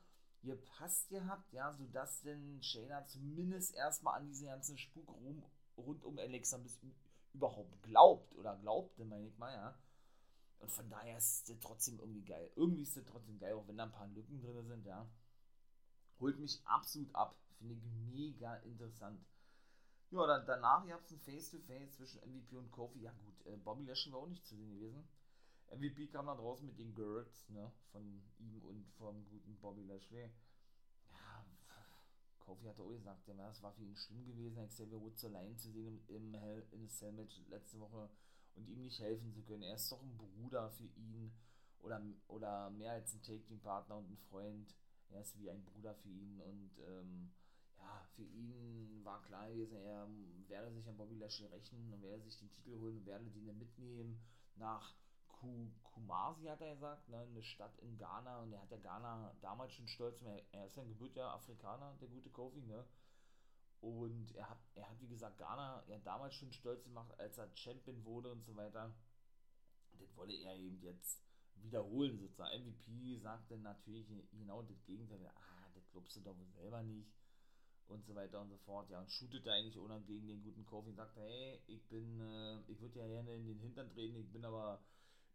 gepasst 0.44 1.10
gehabt, 1.10 1.52
ja, 1.54 1.72
sodass 1.74 2.22
denn 2.22 2.62
Shayna 2.62 3.06
zumindest 3.06 3.76
erstmal 3.76 4.20
an 4.20 4.28
diesen 4.28 4.48
ganzen 4.48 4.78
Spuk 4.78 5.08
rum, 5.10 5.44
rund 5.78 6.04
um 6.04 6.18
Alexa 6.18 6.58
bis 6.58 6.80
überhaupt 7.34 7.82
glaubt 7.84 8.34
oder 8.36 8.58
glaubte, 8.58 9.06
meine 9.06 9.28
ich 9.28 9.38
mal, 9.38 9.54
ja. 9.54 9.78
Und 10.60 10.72
von 10.72 10.90
daher 10.90 11.18
ist 11.18 11.50
das 11.50 11.60
trotzdem 11.60 12.00
irgendwie 12.00 12.24
geil. 12.24 12.52
Irgendwie 12.56 12.84
ist 12.84 12.96
das 12.96 13.06
trotzdem 13.06 13.40
geil, 13.40 13.54
auch 13.54 13.68
wenn 13.68 13.78
da 13.78 13.86
ein 13.86 13.92
paar 13.92 14.08
Lücken 14.08 14.42
drin 14.42 14.68
sind, 14.68 14.86
ja. 14.86 15.10
Holt 16.20 16.40
mich 16.40 16.62
absolut 16.66 17.14
ab. 17.16 17.36
Finde 17.58 17.76
ich 17.76 17.84
mega 17.84 18.56
interessant. 18.58 19.26
Ja, 20.12 20.28
dann, 20.28 20.46
danach 20.46 20.86
gab 20.86 21.02
es 21.04 21.12
ein 21.12 21.20
Face-to-Face 21.20 21.96
zwischen 21.96 22.20
MVP 22.22 22.58
und 22.58 22.72
Kofi. 22.72 23.00
Ja, 23.00 23.12
gut, 23.12 23.46
äh, 23.46 23.58
Bobby 23.58 23.86
Lashley 23.86 24.12
war 24.12 24.20
auch 24.20 24.28
nicht 24.28 24.46
zu 24.46 24.56
sehen 24.56 24.74
gewesen. 24.74 25.08
MVP 25.72 26.08
kam 26.08 26.26
da 26.26 26.36
draußen 26.36 26.66
mit 26.66 26.78
den 26.78 26.94
Girls, 26.94 27.48
ne, 27.50 27.72
von 27.92 28.22
ihm 28.40 28.62
und 28.64 28.86
vom 28.98 29.26
guten 29.30 29.56
Bobby 29.58 29.84
Lashley. 29.84 30.30
Ja, 31.12 31.46
Kofi 32.40 32.66
hatte 32.66 32.84
auch 32.84 32.90
gesagt, 32.90 33.28
ja, 33.28 33.34
das 33.36 33.62
war 33.64 33.72
für 33.74 33.84
ihn 33.84 33.96
schlimm 33.96 34.26
gewesen, 34.26 34.68
Xavier 34.68 35.00
Woods 35.00 35.24
allein 35.24 35.58
zu 35.58 35.72
sehen 35.72 36.04
im, 36.08 36.34
Hell 36.34 36.68
in 36.72 36.90
Cell 36.90 37.14
Match 37.14 37.40
letzte 37.48 37.80
Woche 37.80 38.10
und 38.56 38.68
ihm 38.68 38.84
nicht 38.84 39.00
helfen 39.00 39.32
zu 39.32 39.42
können. 39.44 39.64
Er 39.64 39.76
ist 39.76 39.92
doch 39.92 40.02
ein 40.02 40.18
Bruder 40.18 40.70
für 40.72 40.88
ihn 40.98 41.32
oder, 41.80 42.02
oder 42.28 42.70
mehr 42.72 42.94
als 42.94 43.14
ein 43.14 43.22
Take-Team-Partner 43.22 43.98
und 43.98 44.12
ein 44.12 44.18
Freund. 44.18 44.76
Er 45.10 45.22
ist 45.22 45.40
wie 45.40 45.50
ein 45.50 45.64
Bruder 45.64 45.96
für 45.96 46.10
ihn 46.10 46.42
und 46.42 46.72
ähm, 46.80 47.32
ja, 47.78 48.06
für 48.16 48.24
ihn 48.24 49.02
war 49.04 49.22
klar 49.24 49.50
gewesen, 49.50 49.78
er 49.78 50.08
werde 50.48 50.72
sich 50.72 50.88
an 50.88 50.98
Bobby 50.98 51.16
Lashley 51.16 51.48
rächen 51.48 51.92
und 51.94 52.02
werde 52.02 52.24
sich 52.24 52.38
den 52.38 52.52
Titel 52.52 52.78
holen 52.78 52.98
und 52.98 53.06
werde 53.06 53.26
den 53.30 53.58
mitnehmen 53.58 54.20
nach 54.56 54.94
Kumasi, 55.84 56.46
hat 56.46 56.62
er 56.62 56.74
gesagt, 56.74 57.10
ne, 57.10 57.20
eine 57.20 57.44
Stadt 57.44 57.78
in 57.80 57.98
Ghana 57.98 58.42
und 58.42 58.54
er 58.54 58.62
hat 58.62 58.72
ja 58.72 58.78
Ghana 58.78 59.36
damals 59.42 59.74
schon 59.74 59.88
stolz, 59.88 60.22
er 60.52 60.66
ist 60.66 60.76
ja 60.76 60.84
ein 60.84 60.90
gebürtiger 60.90 61.34
Afrikaner, 61.34 61.96
der 62.00 62.08
gute 62.08 62.30
Kofi, 62.30 62.62
ne? 62.62 62.86
Und 63.82 64.36
er 64.36 64.48
hat, 64.48 64.60
er 64.76 64.88
hat, 64.88 65.02
wie 65.02 65.08
gesagt, 65.08 65.40
Ghana 65.40 65.84
ja 65.88 65.98
damals 66.00 66.36
schon 66.36 66.52
stolz 66.52 66.84
gemacht, 66.84 67.20
als 67.20 67.38
er 67.40 67.50
Champion 67.56 68.06
wurde 68.06 68.32
und 68.32 68.44
so 68.44 68.56
weiter. 68.56 68.94
Das 70.00 70.16
wolle 70.16 70.36
er 70.36 70.56
eben 70.56 70.80
jetzt 70.82 71.24
wiederholen, 71.56 72.18
sozusagen. 72.20 72.64
MVP 72.64 73.18
sagte 73.18 73.58
natürlich 73.58 74.08
genau 74.32 74.62
das 74.62 74.84
Gegenteil. 74.86 75.26
Ah, 75.28 75.70
das 75.74 75.90
glaubst 75.92 76.16
du 76.16 76.22
doch 76.22 76.36
selber 76.54 76.84
nicht. 76.84 77.12
Und 77.88 78.06
so 78.06 78.16
weiter 78.16 78.40
und 78.40 78.50
so 78.50 78.58
fort. 78.58 78.90
Ja, 78.90 79.00
und 79.00 79.12
shootete 79.12 79.52
eigentlich 79.52 79.78
ohne 79.78 80.00
gegen 80.02 80.28
den 80.28 80.44
guten 80.44 80.66
Kofi 80.66 80.90
und 80.90 80.96
sagte, 80.96 81.20
hey, 81.20 81.60
ich 81.68 81.84
bin, 81.90 82.22
äh, 82.22 82.60
ich 82.68 82.80
würde 82.80 83.00
ja 83.00 83.08
gerne 83.08 83.34
in 83.36 83.46
den 83.46 83.60
Hintern 83.60 83.90
treten, 83.90 84.16
ich 84.16 84.32
bin 84.32 84.46
aber 84.46 84.80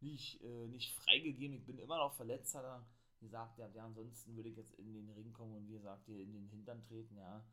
nicht, 0.03 0.43
äh, 0.43 0.69
nicht 0.69 0.93
freigegeben. 0.95 1.57
Ich 1.57 1.65
bin 1.65 1.79
immer 1.79 1.99
noch 1.99 2.15
verletzt, 2.15 2.55
hat 2.55 2.65
er 2.65 2.87
gesagt. 3.21 3.59
Ja, 3.59 3.69
ansonsten 3.85 4.37
würde 4.37 4.49
ich 4.49 4.57
jetzt 4.57 4.75
in 4.75 4.93
den 4.93 5.11
Ring 5.11 5.33
kommen 5.33 5.55
und 5.55 5.69
wie 5.69 5.75
gesagt, 5.75 6.05
hier 6.07 6.21
in 6.21 6.33
den 6.33 6.49
Hintern 6.49 6.83
treten, 6.83 7.17
ja. 7.17 7.45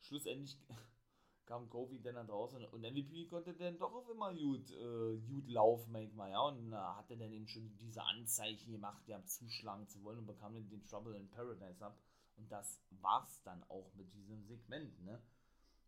Schlussendlich 0.00 0.58
kam 1.46 1.68
Kofi 1.68 2.00
dann 2.00 2.14
da 2.14 2.24
draußen 2.24 2.64
und 2.64 2.82
MVP 2.82 3.26
konnte 3.26 3.54
dann 3.54 3.78
doch 3.78 3.92
auf 3.92 4.08
immer 4.08 4.34
gut, 4.34 4.70
äh, 4.70 5.18
gut 5.18 5.48
laufen, 5.48 5.92
manchmal, 5.92 6.30
ja. 6.30 6.40
Und 6.40 6.72
äh, 6.72 6.76
hatte 6.76 7.16
dann 7.16 7.32
eben 7.32 7.46
schon 7.46 7.76
diese 7.78 8.02
Anzeichen 8.02 8.72
gemacht, 8.72 9.06
ja, 9.06 9.24
zuschlagen 9.24 9.88
zu 9.88 10.02
wollen 10.02 10.18
und 10.18 10.26
bekam 10.26 10.54
dann 10.54 10.68
den 10.68 10.84
Trouble 10.84 11.16
in 11.16 11.30
Paradise 11.30 11.84
ab. 11.84 11.98
Und 12.36 12.50
das 12.50 12.80
war's 12.90 13.42
dann 13.42 13.62
auch 13.64 13.92
mit 13.94 14.12
diesem 14.12 14.42
Segment, 14.44 15.00
ne? 15.04 15.20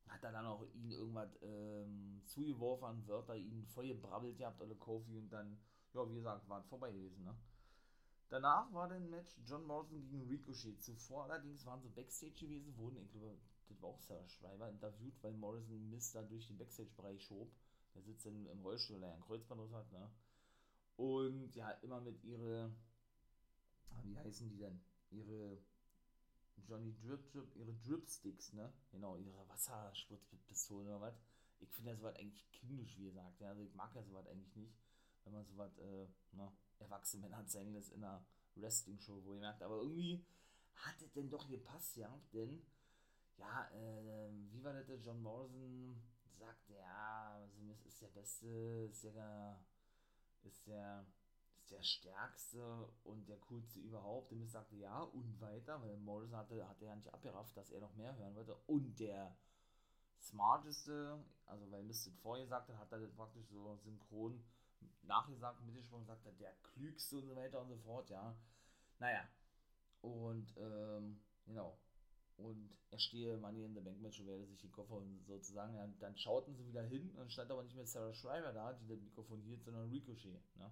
Hat 0.09 0.23
er 0.23 0.33
dann 0.33 0.47
auch 0.47 0.63
ihn 0.75 0.91
irgendwas 0.91 1.31
ähm, 1.43 2.21
zugeworfen 2.27 3.07
Wörter, 3.09 3.37
ihn 3.37 3.65
voll 3.65 3.89
gebrabbelt 3.89 4.37
gehabt, 4.37 4.61
oder 4.61 4.75
Kofi, 4.75 5.17
und 5.17 5.31
dann 5.31 5.59
ja, 5.95 6.09
wie 6.09 6.15
gesagt, 6.15 6.49
war 6.49 6.63
vorbei 6.65 6.93
gewesen. 6.93 7.25
Ne? 7.25 7.35
Danach 8.29 8.73
war 8.73 8.89
dann 8.89 9.05
ein 9.05 9.11
Match 9.11 9.37
John 9.45 9.65
Morrison 9.65 10.01
gegen 10.01 10.27
Ricochet. 10.29 10.83
Zuvor 10.83 11.25
allerdings 11.25 11.65
waren 11.67 11.81
sie 11.81 11.89
Backstage 11.89 12.35
gewesen, 12.35 12.77
wurden, 12.77 12.99
ich 12.99 13.11
glaube, 13.13 13.39
das 13.69 13.81
war 13.81 13.91
auch 13.91 14.01
Sarah 14.01 14.29
Schreiber, 14.29 14.69
interviewt, 14.69 15.15
weil 15.23 15.33
Morrison 15.33 15.91
Mist 15.91 16.15
da 16.15 16.23
durch 16.23 16.47
den 16.47 16.59
Backstage-Bereich 16.59 17.23
schob. 17.25 17.51
Der 17.95 18.03
sitzt 18.03 18.27
dann 18.27 18.47
im 18.47 18.61
Rollstuhl, 18.61 18.99
der 18.99 19.13
einen 19.13 19.23
Kreuzband 19.23 19.73
hat, 19.73 19.93
ne? 19.93 20.11
Und 20.97 21.55
ja, 21.55 21.71
immer 21.83 22.01
mit 22.01 22.23
ihre, 22.25 22.75
ah, 23.91 24.01
wie 24.03 24.17
heißen 24.19 24.49
die 24.49 24.59
denn? 24.59 24.81
Ihre 25.11 25.59
Johnny 26.67 26.95
Drip 27.01 27.31
Drip, 27.31 27.55
ihre 27.55 27.73
Dripsticks, 27.73 28.53
ne? 28.53 28.73
Genau, 28.91 29.17
ihre 29.17 29.49
Wasserspritzpistolen 29.49 30.89
oder 30.89 31.01
was. 31.01 31.15
Ich 31.61 31.71
finde 31.73 31.93
das 31.93 32.01
sowas 32.01 32.17
eigentlich 32.17 32.51
kindisch, 32.51 32.99
wie 32.99 33.05
gesagt. 33.05 33.41
Ja, 33.41 33.51
also 33.51 33.63
ich 33.63 33.75
mag 33.75 33.95
ja 33.95 34.03
sowas 34.03 34.27
eigentlich 34.27 34.57
nicht 34.57 34.75
wenn 35.25 35.33
man 35.33 35.45
so 35.45 35.57
was, 35.57 35.77
äh, 35.79 36.07
na, 36.33 36.53
erwachsene 36.79 37.23
Männer 37.23 37.47
zeigen 37.47 37.73
lässt 37.73 37.93
in 37.93 38.05
einer 38.05 38.25
Wrestling-Show, 38.57 39.25
wo 39.25 39.35
ihr 39.35 39.41
merkt, 39.41 39.63
aber 39.63 39.77
irgendwie 39.77 40.25
hat 40.75 41.01
es 41.01 41.13
denn 41.13 41.31
doch 41.31 41.49
gepasst, 41.49 41.97
ja, 41.97 42.21
denn, 42.33 42.63
ja, 43.37 43.69
äh, 43.73 44.31
wie 44.51 44.63
war 44.63 44.73
das, 44.73 45.05
John 45.05 45.23
Morrison 45.23 46.01
sagt, 46.39 46.69
ja, 46.69 47.47
Smith 47.49 47.85
ist 47.87 48.03
der 48.03 48.09
Beste, 48.09 48.89
ist 48.91 49.05
der, 49.05 49.61
ist 50.43 50.67
der, 50.67 51.07
ist 51.57 51.71
der 51.71 51.83
Stärkste 51.83 52.89
und 53.05 53.29
der 53.29 53.39
Coolste 53.39 53.81
überhaupt. 53.81 54.33
Und 54.33 54.41
Miss 54.41 54.53
sagte 54.53 54.77
ja 54.77 55.01
und 55.01 55.41
weiter, 55.41 55.81
weil 55.83 55.97
Morrison 55.99 56.37
hatte, 56.37 56.69
hatte 56.69 56.85
ja 56.85 56.97
nicht 56.97 57.13
abgerafft, 57.13 57.57
dass 57.57 57.71
er 57.71 57.81
noch 57.81 57.95
mehr 57.95 58.17
hören 58.17 58.35
wollte. 58.35 58.55
Und 58.67 58.99
der 59.01 59.37
Smarteste, 60.21 61.23
also 61.47 61.71
weil 61.71 61.85
Mist 61.85 62.11
vorher 62.23 62.45
gesagt 62.45 62.69
hat, 62.69 62.79
hat 62.79 62.93
er 62.93 63.01
das 63.01 63.13
praktisch 63.13 63.47
so 63.49 63.77
synchron 63.77 64.43
nachgesagt, 65.03 65.65
mitgesprochen, 65.65 66.07
sagt 66.07 66.27
er, 66.27 66.33
der 66.33 66.53
klügste 66.63 67.19
und 67.19 67.27
so 67.27 67.37
weiter 67.37 67.61
und 67.61 67.69
so 67.69 67.77
fort, 67.79 68.11
ja. 68.11 68.37
Naja. 68.99 69.29
Und, 70.01 70.55
ähm, 70.57 71.21
genau. 71.47 71.79
Und 72.37 72.71
er 72.91 72.99
stehe 72.99 73.37
Money 73.37 73.65
in 73.65 73.75
the 73.75 73.81
Bank 73.81 74.01
Match 74.01 74.21
und 74.21 74.27
werde 74.27 74.47
sich 74.47 74.61
den 74.61 74.73
Koffer 74.73 74.97
und 74.97 75.25
sozusagen, 75.27 75.75
ja, 75.75 75.87
dann 76.01 76.17
schauten 76.17 76.55
sie 76.55 76.67
wieder 76.67 76.83
hin 76.83 77.11
und 77.17 77.33
stand 77.33 77.51
aber 77.51 77.63
nicht 77.63 77.77
mehr 77.77 77.87
Sarah 77.87 78.13
Schreiber 78.13 78.53
da, 78.53 78.73
die 78.73 78.87
das 78.87 79.01
Mikrofon 79.01 79.41
hielt, 79.43 79.63
sondern 79.63 79.91
Ricochet, 79.91 80.43
ne. 80.57 80.71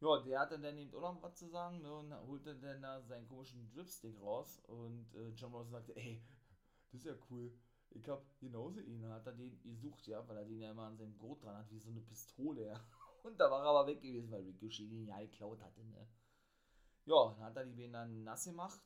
Ja, 0.00 0.20
der 0.20 0.40
hatte 0.40 0.60
dann 0.60 0.78
eben 0.78 0.94
auch 0.94 1.14
noch 1.14 1.22
was 1.22 1.34
zu 1.36 1.48
sagen, 1.48 1.82
ne, 1.82 1.92
und 1.92 2.14
holte 2.28 2.54
dann 2.56 2.82
da 2.82 3.02
seinen 3.02 3.26
komischen 3.26 3.68
Dripstick 3.70 4.20
raus 4.20 4.60
und 4.66 5.12
äh, 5.14 5.30
John 5.30 5.50
Morrison 5.50 5.72
sagte, 5.72 5.96
ey, 5.96 6.22
das 6.92 7.00
ist 7.00 7.06
ja 7.06 7.14
cool 7.30 7.52
ich 7.90 8.08
hab 8.08 8.22
genauso 8.38 8.80
ihn, 8.80 9.06
hat 9.08 9.26
er 9.26 9.32
den 9.32 9.60
gesucht, 9.62 10.06
ja, 10.06 10.26
weil 10.28 10.36
er 10.36 10.44
den 10.44 10.60
ja 10.60 10.70
immer 10.70 10.84
an 10.84 10.96
seinem 10.96 11.16
Gurt 11.18 11.42
dran 11.42 11.56
hat, 11.56 11.70
wie 11.70 11.78
so 11.78 11.90
eine 11.90 12.00
Pistole, 12.00 12.66
ja. 12.66 12.80
Und 13.28 13.38
da 13.38 13.50
war 13.50 13.62
er 13.62 13.68
aber 13.68 13.86
weg 13.86 14.00
gewesen, 14.00 14.30
weil 14.30 14.42
Ricochet 14.42 14.90
ihn 14.90 15.06
ja 15.06 15.18
geklaut 15.20 15.60
hatte, 15.60 15.84
ne. 15.84 16.08
Ja, 17.04 17.34
dann 17.34 17.44
hat 17.44 17.56
er 17.56 17.66
die 17.66 17.74
Beine 17.74 17.92
dann 17.92 18.24
nass 18.24 18.44
gemacht. 18.44 18.80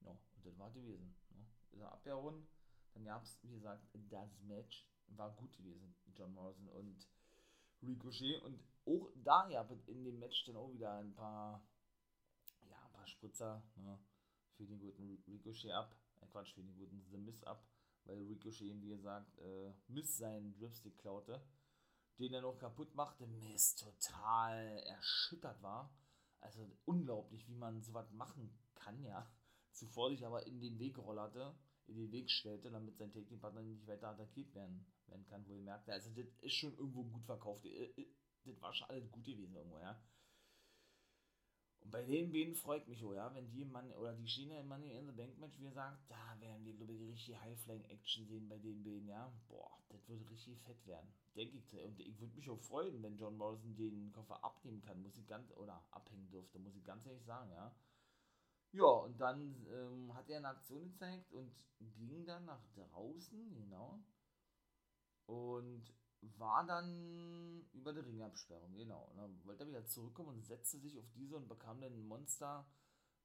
Ja, 0.00 0.10
und 0.10 0.46
das 0.46 0.58
war 0.58 0.70
gewesen. 0.70 1.16
Ne? 1.30 1.46
Ist 1.72 1.80
er 1.80 1.92
abgehauen. 1.92 2.46
Dann 2.92 3.04
gab 3.04 3.22
es, 3.24 3.42
wie 3.42 3.50
gesagt, 3.50 3.84
das 4.10 4.40
Match. 4.42 4.86
War 5.08 5.30
gut 5.32 5.52
gewesen, 5.56 5.94
John 6.14 6.32
Morrison 6.32 6.68
und 6.68 7.08
Ricochet. 7.82 8.40
Und 8.42 8.60
auch 8.86 9.10
da 9.16 9.48
gab 9.48 9.70
es 9.70 9.86
in 9.86 10.04
dem 10.04 10.18
Match 10.18 10.44
dann 10.44 10.56
auch 10.56 10.72
wieder 10.72 10.92
ein 10.94 11.14
paar, 11.14 11.62
ja, 12.68 12.76
ein 12.86 12.92
paar 12.92 13.06
Spritzer 13.06 13.62
ne, 13.76 13.98
für 14.56 14.64
den 14.64 14.78
guten 14.78 15.22
Ricochet 15.28 15.72
ab. 15.72 15.94
Äh, 16.20 16.26
Quatsch, 16.26 16.54
für 16.54 16.62
den 16.62 16.74
guten 16.74 17.04
The 17.10 17.18
Miss 17.18 17.44
ab 17.44 17.64
weil 18.04 18.22
Ricochet, 18.26 18.80
wie 18.82 18.88
gesagt, 18.88 19.38
äh, 19.38 19.72
Miss 19.88 20.18
seinen 20.18 20.52
Dripstick 20.52 20.98
klaute. 20.98 21.40
Den 22.18 22.32
er 22.32 22.42
noch 22.42 22.58
kaputt 22.58 22.94
machte, 22.94 23.26
Mist 23.26 23.80
total 23.80 24.78
erschüttert 24.86 25.60
war. 25.62 25.90
Also 26.40 26.70
unglaublich, 26.84 27.48
wie 27.48 27.54
man 27.54 27.82
sowas 27.82 28.10
machen 28.12 28.56
kann, 28.74 29.02
ja. 29.02 29.28
Zuvor 29.72 30.10
sich 30.10 30.24
aber 30.24 30.46
in 30.46 30.60
den 30.60 30.78
Weg 30.78 30.98
rollerte, 30.98 31.54
in 31.86 31.96
den 31.96 32.12
Weg 32.12 32.30
stellte, 32.30 32.70
damit 32.70 32.96
sein 32.96 33.12
Take-Team-Partner 33.12 33.62
nicht 33.62 33.86
weiter 33.86 34.10
attackiert 34.10 34.54
werden, 34.54 34.86
werden 35.06 35.24
kann, 35.26 35.46
wo 35.48 35.54
ihr 35.54 35.62
merkt, 35.62 35.88
also 35.90 36.10
das 36.10 36.26
ist 36.40 36.54
schon 36.54 36.76
irgendwo 36.76 37.04
gut 37.04 37.24
verkauft. 37.24 37.64
Äh, 37.64 37.92
äh, 37.96 38.06
das 38.44 38.60
war 38.60 38.72
schon 38.74 38.88
alles 38.88 39.10
gut 39.10 39.24
gewesen 39.24 39.54
irgendwo, 39.54 39.78
ja. 39.78 40.00
Und 41.84 41.90
bei 41.90 42.02
den 42.02 42.32
beiden 42.32 42.54
freut 42.54 42.88
mich, 42.88 43.04
oh 43.04 43.12
ja, 43.12 43.32
wenn 43.34 43.50
die 43.50 43.64
Mann 43.64 43.92
oder 43.92 44.14
die 44.14 44.26
Schiene 44.26 44.58
im 44.58 44.68
Money 44.68 44.96
in 44.96 45.06
the 45.06 45.12
Bank 45.12 45.38
Match, 45.38 45.58
wie 45.58 45.64
gesagt, 45.64 45.98
da 46.08 46.40
werden 46.40 46.64
wir, 46.64 46.72
glaube 46.72 46.94
ich, 46.94 47.00
richtig 47.12 47.38
High-Flying-Action 47.40 48.26
sehen 48.26 48.48
bei 48.48 48.56
den 48.58 48.82
beiden, 48.82 49.06
ja. 49.06 49.30
Boah, 49.48 49.70
das 49.90 50.08
wird 50.08 50.28
richtig 50.30 50.58
fett 50.62 50.86
werden. 50.86 51.12
Denke 51.36 51.58
ich. 51.58 51.78
Und 51.78 52.00
ich 52.00 52.18
würde 52.18 52.34
mich 52.34 52.48
auch 52.48 52.60
freuen, 52.60 53.02
wenn 53.02 53.18
John 53.18 53.36
Morrison 53.36 53.76
den 53.76 54.10
Koffer 54.12 54.42
abnehmen 54.42 54.80
kann, 54.80 55.02
muss 55.02 55.18
ich 55.18 55.26
ganz, 55.26 55.52
oder 55.56 55.84
abhängen 55.90 56.30
dürfte, 56.30 56.58
muss 56.58 56.74
ich 56.74 56.84
ganz 56.84 57.04
ehrlich 57.06 57.24
sagen, 57.24 57.50
ja. 57.52 57.74
Ja, 58.72 58.86
und 58.86 59.20
dann 59.20 59.66
ähm, 59.70 60.14
hat 60.14 60.28
er 60.30 60.38
eine 60.38 60.48
Aktion 60.48 60.88
gezeigt 60.88 61.32
und 61.32 61.54
ging 61.78 62.24
dann 62.24 62.46
nach 62.46 62.64
draußen, 62.74 63.54
genau. 63.54 64.02
Und 65.26 65.84
war 66.38 66.64
dann 66.66 67.66
über 67.72 67.92
die 67.92 68.00
Ringabsperrung, 68.00 68.74
genau. 68.76 69.04
Und 69.10 69.16
dann 69.18 69.44
wollte 69.44 69.64
er 69.64 69.68
wieder 69.68 69.86
zurückkommen 69.86 70.30
und 70.30 70.44
setzte 70.44 70.78
sich 70.78 70.98
auf 70.98 71.10
diese 71.14 71.36
und 71.36 71.48
bekam 71.48 71.80
dann 71.80 71.92
einen 71.92 72.06
Monster 72.06 72.66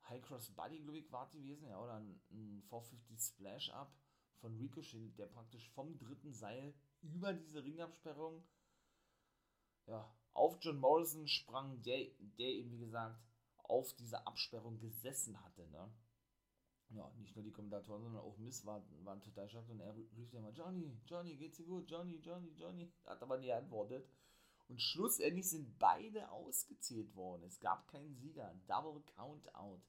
High 0.08 0.22
Cross 0.22 0.52
Body, 0.56 0.80
glaube 0.80 1.00
ich, 1.00 1.12
war 1.12 1.30
gewesen, 1.30 1.68
ja, 1.68 1.80
oder 1.80 1.95
ein, 1.95 2.22
ein 2.32 2.64
450 2.70 3.20
Splash 3.20 3.70
Up 3.72 3.93
von 4.38 4.56
Ricochet, 4.56 5.18
der 5.18 5.28
praktisch 5.28 5.70
vom 5.70 5.97
dritten 5.97 6.34
Seil 6.34 6.74
über 7.02 7.34
diese 7.34 7.64
Ringabsperrung 7.64 8.43
ja, 9.86 10.12
auf 10.34 10.58
John 10.62 10.80
Morrison 10.80 11.28
sprang, 11.28 11.82
der, 11.82 12.08
der 12.38 12.47
eben, 12.47 12.72
wie 12.72 12.80
gesagt, 12.80 13.20
auf 13.58 13.93
dieser 13.93 14.26
Absperrung 14.28 14.80
gesessen 14.80 15.43
hatte, 15.43 15.68
ne? 15.68 15.91
Ja, 16.92 17.12
nicht 17.18 17.36
nur 17.36 17.44
die 17.44 17.52
Kommentatoren, 17.52 18.02
sondern 18.02 18.24
auch 18.24 18.38
Miss 18.38 18.66
waren, 18.66 18.84
waren 19.06 19.22
total 19.22 19.48
schockiert 19.50 19.72
und 19.72 19.82
er 19.82 19.96
rief 19.96 20.34
immer, 20.34 20.52
Johnny, 20.52 21.00
Johnny, 21.06 21.36
geht's 21.36 21.58
dir 21.58 21.66
gut? 21.66 21.90
Johnny, 21.90 22.18
Johnny, 22.18 22.52
Johnny. 22.56 22.92
Hat 23.06 23.22
aber 23.22 23.38
nie 23.38 23.48
geantwortet. 23.48 24.08
Und 24.68 24.82
schlussendlich 24.82 25.50
sind 25.50 25.78
beide 25.80 26.30
ausgezählt 26.32 27.16
worden. 27.16 27.44
Es 27.44 27.60
gab 27.60 27.88
keinen 27.88 28.16
Sieger. 28.16 28.54
Double 28.68 29.02
Count 29.16 29.54
Out. 29.56 29.82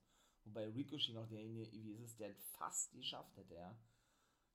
Wobei 0.44 0.68
Ricochet 0.68 1.14
noch 1.14 1.28
derjenige 1.28 1.70
wie 1.72 1.92
ist, 1.96 2.18
der 2.18 2.34
fast 2.34 2.92
geschafft 2.92 3.36
hätte, 3.36 3.54
ja. 3.54 3.78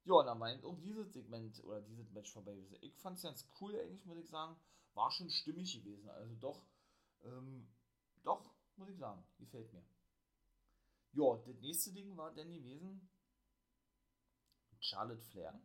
Ja, 0.04 0.24
dann 0.24 0.40
war 0.40 0.54
eben 0.54 0.64
auch 0.64 0.78
dieses 0.80 1.14
Segment 1.14 1.64
oder 1.64 1.82
dieses 1.82 2.12
Match 2.12 2.32
vorbei 2.32 2.56
gewesen. 2.56 2.78
Ich 2.82 2.96
fand 2.98 3.18
es 3.18 3.24
ganz 3.24 3.48
cool, 3.60 3.76
eigentlich, 3.76 4.06
muss 4.06 4.20
ich 4.20 4.30
sagen. 4.30 4.56
War 4.94 5.12
schon 5.12 5.30
stimmig 5.30 5.74
gewesen. 5.74 6.10
Also 6.10 6.36
doch, 6.36 6.66
ähm, 7.24 7.68
doch, 8.24 8.52
muss 8.78 8.90
ich 8.90 8.98
sagen, 8.98 9.24
gefällt 9.40 9.74
mir. 9.74 9.84
Ja, 11.16 11.38
das 11.46 11.62
nächste 11.62 11.94
Ding 11.94 12.18
war 12.18 12.34
dann 12.36 12.52
gewesen 12.52 13.10
Charlotte 14.82 15.22
Flair. 15.22 15.58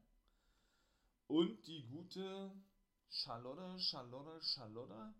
Und 1.26 1.66
die 1.66 1.88
gute 1.88 2.54
Charlotte, 3.08 3.76
Charlotte, 3.80 4.40
Charlotte. 4.44 5.12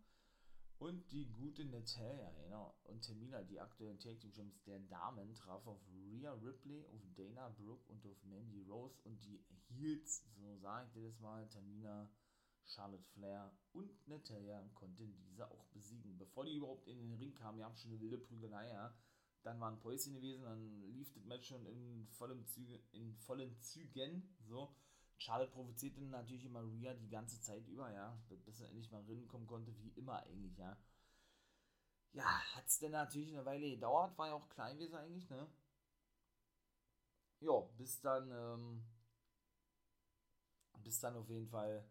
Und 0.78 1.10
die 1.10 1.32
gute 1.32 1.64
Natalia, 1.64 2.30
genau. 2.30 2.78
Und 2.84 3.04
Tamina, 3.04 3.42
die 3.42 3.58
aktuellen 3.58 3.98
Take 3.98 4.20
Team 4.20 4.32
Champions 4.32 4.62
der 4.62 4.78
Damen, 4.78 5.34
traf 5.34 5.66
auf 5.66 5.80
Rhea 5.92 6.32
Ripley, 6.34 6.86
auf 6.86 7.02
Dana 7.16 7.48
Brooke 7.48 7.90
und 7.90 8.06
auf 8.06 8.22
Mandy 8.22 8.62
Rose. 8.62 9.00
Und 9.02 9.24
die 9.24 9.44
Heels, 9.66 10.24
so 10.36 10.56
sage 10.58 10.86
ich 10.86 10.92
dir 10.92 11.08
das 11.08 11.18
mal, 11.18 11.48
Tamina, 11.48 12.08
Charlotte 12.66 13.04
Flair 13.14 13.52
und 13.72 13.90
Natalia 14.06 14.62
konnten 14.74 15.12
diese 15.24 15.50
auch 15.50 15.66
besiegen. 15.72 16.16
Bevor 16.16 16.44
die 16.44 16.54
überhaupt 16.54 16.86
in 16.86 16.98
den 16.98 17.14
Ring 17.14 17.34
kamen, 17.34 17.58
wir 17.58 17.64
haben 17.64 17.76
schon 17.76 17.90
eine 17.90 18.00
wilde 18.00 18.18
Prügelei, 18.18 18.70
ja 18.70 18.94
dann 19.42 19.60
war 19.60 19.70
ein 19.70 19.80
Päuschen 19.80 20.14
gewesen, 20.14 20.44
dann 20.44 20.82
lief 20.92 21.12
das 21.12 21.24
Match 21.24 21.48
schon 21.48 21.64
in 21.66 22.06
vollen, 22.10 22.46
Züge, 22.46 22.80
in 22.92 23.14
vollen 23.16 23.58
Zügen. 23.60 24.36
So. 24.46 24.74
Charlotte 25.18 25.52
provozierte 25.52 26.00
natürlich 26.02 26.46
immer 26.46 26.62
Rhea 26.64 26.94
die 26.94 27.10
ganze 27.10 27.40
Zeit 27.40 27.66
über, 27.68 27.92
ja, 27.92 28.18
bis 28.46 28.60
er 28.60 28.68
endlich 28.68 28.90
mal 28.90 29.02
rinkommen 29.02 29.46
konnte, 29.46 29.76
wie 29.78 29.90
immer 29.90 30.22
eigentlich, 30.22 30.56
ja. 30.56 30.76
Ja, 32.12 32.24
hat 32.54 32.66
es 32.66 32.78
denn 32.78 32.92
natürlich 32.92 33.32
eine 33.32 33.44
Weile 33.44 33.68
gedauert, 33.70 34.16
war 34.18 34.28
ja 34.28 34.34
auch 34.34 34.48
klein 34.48 34.76
gewesen 34.78 34.96
eigentlich, 34.96 35.28
ne? 35.28 35.46
Ja, 37.40 37.60
bis 37.76 38.00
dann, 38.00 38.30
ähm, 38.30 38.84
bis 40.82 41.00
dann 41.00 41.16
auf 41.16 41.28
jeden 41.28 41.48
Fall, 41.48 41.84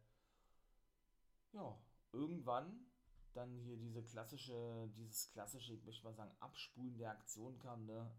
ja, 1.53 1.77
irgendwann 2.11 2.88
dann 3.33 3.57
hier 3.59 3.77
diese 3.77 4.03
klassische, 4.03 4.89
dieses 4.95 5.31
klassische, 5.31 5.73
ich 5.73 5.83
möchte 5.85 6.03
mal 6.03 6.13
sagen, 6.13 6.35
Abspulen 6.39 6.97
der 6.97 7.11
Aktion 7.11 7.57
kam, 7.59 7.85
ne? 7.85 8.11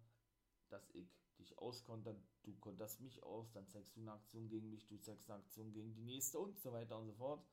Dass 0.68 0.88
ich 0.90 1.20
dich 1.38 1.58
auskonter, 1.58 2.14
du 2.44 2.54
konterst 2.58 3.00
mich 3.00 3.22
aus, 3.22 3.50
dann 3.52 3.66
zeigst 3.68 3.96
du 3.96 4.00
eine 4.00 4.12
Aktion 4.12 4.48
gegen 4.48 4.70
mich, 4.70 4.86
du 4.86 4.98
zeigst 5.00 5.30
eine 5.30 5.40
Aktion 5.40 5.72
gegen 5.72 5.94
die 5.94 6.02
nächste 6.02 6.38
und 6.38 6.58
so 6.60 6.72
weiter 6.72 6.98
und 6.98 7.06
so 7.06 7.14
fort. 7.14 7.44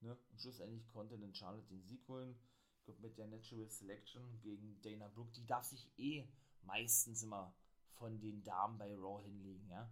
Ne? 0.00 0.16
Und 0.30 0.40
schlussendlich 0.40 0.86
konnte 0.88 1.18
dann 1.18 1.34
Charlotte 1.34 1.68
den 1.68 1.82
Sieg 1.82 2.06
holen. 2.08 2.38
Ich 2.78 2.84
glaube, 2.84 3.00
mit 3.00 3.18
der 3.18 3.26
Natural 3.26 3.68
Selection 3.68 4.40
gegen 4.40 4.80
Dana 4.82 5.08
Brooke, 5.08 5.32
die 5.32 5.46
darf 5.46 5.64
sich 5.64 5.90
eh 5.98 6.28
meistens 6.62 7.22
immer 7.22 7.54
von 7.94 8.20
den 8.20 8.42
Damen 8.44 8.78
bei 8.78 8.94
Raw 8.94 9.22
hinlegen, 9.22 9.68
ja. 9.68 9.90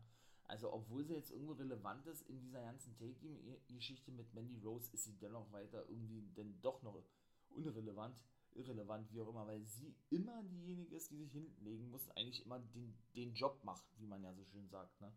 Also, 0.49 0.73
obwohl 0.73 1.05
sie 1.05 1.15
jetzt 1.15 1.31
irgendwo 1.33 1.53
relevant 1.53 2.07
ist 2.07 2.23
in 2.29 2.41
dieser 2.41 2.63
ganzen 2.63 2.97
Take-Team-Geschichte 2.97 4.13
mit 4.13 4.33
Mandy 4.33 4.59
Rose, 4.59 4.93
ist 4.93 5.05
sie 5.05 5.19
dennoch 5.19 5.51
weiter 5.51 5.89
irgendwie 5.89 6.23
denn 6.37 6.61
doch 6.61 6.83
noch 6.83 7.03
unrelevant, 7.51 8.17
irrelevant, 8.53 9.13
wie 9.13 9.21
auch 9.21 9.29
immer, 9.29 9.47
weil 9.47 9.65
sie 9.65 9.97
immer 10.11 10.43
diejenige 10.45 10.95
ist, 10.95 11.11
die 11.11 11.17
sich 11.17 11.33
hinlegen 11.33 11.91
muss, 11.91 12.09
eigentlich 12.11 12.45
immer 12.45 12.61
den, 12.61 12.97
den 13.17 13.35
Job 13.35 13.63
macht, 13.65 13.85
wie 13.99 14.07
man 14.07 14.23
ja 14.23 14.33
so 14.35 14.45
schön 14.45 14.69
sagt, 14.69 15.01
ne? 15.01 15.13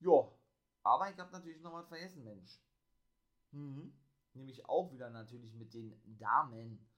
Ja, 0.00 0.28
aber 0.82 1.10
ich 1.10 1.18
habe 1.18 1.30
natürlich 1.30 1.60
noch 1.60 1.72
was 1.72 1.86
vergessen, 1.86 2.24
Mensch. 2.24 2.60
Mhm. 3.52 3.92
Nämlich 4.34 4.64
auch 4.68 4.92
wieder 4.92 5.10
natürlich 5.10 5.54
mit 5.54 5.74
den 5.74 6.00
Damen. 6.18 6.88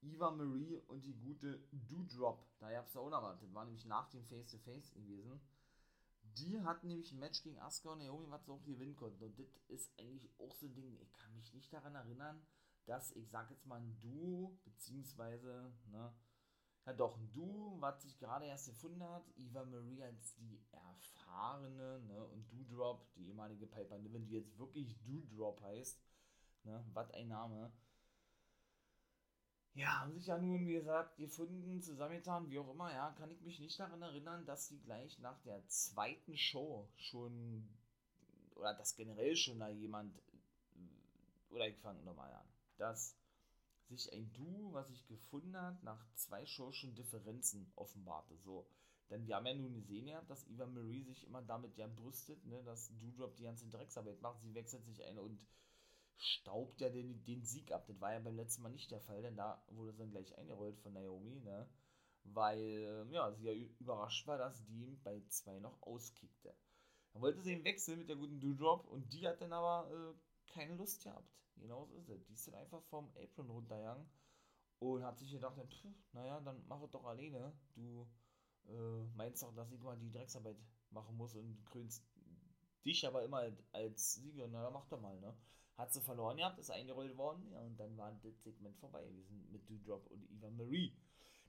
Eva 0.00 0.30
Marie 0.30 0.80
und 0.86 1.04
die 1.04 1.18
gute 1.18 1.60
Doodrop. 1.72 2.46
Da 2.60 2.70
gab 2.70 2.86
es 2.86 2.96
auch 2.96 3.10
noch 3.10 3.22
was. 3.22 3.40
Das 3.40 3.52
war 3.52 3.64
nämlich 3.64 3.84
nach 3.84 4.08
dem 4.10 4.24
Face-to-Face 4.24 4.92
-face 4.92 4.94
gewesen. 4.94 5.40
Die 6.38 6.60
hatten 6.62 6.88
nämlich 6.88 7.12
ein 7.12 7.18
Match 7.18 7.42
gegen 7.42 7.58
Asuka 7.58 7.92
und 7.92 7.98
Naomi, 7.98 8.30
was 8.30 8.44
sie 8.44 8.52
auch 8.52 8.64
gewinnen 8.64 8.96
konnten. 8.96 9.22
Und 9.24 9.38
das 9.38 9.48
ist 9.68 9.92
eigentlich 9.98 10.30
auch 10.38 10.54
so 10.54 10.66
ein 10.66 10.74
Ding. 10.74 10.96
Ich 11.00 11.12
kann 11.14 11.34
mich 11.34 11.52
nicht 11.52 11.72
daran 11.72 11.94
erinnern, 11.94 12.40
dass, 12.86 13.12
ich 13.12 13.28
sag 13.28 13.50
jetzt 13.50 13.66
mal, 13.66 13.80
ein 13.80 13.98
Duo, 14.00 14.58
beziehungsweise, 14.64 15.72
ne, 15.90 16.12
ja 16.86 16.92
doch, 16.94 17.18
ein 17.18 17.30
Duo, 17.32 17.76
was 17.80 18.02
sich 18.02 18.18
gerade 18.18 18.46
erst 18.46 18.66
gefunden 18.66 19.02
hat, 19.02 19.28
Eva 19.36 19.64
Marie 19.64 20.02
als 20.02 20.36
die 20.36 20.62
erfahrene, 20.70 22.00
ne, 22.00 22.26
und 22.28 22.50
Doodrop, 22.50 23.12
die 23.14 23.28
ehemalige 23.28 23.66
Piper 23.66 23.98
Niven, 23.98 24.24
die 24.24 24.34
jetzt 24.34 24.58
wirklich 24.58 24.98
Doodrop 25.02 25.60
heißt, 25.62 26.00
ne, 26.64 26.84
was 26.94 27.10
ein 27.10 27.28
Name, 27.28 27.72
ja, 29.74 30.00
haben 30.00 30.12
sich 30.12 30.26
ja 30.26 30.38
nun, 30.38 30.66
wie 30.66 30.72
gesagt, 30.72 31.16
gefunden, 31.16 31.80
zusammengetan, 31.80 32.50
wie 32.50 32.58
auch 32.58 32.70
immer, 32.70 32.92
ja, 32.92 33.10
kann 33.12 33.30
ich 33.30 33.40
mich 33.42 33.60
nicht 33.60 33.78
daran 33.78 34.02
erinnern, 34.02 34.44
dass 34.44 34.68
sie 34.68 34.80
gleich 34.80 35.18
nach 35.20 35.40
der 35.42 35.66
zweiten 35.68 36.36
Show 36.36 36.88
schon, 36.96 37.68
oder 38.56 38.74
dass 38.74 38.96
generell 38.96 39.36
schon 39.36 39.58
da 39.58 39.68
jemand, 39.68 40.20
oder 41.50 41.68
ich 41.68 41.78
fange 41.78 42.02
nochmal 42.02 42.32
an, 42.32 42.46
dass 42.76 43.16
sich 43.88 44.12
ein 44.12 44.32
Duo, 44.32 44.72
was 44.72 44.88
sich 44.88 45.06
gefunden 45.06 45.56
hat, 45.56 45.82
nach 45.82 46.04
zwei 46.14 46.44
Shows 46.44 46.76
schon 46.76 46.94
Differenzen 46.94 47.72
offenbarte. 47.74 48.36
So. 48.36 48.66
Denn 49.10 49.26
wir 49.26 49.36
haben 49.36 49.46
ja 49.46 49.54
nun 49.54 49.72
gesehen, 49.74 50.06
ja, 50.06 50.20
dass 50.22 50.46
Eva 50.48 50.66
Marie 50.66 51.02
sich 51.02 51.24
immer 51.24 51.42
damit 51.42 51.76
ja 51.78 51.86
brüstet, 51.86 52.44
ne, 52.44 52.62
dass 52.64 52.94
Doodrop 52.98 53.34
die 53.36 53.44
ganze 53.44 53.66
Drecksarbeit 53.68 54.20
macht. 54.20 54.42
Sie 54.42 54.54
wechselt 54.54 54.84
sich 54.84 55.02
ein 55.04 55.18
und 55.18 55.40
staubt 56.18 56.80
ja 56.80 56.90
den, 56.90 57.24
den 57.24 57.44
Sieg 57.44 57.72
ab. 57.72 57.86
Das 57.86 58.00
war 58.00 58.12
ja 58.12 58.18
beim 58.18 58.36
letzten 58.36 58.62
Mal 58.62 58.70
nicht 58.70 58.90
der 58.90 59.00
Fall, 59.00 59.22
denn 59.22 59.36
da 59.36 59.62
wurde 59.68 59.90
es 59.90 59.96
dann 59.96 60.10
gleich 60.10 60.36
eingerollt 60.36 60.78
von 60.80 60.92
Naomi, 60.92 61.40
ne? 61.40 61.68
Weil, 62.24 63.06
ja, 63.10 63.32
sie 63.32 63.46
ja 63.46 63.52
überrascht 63.78 64.26
war, 64.26 64.36
dass 64.36 64.64
die 64.66 64.96
bei 65.04 65.22
zwei 65.28 65.60
noch 65.60 65.80
auskickte. 65.82 66.54
Dann 67.12 67.22
wollte 67.22 67.40
sie 67.40 67.52
ihn 67.52 67.64
wechseln 67.64 68.00
mit 68.00 68.08
der 68.08 68.16
guten 68.16 68.40
Doodrop 68.40 68.86
und 68.88 69.12
die 69.12 69.26
hat 69.26 69.40
dann 69.40 69.52
aber 69.52 69.90
äh, 69.90 70.52
keine 70.52 70.74
Lust 70.74 71.02
gehabt. 71.02 71.32
Genau 71.56 71.86
so 71.86 71.94
ist 71.96 72.08
es. 72.08 72.24
Die 72.26 72.34
ist 72.34 72.46
dann 72.46 72.54
einfach 72.54 72.82
vom 72.84 73.10
Apron 73.16 73.48
runtergegangen 73.50 74.06
und 74.80 75.02
hat 75.04 75.18
sich 75.18 75.30
gedacht, 75.30 75.56
pff, 75.56 75.86
naja, 76.12 76.40
dann 76.40 76.62
mach 76.66 76.82
es 76.82 76.90
doch 76.90 77.04
alleine. 77.04 77.52
Du 77.74 78.06
äh, 78.66 79.04
meinst 79.16 79.42
doch, 79.42 79.54
dass 79.54 79.72
ich 79.72 79.80
mal 79.80 79.96
die 79.96 80.10
Drecksarbeit 80.10 80.56
machen 80.90 81.16
muss 81.16 81.34
und 81.34 81.64
krönst 81.66 82.04
dich 82.84 83.06
aber 83.06 83.22
immer 83.22 83.50
als 83.72 84.14
Sieger. 84.14 84.48
Na, 84.48 84.62
dann 84.62 84.72
mach 84.72 84.86
doch 84.88 85.00
mal, 85.00 85.18
ne? 85.20 85.34
Hat 85.78 85.92
sie 85.92 86.00
verloren 86.00 86.36
gehabt, 86.36 86.58
ist 86.58 86.70
eingerollt 86.70 87.16
worden, 87.16 87.48
ja, 87.52 87.60
und 87.60 87.78
dann 87.78 87.96
war 87.96 88.12
das 88.22 88.42
Segment 88.42 88.76
vorbei. 88.78 89.06
Wir 89.10 89.22
sind 89.22 89.50
mit 89.52 89.70
Doodrop 89.70 90.06
und 90.10 90.28
Eva 90.30 90.50
Marie. 90.50 90.92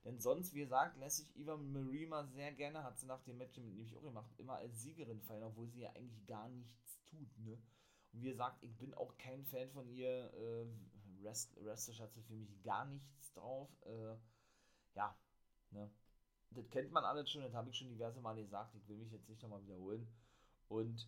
Denn 0.06 0.20
sonst, 0.20 0.54
wie 0.54 0.60
gesagt, 0.60 0.98
lässt 0.98 1.18
sich 1.18 1.36
Eva 1.36 1.58
Marie 1.58 2.06
mal 2.06 2.28
sehr 2.28 2.54
gerne, 2.54 2.84
hat 2.84 3.00
sie 3.00 3.08
nach 3.08 3.24
dem 3.24 3.38
Match 3.38 3.58
nämlich 3.58 3.98
auch 3.98 4.04
gemacht, 4.04 4.32
immer 4.38 4.56
als 4.56 4.82
Siegerin 4.82 5.20
feiern, 5.22 5.44
obwohl 5.44 5.68
sie 5.68 5.82
ja 5.82 5.90
eigentlich 5.94 6.26
gar 6.28 6.48
nichts 6.48 7.02
tut, 7.06 7.38
ne? 7.40 7.60
Und 8.14 8.22
wie 8.22 8.30
gesagt, 8.30 8.64
ich 8.64 8.76
bin 8.78 8.94
auch 8.94 9.18
kein 9.18 9.44
Fan 9.46 9.70
von 9.72 9.90
ihr. 9.90 10.32
Äh, 10.34 10.66
Rest, 11.24 11.58
Restisch 11.58 12.00
hat 12.00 12.14
sie 12.14 12.22
für 12.22 12.34
mich 12.34 12.62
gar 12.64 12.86
nichts 12.86 13.34
drauf. 13.34 13.70
Äh, 13.86 14.16
ja, 14.96 15.18
ne? 15.72 15.92
Das 16.52 16.70
kennt 16.70 16.92
man 16.92 17.04
alles 17.04 17.30
schon, 17.30 17.42
das 17.42 17.54
habe 17.54 17.70
ich 17.70 17.78
schon 17.78 17.90
diverse 17.90 18.22
Mal 18.22 18.36
gesagt. 18.36 18.74
Ich 18.76 18.88
will 18.88 18.98
mich 18.98 19.12
jetzt 19.12 19.30
nicht 19.30 19.42
nochmal 19.42 19.64
wiederholen. 19.64 20.08
Und 20.68 21.08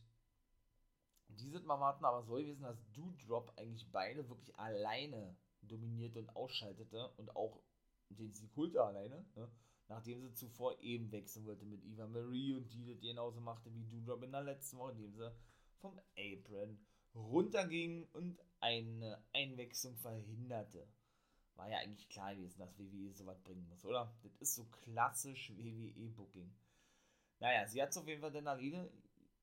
dieses 1.39 1.63
Mal 1.63 1.79
warten 1.79 2.05
aber 2.05 2.23
so 2.23 2.35
gewesen, 2.35 2.63
dass 2.63 2.77
Doodrop 2.93 3.53
eigentlich 3.57 3.89
beide 3.91 4.27
wirklich 4.29 4.57
alleine 4.57 5.35
dominiert 5.61 6.17
und 6.17 6.35
ausschaltete 6.35 7.09
und 7.17 7.35
auch 7.35 7.61
den 8.09 8.33
Sikulte 8.33 8.83
alleine, 8.83 9.25
ne? 9.35 9.49
nachdem 9.87 10.21
sie 10.21 10.33
zuvor 10.33 10.79
eben 10.81 11.11
wechseln 11.11 11.45
wollte 11.45 11.65
mit 11.65 11.83
Eva 11.83 12.07
Marie 12.07 12.53
und 12.53 12.71
die 12.71 12.85
das 12.85 13.01
genauso 13.01 13.41
machte 13.41 13.73
wie 13.73 13.85
Doodrop 13.85 14.23
in 14.23 14.31
der 14.31 14.43
letzten 14.43 14.77
Woche, 14.77 14.91
indem 14.93 15.13
sie 15.13 15.31
vom 15.79 15.99
Apron 16.17 16.79
runterging 17.13 18.07
und 18.13 18.39
eine 18.59 19.23
Einwechslung 19.33 19.97
verhinderte. 19.97 20.87
War 21.55 21.69
ja 21.69 21.79
eigentlich 21.79 22.07
klar 22.09 22.33
gewesen, 22.33 22.59
dass 22.59 22.77
WWE 22.79 23.13
sowas 23.13 23.41
bringen 23.41 23.67
muss, 23.67 23.85
oder? 23.85 24.15
Das 24.23 24.33
ist 24.39 24.55
so 24.55 24.65
klassisch 24.65 25.51
WWE-Booking. 25.55 26.55
Naja, 27.39 27.67
sie 27.67 27.81
hat 27.81 27.89
es 27.89 27.97
auf 27.97 28.07
jeden 28.07 28.21
Fall 28.21 28.31
dann 28.31 28.47
alleine 28.47 28.89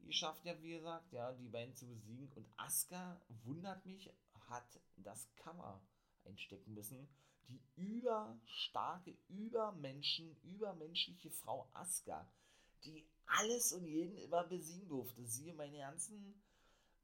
geschafft, 0.06 0.44
ja, 0.44 0.60
wie 0.62 0.70
gesagt, 0.70 1.12
ja, 1.12 1.32
die 1.32 1.48
beiden 1.48 1.74
zu 1.74 1.86
besiegen. 1.86 2.30
Und 2.34 2.46
Asuka, 2.56 3.20
wundert 3.44 3.84
mich, 3.86 4.12
hat 4.48 4.80
das 4.96 5.28
Cover 5.36 5.80
einstecken 6.24 6.74
müssen. 6.74 7.08
Die 7.48 7.62
überstarke, 7.76 9.16
übermenschen, 9.28 10.36
übermenschliche 10.42 11.30
Frau 11.30 11.68
Asuka, 11.72 12.30
die 12.84 13.06
alles 13.26 13.72
und 13.72 13.86
jeden 13.86 14.16
immer 14.18 14.44
besiegen 14.44 14.88
durfte. 14.88 15.26
Siehe 15.26 15.54
meine 15.54 15.78
ganzen 15.78 16.40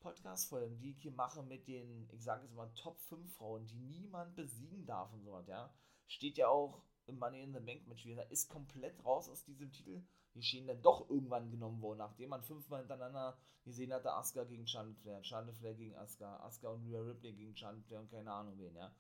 Podcast-Folgen, 0.01 0.79
die 0.79 0.91
ich 0.91 1.01
hier 1.01 1.13
mache 1.13 1.43
mit 1.43 1.67
den, 1.67 2.09
ich 2.13 2.23
sage 2.23 2.45
jetzt 2.45 2.55
mal, 2.55 2.71
Top 2.75 3.01
5 3.01 3.35
Frauen, 3.37 3.67
die 3.67 3.79
niemand 3.79 4.37
besiegen 4.37 4.85
darf 4.85 5.13
und 5.15 5.25
so 5.25 5.33
was, 5.33 5.47
ja. 5.49 5.75
Steht 6.07 6.37
ja 6.37 6.49
auch 6.49 6.83
im 7.07 7.19
Money 7.19 7.43
in 7.43 7.55
the 7.55 7.61
Bank 7.61 7.87
Match, 7.87 8.05
wie 8.05 8.19
ist 8.31 8.51
komplett 8.51 9.03
raus 9.05 9.29
aus 9.31 9.45
diesem 9.45 9.73
Titel. 9.73 10.03
Die 10.35 10.43
Schienen 10.43 10.67
dann 10.67 10.83
doch 10.83 11.09
irgendwann 11.09 11.51
genommen 11.51 11.81
worden, 11.81 11.99
nachdem 11.99 12.31
man 12.31 12.43
fünfmal 12.43 12.81
hintereinander 12.81 13.37
gesehen 13.65 13.93
hatte, 13.93 14.13
Asuka 14.13 14.45
gegen 14.45 14.67
Charlotte 14.67 15.01
Flair, 15.01 15.23
Charlotte 15.25 15.57
Flair 15.57 15.75
gegen 15.75 15.97
Asuka, 15.97 16.37
Asuka 16.45 16.69
und 16.69 16.87
Rhea 16.87 17.01
Ripley 17.01 17.33
gegen 17.33 17.57
Charlotte 17.57 17.85
Flair 17.87 18.01
und 18.01 18.11
keine 18.11 18.33
Ahnung 18.33 18.59
wen, 18.59 18.75
ja. 18.75 18.95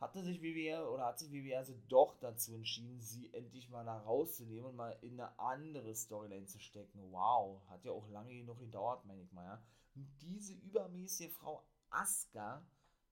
Hatte 0.00 0.22
sich 0.22 0.42
WWE 0.42 0.88
oder 0.90 1.06
hat 1.06 1.18
sich 1.18 1.32
WWE 1.32 1.58
also 1.58 1.74
doch 1.88 2.16
dazu 2.20 2.54
entschieden, 2.54 3.00
sie 3.00 3.32
endlich 3.32 3.68
mal 3.70 3.84
da 3.84 3.98
rauszunehmen 3.98 4.70
und 4.70 4.76
mal 4.76 4.96
in 5.02 5.20
eine 5.20 5.38
andere 5.38 5.94
Storyline 5.94 6.46
zu 6.46 6.58
stecken. 6.58 7.00
Wow, 7.12 7.62
hat 7.68 7.84
ja 7.84 7.92
auch 7.92 8.08
lange 8.08 8.34
genug 8.34 8.58
gedauert, 8.58 9.04
meine 9.04 9.22
ich 9.22 9.32
mal, 9.32 9.44
ja. 9.44 9.62
Und 9.94 10.08
diese 10.20 10.54
übermäßige 10.54 11.32
Frau 11.32 11.64
Asuka 11.90 12.66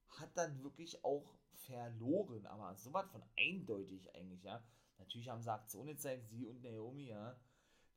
hat 0.09 0.31
dann 0.37 0.63
wirklich 0.63 1.05
auch 1.05 1.35
verloren, 1.53 2.47
aber 2.47 2.75
sowas 2.75 3.09
von 3.11 3.23
eindeutig 3.37 4.15
eigentlich, 4.15 4.43
ja. 4.43 4.63
Natürlich 5.03 5.29
haben 5.29 5.43
sie 5.43 5.53
Aktionen 5.53 5.97
sie 5.99 6.47
und 6.47 6.63
Naomi, 6.63 7.09
ja, 7.09 7.37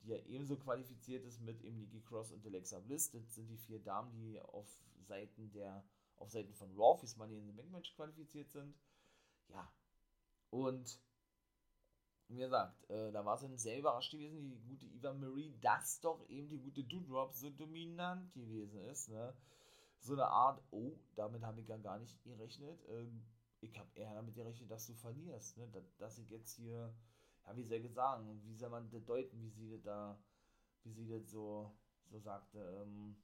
die 0.02 0.10
ja 0.10 0.18
ebenso 0.26 0.58
qualifiziert 0.58 1.24
ist 1.24 1.40
mit 1.42 1.62
eben 1.62 1.78
Nikki 1.78 2.02
Cross 2.02 2.32
und 2.32 2.46
Alexa 2.46 2.80
Bliss. 2.80 3.12
Das 3.12 3.36
sind 3.36 3.48
die 3.48 3.58
vier 3.58 3.80
Damen, 3.80 4.12
die 4.12 4.40
auf 4.42 4.68
Seiten 5.04 5.52
der, 5.52 5.84
auf 6.18 6.32
Seiten 6.32 6.54
von 6.54 6.72
Raw 6.76 6.98
fürs 6.98 7.16
Money 7.16 7.38
in 7.38 7.46
the 7.46 7.52
Bank 7.52 7.72
Match 7.72 7.96
qualifiziert 7.96 8.50
sind. 8.52 8.76
Ja. 9.50 9.72
Und 10.50 11.00
wie 12.28 12.38
gesagt, 12.38 12.90
äh, 12.90 13.12
da 13.12 13.24
war 13.24 13.38
sie 13.38 13.56
sehr 13.58 13.78
überrascht 13.78 14.12
gewesen, 14.12 14.50
die 14.50 14.60
gute 14.68 14.88
Eva 14.88 15.14
Marie, 15.14 15.56
dass 15.62 16.00
doch 16.02 16.28
eben 16.28 16.50
die 16.50 16.58
gute 16.58 16.84
Doodrop 16.84 17.36
so 17.36 17.52
dominant 17.52 18.34
gewesen 18.34 18.84
ist, 18.86 19.10
ne? 19.10 19.36
So 20.00 20.14
eine 20.14 20.26
Art, 20.26 20.62
oh, 20.72 20.98
damit 21.16 21.44
habe 21.44 21.62
ich 21.62 21.68
ja 21.68 21.78
gar 21.78 22.00
nicht 22.00 22.24
gerechnet. 22.24 22.80
Ähm, 22.90 23.24
ich 23.66 23.78
habe 23.80 23.90
eher 23.96 24.14
damit 24.14 24.36
gerechnet, 24.36 24.70
dass 24.72 24.88
du 24.88 24.94
verlierst, 24.94 25.58
ne? 25.58 25.68
dass, 25.70 25.96
dass 25.98 26.18
ich 26.18 26.30
jetzt 26.30 26.56
hier, 26.56 26.94
ja, 27.46 27.56
wie 27.56 27.64
soll 27.64 27.78
ich 27.78 27.94
sagen, 27.94 28.42
wie 28.44 28.56
soll 28.56 28.70
man 28.70 28.90
das 28.90 29.06
deuten, 29.06 29.42
wie 29.42 29.50
sie 29.50 29.70
das 29.70 29.84
da, 29.84 30.20
wie 30.84 30.94
sie 30.94 31.08
das 31.08 31.30
so, 31.30 31.76
so 32.10 32.20
sagte, 32.20 32.60
ähm, 32.82 33.18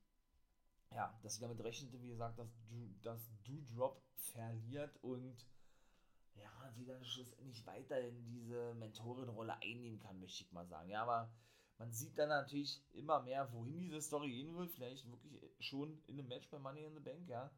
ja, 0.92 1.18
dass 1.24 1.36
sie 1.36 1.42
damit 1.42 1.64
rechnete, 1.64 2.02
wie 2.02 2.10
gesagt, 2.10 2.38
dass 2.38 2.52
du, 2.70 2.94
dass 3.02 3.32
du 3.44 3.62
Drop 3.74 4.02
verliert 4.16 4.98
und 5.04 5.48
ja, 6.36 6.72
sie 6.76 6.86
dann 6.86 7.04
schlussendlich 7.04 7.66
weiter 7.66 8.00
in 8.00 8.24
diese 8.26 8.74
Mentorenrolle 8.76 9.56
einnehmen 9.62 10.00
kann, 10.00 10.20
möchte 10.20 10.44
ich 10.44 10.52
mal 10.52 10.68
sagen. 10.68 10.89
Ja, 10.89 11.04
aber 11.04 11.32
man 11.78 11.92
sieht 11.92 12.18
dann 12.18 12.30
natürlich 12.30 12.84
immer 12.94 13.22
mehr, 13.22 13.52
wohin 13.54 13.80
diese 13.80 14.02
Story 14.02 14.30
gehen 14.30 14.56
will. 14.56 14.68
Vielleicht 14.68 15.10
wirklich 15.10 15.39
schon 15.60 16.02
in 16.08 16.20
einem 16.20 16.28
Match 16.28 16.50
bei 16.50 16.60
Money 16.60 16.84
in 16.84 16.94
the 16.94 17.00
Bank, 17.00 17.28
ja. 17.28 17.52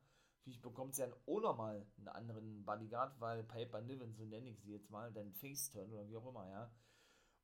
Vielleicht 0.43 0.61
bekommt 0.61 0.93
sie 0.95 1.01
dann 1.01 1.13
auch 1.25 1.41
nochmal 1.41 1.85
einen 1.97 2.09
anderen 2.09 2.65
Bodyguard, 2.65 3.19
weil 3.19 3.43
Piper 3.43 3.81
Niven, 3.81 4.13
so 4.13 4.25
nenne 4.25 4.49
ich 4.49 4.59
sie 4.59 4.71
jetzt 4.71 4.89
mal, 4.89 5.11
dann 5.13 5.31
Face-Turn 5.33 5.91
oder 5.91 6.07
wie 6.07 6.17
auch 6.17 6.27
immer, 6.27 6.49
ja. 6.49 6.71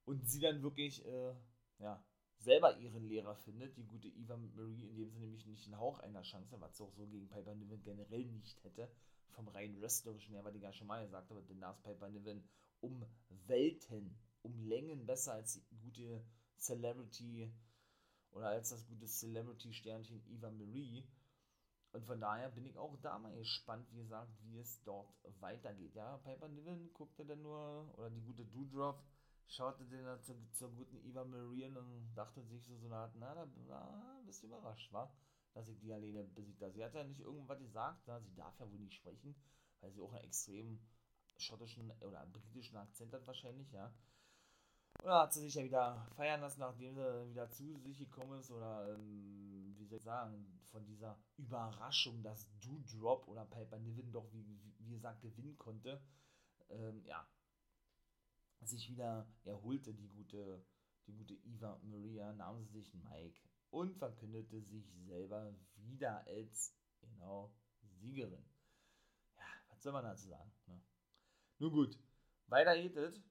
Und 0.04 0.28
sie 0.30 0.39
dann 0.39 0.62
wirklich, 0.62 1.06
äh, 1.06 1.34
ja, 1.78 2.04
selber 2.39 2.78
ihren 2.78 3.04
Lehrer 3.04 3.36
findet, 3.36 3.78
die 3.78 3.86
gute 3.86 4.08
Eva 4.08 4.38
Marie, 4.38 4.88
indem 4.88 5.12
sie 5.12 5.20
nämlich 5.20 5.45
nicht 5.45 5.66
einen 5.66 5.80
Hauch 5.80 6.00
einer 6.00 6.22
Chance, 6.22 6.60
was 6.60 6.78
sie 6.78 6.84
auch 6.84 6.93
so 6.93 7.08
gegen 7.08 7.30
Piper 7.30 7.56
Niven 7.56 7.82
generell 7.84 8.26
nicht 8.26 8.64
hätte, 8.64 8.89
vom 9.30 9.47
rein 9.50 9.80
wrestlerischen 9.80 10.34
her, 10.34 10.43
weil 10.43 10.54
die 10.54 10.60
gar 10.60 10.74
schon 10.74 10.88
mal 10.88 11.06
gesagt 11.06 11.30
habe, 11.30 11.43
denn 11.43 11.62
ist 11.62 11.84
Piper 11.84 12.10
Niven 12.10 12.43
um 12.82 13.06
Welten, 13.47 14.18
um 14.41 14.58
Längen 14.64 15.06
besser 15.06 15.34
als 15.34 15.54
die 15.54 15.78
gute 15.78 16.24
Celebrity 16.58 17.52
oder 18.32 18.47
als 18.47 18.70
das 18.70 18.86
gute 18.88 19.06
Celebrity-Sternchen 19.06 20.24
Eva 20.28 20.52
Marie. 20.52 21.06
Und 21.92 22.06
von 22.06 22.20
daher 22.20 22.50
bin 22.50 22.66
ich 22.66 22.78
auch 22.78 22.96
da 22.98 23.18
mal 23.18 23.36
gespannt, 23.36 23.88
wie 23.92 23.98
gesagt, 23.98 24.32
wie 24.44 24.58
es 24.58 24.82
dort 24.84 25.10
weitergeht. 25.40 25.96
Ja, 25.96 26.18
Piper 26.18 26.48
Niven 26.48 26.94
guckte 26.94 27.26
dann 27.26 27.42
nur, 27.42 27.92
oder 27.98 28.12
die 28.12 28.22
gute 28.22 28.46
Doodrop, 28.46 29.04
schaute 29.48 29.84
dann 29.86 30.22
zur, 30.22 30.36
zur 30.52 30.72
guten 30.72 30.98
Eva 30.98 31.26
Marie 31.26 31.66
und 31.66 32.14
dachte 32.14 32.44
sich 32.44 32.64
so, 32.64 32.78
so 32.78 32.86
eine 32.86 32.96
Art, 32.96 33.16
na, 33.16 33.34
da 33.34 33.48
na, 33.68 34.22
bist 34.24 34.44
du 34.44 34.48
überrascht, 34.48 34.94
wa? 34.94 35.12
Dass 35.54 35.68
ich 35.68 35.80
die 35.80 35.92
alleine 35.92 36.24
besiegt 36.26 36.62
habe. 36.62 36.74
Sie 36.74 36.86
hat 36.86 36.94
ja 36.94 37.04
nicht 37.04 37.22
irgendwas 37.22 37.58
gesagt, 37.58 38.04
na, 38.06 38.20
sie 38.20 38.36
darf 38.36 38.60
ja 38.60 38.70
wohl 38.72 38.80
nicht 38.80 38.94
sprechen, 38.94 39.36
weil 39.82 39.92
sie 39.92 40.02
auch 40.02 40.14
einen 40.14 40.26
extrem 40.26 40.80
schottischen 41.38 41.92
oder 42.02 42.24
britischen 42.28 42.78
Akzent 42.78 43.14
hat 43.14 43.26
wahrscheinlich, 43.26 43.72
ja. 43.72 43.92
Oder 45.02 45.22
hat 45.22 45.34
sie 45.34 45.42
sich 45.42 45.56
ja 45.56 45.64
wieder 45.64 46.08
feiern 46.16 46.42
lassen, 46.42 46.60
nachdem 46.60 46.94
sie 46.94 47.30
wieder 47.30 47.50
zu 47.50 47.80
sich 47.80 47.98
gekommen 47.98 48.40
ist 48.40 48.52
oder, 48.52 48.94
ähm, 48.94 49.49
ich 49.98 50.04
sagen, 50.04 50.60
von 50.72 50.86
dieser 50.86 51.18
Überraschung, 51.38 52.22
dass 52.24 52.48
Doodrop 52.60 53.28
oder 53.28 53.46
Piper 53.46 53.80
Niven 53.80 54.12
doch, 54.12 54.32
wie, 54.32 54.46
wie 54.80 54.90
gesagt, 54.90 55.22
gewinnen 55.22 55.58
konnte, 55.58 56.02
ähm, 56.70 57.04
ja, 57.06 57.28
sich 58.62 58.90
wieder 58.90 59.28
erholte, 59.44 59.94
die 59.94 60.08
gute, 60.08 60.64
die 61.08 61.14
gute 61.14 61.34
Eva 61.34 61.80
Maria, 61.84 62.34
nahm 62.34 62.60
sie 62.60 62.72
sich 62.72 62.94
Mike 62.94 63.40
und 63.70 63.96
verkündete 63.96 64.62
sich 64.62 64.86
selber 65.06 65.54
wieder 65.76 66.26
als, 66.28 66.76
genau, 67.00 67.54
Siegerin. 67.82 68.46
Ja, 69.38 69.46
was 69.70 69.82
soll 69.82 69.94
man 69.94 70.04
dazu 70.04 70.28
sagen, 70.28 70.52
ne? 70.68 70.82
Nun 71.60 71.72
gut, 71.72 72.00
weiter 72.48 72.76
geht 72.76 72.96
es. 72.96 73.22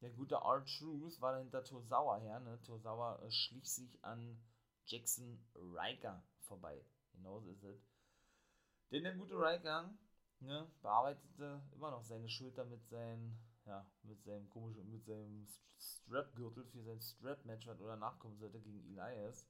Der 0.00 0.10
gute 0.10 0.36
R-Truth 0.36 1.20
war 1.20 1.38
hinter 1.38 1.64
Tosawa 1.64 2.18
her, 2.18 2.40
ne? 2.40 2.60
Tosawa 2.62 3.20
äh, 3.22 3.30
schlich 3.30 3.68
sich 3.70 4.04
an 4.04 4.38
Jackson 4.88 5.38
Riker 5.54 6.22
vorbei. 6.40 6.82
Genauso 7.12 7.50
ist 7.50 7.62
es. 7.62 7.86
Denn 8.90 9.04
der 9.04 9.14
gute 9.14 9.34
Riker 9.34 9.94
ne, 10.40 10.70
bearbeitete 10.80 11.62
immer 11.72 11.90
noch 11.90 12.04
seine 12.04 12.28
Schulter 12.28 12.64
mit 12.64 12.86
seinem, 12.88 13.38
ja, 13.66 13.86
mit 14.02 14.22
seinem 14.24 14.48
komischen, 14.48 14.90
mit 14.90 15.04
seinem 15.04 15.46
Strap-Gürtel 15.78 16.64
für 16.64 16.82
sein 16.82 17.00
Strap-Match, 17.00 17.66
was 17.66 17.80
oder 17.80 17.96
nachkommen 17.96 18.38
sollte 18.38 18.60
gegen 18.60 18.82
Elias. 18.86 19.46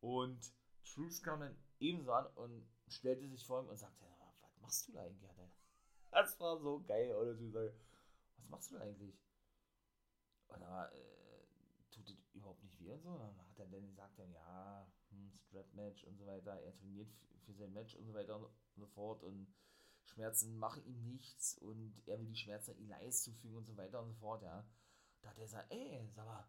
Und 0.00 0.52
Truth 0.84 1.22
kam 1.22 1.40
dann 1.40 1.56
ebenso 1.80 2.12
an 2.12 2.26
und 2.34 2.68
stellte 2.88 3.26
sich 3.26 3.46
vor 3.46 3.62
ihm 3.62 3.68
und 3.68 3.78
sagte, 3.78 4.04
was 4.40 4.60
machst 4.60 4.88
du 4.88 4.92
da 4.92 5.02
eigentlich? 5.02 5.30
Das 6.10 6.40
war 6.40 6.58
so 6.58 6.82
geil, 6.84 7.14
oder? 7.14 7.38
Was 7.38 8.48
machst 8.48 8.70
du 8.70 8.76
da 8.76 8.80
eigentlich? 8.80 9.14
Und 10.48 10.62
aber, 10.62 10.90
äh, 10.94 10.98
tut 10.98 11.16
das 11.16 11.17
weh 12.88 12.92
und 12.92 13.02
so? 13.02 13.18
Dann 13.18 13.36
hat 13.38 13.58
er 13.58 13.66
dann 13.66 13.86
gesagt, 13.86 14.18
ja, 14.18 14.86
hm, 15.10 15.32
Strap-Match 15.32 16.04
und 16.04 16.16
so 16.16 16.26
weiter. 16.26 16.60
Er 16.60 16.74
trainiert 16.74 17.08
für 17.44 17.52
sein 17.52 17.72
Match 17.72 17.94
und 17.94 18.06
so 18.06 18.14
weiter 18.14 18.36
und 18.36 18.48
so 18.76 18.86
fort 18.86 19.22
und 19.22 19.46
Schmerzen 20.04 20.58
machen 20.58 20.84
ihm 20.84 21.06
nichts 21.06 21.58
und 21.58 22.02
er 22.06 22.18
will 22.18 22.26
die 22.26 22.36
Schmerzen 22.36 22.76
Elias 22.78 23.22
zufügen 23.22 23.56
und 23.58 23.66
so 23.66 23.76
weiter 23.76 24.00
und 24.00 24.08
so 24.08 24.14
fort, 24.14 24.42
ja. 24.42 24.66
Da 25.20 25.30
hat 25.30 25.38
er 25.38 25.44
gesagt, 25.44 25.72
ey, 25.72 26.08
sag 26.14 26.24
mal, 26.24 26.48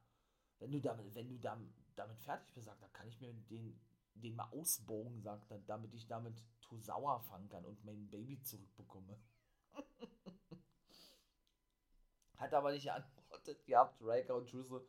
wenn 0.60 0.72
du 0.72 0.80
damit, 0.80 1.14
wenn 1.16 1.30
du 1.30 1.38
damit, 1.40 2.20
fertig 2.20 2.54
bist, 2.54 2.68
sagt, 2.68 2.82
dann 2.82 2.94
kann 2.94 3.08
ich 3.08 3.20
mir 3.20 3.34
den, 3.34 3.80
den 4.14 4.36
mal 4.36 4.50
ausbogen, 4.52 5.22
sagt 5.22 5.52
er, 5.52 5.60
damit 5.60 5.94
ich 5.94 6.08
damit 6.08 6.44
Tosawa 6.62 7.20
fangen 7.20 7.50
kann 7.50 7.66
und 7.66 7.84
mein 7.84 8.10
Baby 8.10 8.42
zurückbekomme. 8.42 9.20
hat 12.38 12.54
aber 12.54 12.72
nicht 12.72 12.84
geantwortet 12.84 13.66
gehabt, 13.66 14.02
Riker 14.02 14.36
und 14.36 14.50
Trussell. 14.50 14.86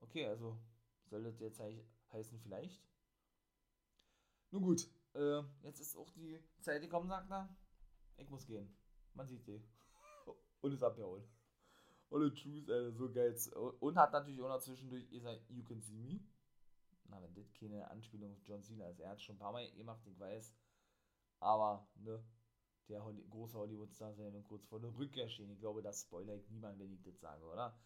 Okay, 0.00 0.26
also 0.26 0.58
soll 1.06 1.22
das 1.22 1.40
jetzt 1.40 1.60
heißen 2.12 2.40
vielleicht? 2.40 2.82
Nun 4.50 4.62
gut, 4.62 4.88
äh, 5.14 5.42
jetzt 5.62 5.80
ist 5.80 5.96
auch 5.96 6.10
die 6.10 6.38
Zeit 6.60 6.80
gekommen, 6.80 7.08
sagt 7.08 7.30
er. 7.30 7.48
Ich 8.16 8.30
muss 8.30 8.46
gehen. 8.46 8.74
Man 9.14 9.26
sieht 9.26 9.44
sie. 9.44 9.62
Und 10.60 10.72
ist 10.72 10.82
abgeholt. 10.82 11.28
Ohne 12.10 12.32
Truth, 12.32 12.70
Alter, 12.70 12.92
so 12.92 13.10
geil. 13.10 13.36
Und 13.80 13.96
hat 13.96 14.12
natürlich 14.12 14.40
auch 14.40 14.48
noch 14.48 14.60
zwischendurch 14.60 15.08
gesagt, 15.10 15.50
You 15.50 15.64
can 15.64 15.80
see 15.80 15.98
me. 15.98 16.20
Na, 17.08 17.20
wenn 17.22 17.34
das 17.34 17.52
keine 17.52 17.88
Anspielung 17.90 18.32
auf 18.32 18.42
John 18.44 18.62
Cena 18.62 18.88
ist. 18.88 19.00
Er 19.00 19.10
hat 19.10 19.22
schon 19.22 19.36
ein 19.36 19.38
paar 19.38 19.52
Mal 19.52 19.70
gemacht, 19.72 20.06
ich 20.06 20.18
weiß. 20.18 20.54
Aber, 21.40 21.88
ne, 21.96 22.24
der 22.88 23.04
Holly 23.04 23.26
große 23.28 23.58
Hollywood-Star 23.58 24.14
sein 24.14 24.34
und 24.34 24.44
kurz 24.44 24.64
vor 24.66 24.80
der 24.80 24.96
Rückkehr 24.96 25.28
stehen. 25.28 25.50
Ich 25.50 25.58
glaube, 25.58 25.82
das 25.82 26.02
spoilert 26.02 26.48
niemand, 26.50 26.78
wenn 26.78 26.92
ich 26.92 27.02
das 27.02 27.18
sage, 27.20 27.44
oder? 27.44 27.76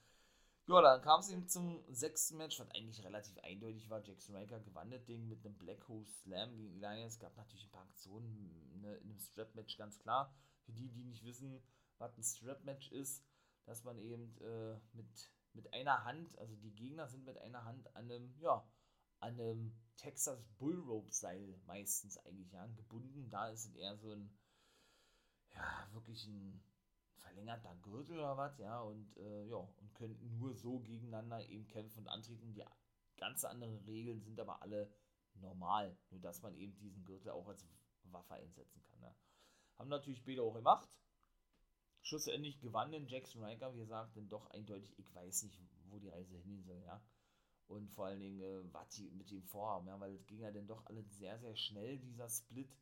Ja, 0.71 0.81
dann 0.83 1.03
kam 1.03 1.19
es 1.19 1.29
eben 1.31 1.49
zum 1.49 1.83
sechsten 1.89 2.37
Match, 2.37 2.61
was 2.61 2.71
eigentlich 2.71 3.03
relativ 3.03 3.37
eindeutig 3.39 3.91
war. 3.91 4.05
Jackson 4.05 4.37
Riker 4.37 4.61
gewann 4.61 4.89
das 4.93 5.05
Ding 5.05 5.27
mit 5.27 5.45
einem 5.45 5.59
Black 5.59 5.89
Hole 5.89 6.07
Slam 6.07 6.57
gegen 6.57 6.77
Elias. 6.77 7.15
Es 7.15 7.19
gab 7.19 7.37
natürlich 7.37 7.65
ein 7.65 7.73
paar 7.73 7.83
Aktionen 7.83 8.81
ne, 8.81 8.95
in 8.99 9.11
einem 9.11 9.19
Strap-Match, 9.19 9.77
ganz 9.77 9.99
klar. 9.99 10.33
Für 10.63 10.73
die, 10.73 10.89
die 10.89 11.03
nicht 11.03 11.25
wissen, 11.25 11.61
was 11.99 12.17
ein 12.17 12.23
Strap-Match 12.23 12.93
ist, 12.93 13.25
dass 13.65 13.83
man 13.83 13.99
eben 13.99 14.39
äh, 14.43 14.79
mit, 14.93 15.33
mit 15.55 15.75
einer 15.75 16.05
Hand, 16.05 16.39
also 16.39 16.55
die 16.55 16.77
Gegner 16.77 17.09
sind 17.09 17.25
mit 17.25 17.37
einer 17.39 17.65
Hand 17.65 17.89
an 17.97 18.05
einem, 18.05 18.33
ja, 18.39 18.65
an 19.19 19.41
einem 19.41 19.77
Texas 19.97 20.41
Bullrope-Seil 20.59 21.61
meistens 21.67 22.17
eigentlich, 22.19 22.53
ja, 22.53 22.69
gebunden. 22.69 23.29
Da 23.29 23.49
ist 23.49 23.65
es 23.65 23.75
eher 23.75 23.97
so 23.97 24.13
ein, 24.13 24.39
ja, 25.53 25.89
wirklich 25.91 26.29
ein 26.29 26.63
verlängerter 27.21 27.75
Gürtel 27.83 28.19
oder 28.19 28.37
was, 28.37 28.59
ja, 28.59 28.81
und 28.81 29.17
äh, 29.17 29.47
ja, 29.47 29.57
und 29.57 29.95
können 29.95 30.19
nur 30.39 30.55
so 30.55 30.81
gegeneinander 30.81 31.47
eben 31.49 31.67
kämpfen 31.67 32.01
und 32.01 32.09
antreten. 32.09 32.53
Die 32.53 32.65
ganz 33.17 33.45
anderen 33.45 33.79
Regeln 33.85 34.21
sind 34.23 34.39
aber 34.41 34.63
alle 34.63 34.91
normal, 35.35 35.97
nur 36.11 36.21
dass 36.21 36.43
man 36.43 36.55
eben 36.55 36.77
diesen 36.79 37.05
Gürtel 37.05 37.31
auch 37.31 37.49
als 37.49 37.65
Waffe 38.05 38.35
einsetzen 38.35 38.83
kann. 38.85 39.01
Ne? 39.01 39.15
Haben 39.77 39.89
natürlich 39.89 40.19
später 40.19 40.43
auch 40.43 40.55
gemacht. 40.55 40.89
Schlussendlich 42.03 42.59
gewann 42.61 42.93
den 42.93 43.07
Jackson 43.07 43.45
Riker, 43.45 43.75
wie 43.75 43.81
gesagt, 43.81 44.17
denn 44.17 44.29
doch 44.29 44.47
eindeutig, 44.51 44.99
ich 44.99 45.15
weiß 45.15 45.43
nicht, 45.45 45.61
wo 45.89 45.99
die 45.99 46.09
Reise 46.09 46.37
hingehen 46.37 46.65
soll, 46.65 46.83
ja. 46.85 47.03
Und 47.67 47.91
vor 47.93 48.07
allen 48.07 48.21
Dingen, 48.21 48.41
äh, 48.41 48.73
was 48.73 48.89
die 48.91 49.11
mit 49.11 49.31
ihm 49.31 49.45
vorhaben, 49.45 49.87
ja, 49.87 50.01
weil 50.01 50.15
es 50.15 50.27
ging 50.27 50.41
ja 50.41 50.51
dann 50.51 50.67
doch 50.67 50.85
alles 50.87 51.17
sehr, 51.19 51.39
sehr 51.39 51.55
schnell, 51.57 51.99
dieser 51.99 52.29
Split 52.29 52.75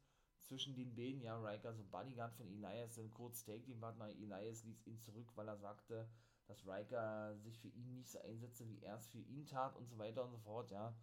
zwischen 0.48 0.74
den 0.74 0.94
beiden, 0.94 1.20
ja, 1.20 1.36
Riker, 1.38 1.74
so 1.74 1.84
Bodyguard 1.84 2.34
von 2.34 2.48
Elias, 2.48 2.94
dann 2.94 3.10
kurz 3.10 3.44
Take 3.44 3.62
Team 3.62 3.80
Partner, 3.80 4.08
Elias 4.08 4.64
ließ 4.64 4.86
ihn 4.86 4.98
zurück, 4.98 5.30
weil 5.34 5.46
er 5.46 5.58
sagte, 5.58 6.08
dass 6.46 6.66
Riker 6.66 7.36
sich 7.38 7.58
für 7.58 7.68
ihn 7.68 7.94
nicht 7.94 8.10
so 8.10 8.18
einsetzte, 8.20 8.66
wie 8.66 8.80
er 8.80 8.96
es 8.96 9.06
für 9.08 9.20
ihn 9.20 9.46
tat 9.46 9.76
und 9.76 9.86
so 9.86 9.98
weiter 9.98 10.24
und 10.24 10.30
so 10.30 10.38
fort, 10.38 10.70
ja. 10.70 10.94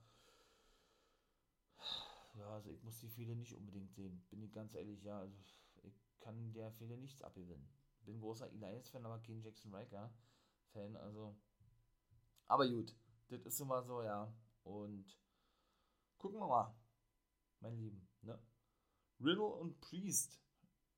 Ja, 2.33 2.49
also 2.49 2.71
ich 2.71 2.83
muss 2.83 2.99
die 2.99 3.09
Fehler 3.09 3.35
nicht 3.35 3.53
unbedingt 3.53 3.93
sehen, 3.93 4.25
bin 4.29 4.41
ich 4.41 4.51
ganz 4.51 4.73
ehrlich, 4.73 5.03
ja, 5.03 5.19
also 5.19 5.37
ich 5.37 5.55
kann 6.19 6.51
der 6.53 6.71
Fehler 6.71 6.97
nichts 6.97 7.21
abgewinnen. 7.21 7.69
Bin 8.01 8.19
großer 8.19 8.51
Elias-Fan, 8.51 9.05
aber 9.05 9.19
kein 9.19 9.41
Jackson 9.41 9.73
Riker-Fan, 9.73 10.95
also. 10.95 11.35
Aber 12.47 12.67
gut, 12.67 12.95
das 13.29 13.45
ist 13.45 13.59
immer 13.59 13.83
so, 13.83 14.01
ja. 14.01 14.31
Und 14.63 15.17
gucken 16.17 16.39
wir 16.39 16.47
mal, 16.47 16.75
mein 17.59 17.77
Lieben, 17.77 18.07
ne? 18.21 18.39
Riddle 19.19 19.45
und 19.45 19.79
Priest 19.81 20.39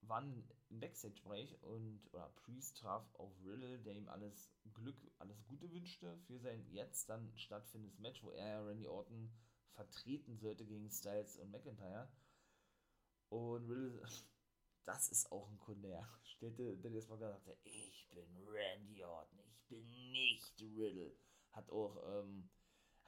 waren 0.02 0.44
im 0.70 0.80
Backstage-Bereich 0.80 1.62
und 1.62 2.02
oder 2.14 2.30
Priest 2.36 2.78
traf 2.78 3.04
auf 3.16 3.32
Riddle, 3.44 3.80
der 3.80 3.96
ihm 3.96 4.08
alles 4.10 4.50
Glück, 4.74 4.98
alles 5.18 5.44
Gute 5.46 5.72
wünschte 5.72 6.18
für 6.28 6.40
sein 6.40 6.66
jetzt 6.72 7.10
dann 7.10 7.32
stattfindendes 7.38 8.00
Match, 8.00 8.24
wo 8.24 8.32
er 8.32 8.66
Randy 8.66 8.88
Orton 8.88 9.32
vertreten 9.74 10.38
sollte 10.38 10.66
gegen 10.66 10.90
Styles 10.90 11.38
und 11.38 11.52
McIntyre. 11.52 12.10
Und 13.30 13.70
Riddle, 13.70 14.02
das 14.86 15.10
ist 15.10 15.32
auch 15.32 15.50
ein 15.50 15.60
Kunde, 15.60 15.90
ja. 15.90 16.08
Stellte 16.24 16.78
der 16.78 16.92
jetzt 16.92 17.10
mal 17.10 17.18
gesagt, 17.18 17.48
ich 17.64 18.08
bin 18.10 18.26
Randy 18.48 19.04
Orton, 19.04 19.40
ich 19.52 19.68
bin 19.68 20.12
nicht 20.12 20.60
Riddle. 20.62 21.16
Hat 21.52 21.70
auch 21.70 21.98
ähm, 22.06 22.50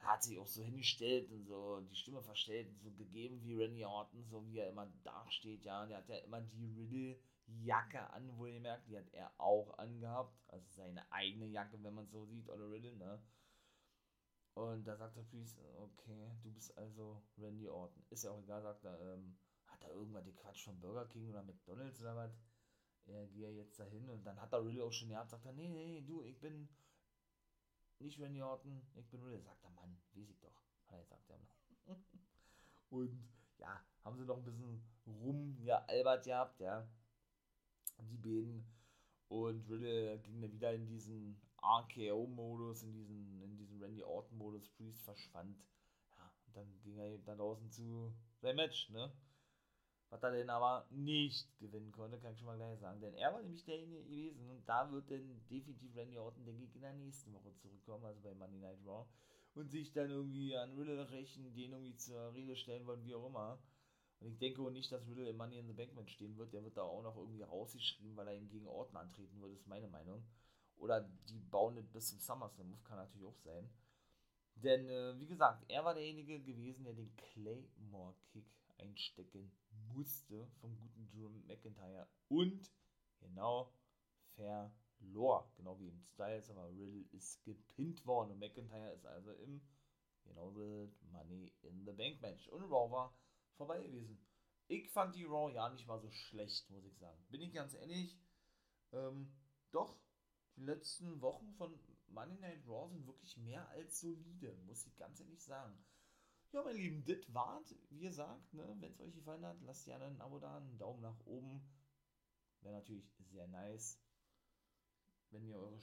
hat 0.00 0.22
sich 0.22 0.38
auch 0.38 0.46
so 0.46 0.62
hingestellt 0.62 1.30
und 1.30 1.44
so 1.44 1.80
die 1.80 1.94
Stimme 1.94 2.22
verstellt, 2.22 2.68
so 2.82 2.90
gegeben 2.92 3.42
wie 3.42 3.54
Randy 3.54 3.84
Orton, 3.84 4.24
so 4.24 4.46
wie 4.46 4.58
er 4.58 4.68
immer 4.68 4.90
dasteht, 5.04 5.64
ja. 5.64 5.82
Und 5.82 5.90
er 5.90 5.98
hat 5.98 6.08
ja 6.08 6.16
immer 6.16 6.40
die 6.40 6.66
Riddle-Jacke 6.66 8.10
an, 8.10 8.36
wo 8.36 8.46
ihr 8.46 8.60
merkt, 8.60 8.88
die 8.88 8.96
hat 8.96 9.12
er 9.12 9.32
auch 9.38 9.76
angehabt. 9.78 10.40
Also 10.48 10.66
seine 10.70 11.10
eigene 11.12 11.46
Jacke, 11.46 11.82
wenn 11.82 11.94
man 11.94 12.04
es 12.04 12.12
so 12.12 12.24
sieht, 12.24 12.48
oder 12.48 12.70
Riddle, 12.70 12.96
ne? 12.96 13.22
Und 14.54 14.84
da 14.86 14.96
sagt 14.96 15.16
der 15.16 15.22
Priest, 15.22 15.58
okay, 15.76 16.30
du 16.42 16.50
bist 16.52 16.76
also 16.76 17.22
Randy 17.38 17.68
Orton. 17.68 18.02
Ist 18.10 18.24
ja 18.24 18.30
auch 18.30 18.42
egal, 18.42 18.62
sagt 18.62 18.84
er, 18.84 18.98
ähm, 19.14 19.36
hat 19.66 19.82
er 19.84 19.90
irgendwas 19.90 20.24
die 20.24 20.34
Quatsch 20.34 20.64
von 20.64 20.80
Burger 20.80 21.06
King 21.06 21.28
oder 21.28 21.42
McDonalds 21.42 22.00
oder 22.00 22.16
was? 22.16 22.40
Er 23.06 23.26
geht 23.26 23.56
jetzt 23.56 23.78
dahin 23.78 24.08
und 24.08 24.24
dann 24.24 24.40
hat 24.40 24.52
er 24.52 24.64
Riddle 24.64 24.84
auch 24.84 24.92
schon 24.92 25.08
gehabt, 25.08 25.30
sagt 25.30 25.46
er, 25.46 25.52
nee, 25.52 25.68
nee, 25.68 26.02
du, 26.02 26.22
ich 26.22 26.38
bin 26.40 26.68
nicht 28.00 28.20
Randy 28.20 28.42
Orton, 28.42 28.82
ich 28.96 29.08
bin 29.08 29.22
Riddle. 29.22 29.42
Sagt 29.42 29.62
der 29.62 29.70
Mann, 29.70 29.96
weiß 30.14 30.28
ich 30.28 30.38
doch. 30.40 30.62
Hat 30.88 30.98
er 30.98 31.18
gesagt. 31.18 31.56
Und 32.90 33.28
ja, 33.58 33.84
haben 34.04 34.16
sie 34.16 34.24
noch 34.24 34.38
ein 34.38 34.44
bisschen 34.44 34.82
rum, 35.06 35.56
ja, 35.62 35.84
Albert 35.86 36.24
gehabt, 36.24 36.60
ja. 36.60 36.88
Die 37.98 38.16
beiden. 38.16 38.66
Und 39.28 39.68
Riddle 39.68 40.18
ging 40.20 40.40
dann 40.40 40.52
wieder 40.52 40.72
in 40.74 40.86
diesen 40.86 41.40
RKO-Modus, 41.62 42.82
in 42.82 42.92
diesen, 42.92 43.42
in 43.42 43.56
diesen 43.56 43.80
Randy 43.80 44.02
Orton-Modus. 44.02 44.68
Priest 44.70 45.02
verschwand. 45.02 45.64
Ja, 46.16 46.32
und 46.46 46.56
dann 46.56 46.80
ging 46.82 46.96
er 46.98 47.18
da 47.18 47.36
draußen 47.36 47.70
zu 47.70 48.12
sein 48.40 48.56
Match, 48.56 48.88
ne? 48.90 49.12
Was 50.10 50.24
er 50.24 50.32
denn 50.32 50.50
aber 50.50 50.86
nicht 50.90 51.56
gewinnen 51.60 51.92
konnte, 51.92 52.18
kann 52.18 52.32
ich 52.32 52.38
schon 52.38 52.48
mal 52.48 52.56
gleich 52.56 52.80
sagen. 52.80 53.00
Denn 53.00 53.14
er 53.14 53.32
war 53.32 53.42
nämlich 53.42 53.64
derjenige 53.64 54.02
gewesen 54.02 54.50
und 54.50 54.68
da 54.68 54.90
wird 54.90 55.08
dann 55.08 55.40
definitiv 55.48 55.94
Randy 55.94 56.18
Orton, 56.18 56.44
denke 56.44 56.64
ich, 56.64 56.74
in 56.74 56.82
der 56.82 56.94
nächsten 56.94 57.32
Woche 57.32 57.54
zurückkommen, 57.54 58.04
also 58.04 58.20
bei 58.20 58.34
Monday 58.34 58.58
Night 58.58 58.78
Raw. 58.84 59.06
Und 59.54 59.70
sich 59.70 59.92
dann 59.92 60.10
irgendwie 60.10 60.56
an 60.56 60.76
Riddle 60.76 61.10
rächen, 61.10 61.54
den 61.54 61.72
irgendwie 61.72 61.96
zur 61.96 62.34
Rede 62.34 62.56
stellen 62.56 62.86
wollen, 62.86 63.04
wie 63.04 63.14
auch 63.14 63.26
immer. 63.26 63.62
Und 64.20 64.28
ich 64.28 64.38
denke 64.38 64.62
auch 64.62 64.70
nicht, 64.70 64.90
dass 64.92 65.06
Riddle 65.06 65.28
im 65.28 65.36
Money 65.36 65.58
in 65.58 65.66
the 65.66 65.72
Bank 65.72 65.94
Match 65.94 66.12
stehen 66.12 66.36
wird. 66.36 66.52
Der 66.52 66.62
wird 66.64 66.76
da 66.76 66.82
auch 66.82 67.02
noch 67.02 67.16
irgendwie 67.16 67.42
rausgeschrieben, 67.42 68.16
weil 68.16 68.28
er 68.28 68.36
ihm 68.36 68.48
gegen 68.48 68.66
Orton 68.66 68.96
antreten 68.96 69.40
würde, 69.40 69.54
ist 69.54 69.66
meine 69.66 69.88
Meinung. 69.88 70.24
Oder 70.76 71.08
die 71.28 71.38
bauen 71.38 71.76
das 71.76 71.86
bis 71.86 72.08
zum 72.08 72.18
SummerSlam-Move, 72.18 72.82
kann 72.84 72.96
natürlich 72.96 73.26
auch 73.26 73.38
sein. 73.38 73.70
Denn, 74.56 74.88
äh, 74.88 75.18
wie 75.18 75.26
gesagt, 75.26 75.64
er 75.68 75.84
war 75.84 75.94
derjenige 75.94 76.40
gewesen, 76.40 76.84
der 76.84 76.94
den 76.94 77.14
Claymore-Kick 77.16 78.46
einstecken 78.80 79.52
musste 79.94 80.48
vom 80.60 80.76
guten 80.78 81.08
Drew 81.08 81.28
McIntyre 81.46 82.08
und 82.28 82.70
genau 83.20 83.72
verlor. 84.34 85.52
Genau 85.56 85.78
wie 85.78 85.88
im 85.88 86.00
Styles, 86.00 86.50
aber 86.50 86.68
Riddle 86.70 87.04
ist 87.12 87.42
gepinnt 87.44 88.04
worden 88.06 88.32
und 88.32 88.38
McIntyre 88.38 88.92
ist 88.92 89.06
also 89.06 89.32
im 89.32 89.60
genau 90.24 90.52
the 90.52 90.88
Money 91.10 91.52
in 91.62 91.84
the 91.84 91.92
Bank 91.92 92.20
Match. 92.20 92.48
Und 92.48 92.62
Raw 92.64 92.90
war 92.90 93.14
vorbei 93.56 93.82
gewesen. 93.82 94.18
Ich 94.68 94.88
fand 94.90 95.14
die 95.14 95.24
Raw 95.24 95.52
ja 95.52 95.68
nicht 95.68 95.86
mal 95.86 96.00
so 96.00 96.10
schlecht, 96.10 96.70
muss 96.70 96.84
ich 96.84 96.96
sagen. 96.96 97.18
Bin 97.28 97.40
ich 97.40 97.52
ganz 97.52 97.74
ehrlich. 97.74 98.16
Ähm, 98.92 99.32
doch, 99.72 99.98
die 100.56 100.62
letzten 100.62 101.20
Wochen 101.20 101.52
von 101.54 101.78
Money 102.08 102.38
Night 102.38 102.66
Raw 102.66 102.88
sind 102.88 103.06
wirklich 103.06 103.36
mehr 103.36 103.68
als 103.70 104.00
solide, 104.00 104.54
muss 104.66 104.86
ich 104.86 104.96
ganz 104.96 105.20
ehrlich 105.20 105.42
sagen. 105.42 105.76
Ja, 106.52 106.62
meine 106.64 106.78
Lieben, 106.78 107.04
das 107.04 107.32
war's. 107.32 107.74
Wie 107.90 108.00
gesagt, 108.00 108.52
ne, 108.52 108.76
wenn 108.80 108.92
es 108.92 109.00
euch 109.00 109.14
gefallen 109.14 109.44
hat, 109.44 109.60
lasst 109.62 109.84
gerne 109.84 110.06
ein 110.06 110.20
Abo 110.20 110.40
da, 110.40 110.56
einen 110.56 110.78
Daumen 110.78 111.00
nach 111.00 111.18
oben. 111.24 111.62
Wäre 112.60 112.74
natürlich 112.74 113.08
sehr 113.20 113.46
nice, 113.46 114.00
wenn 115.30 115.46
ihr 115.46 115.56
eure, 115.56 115.78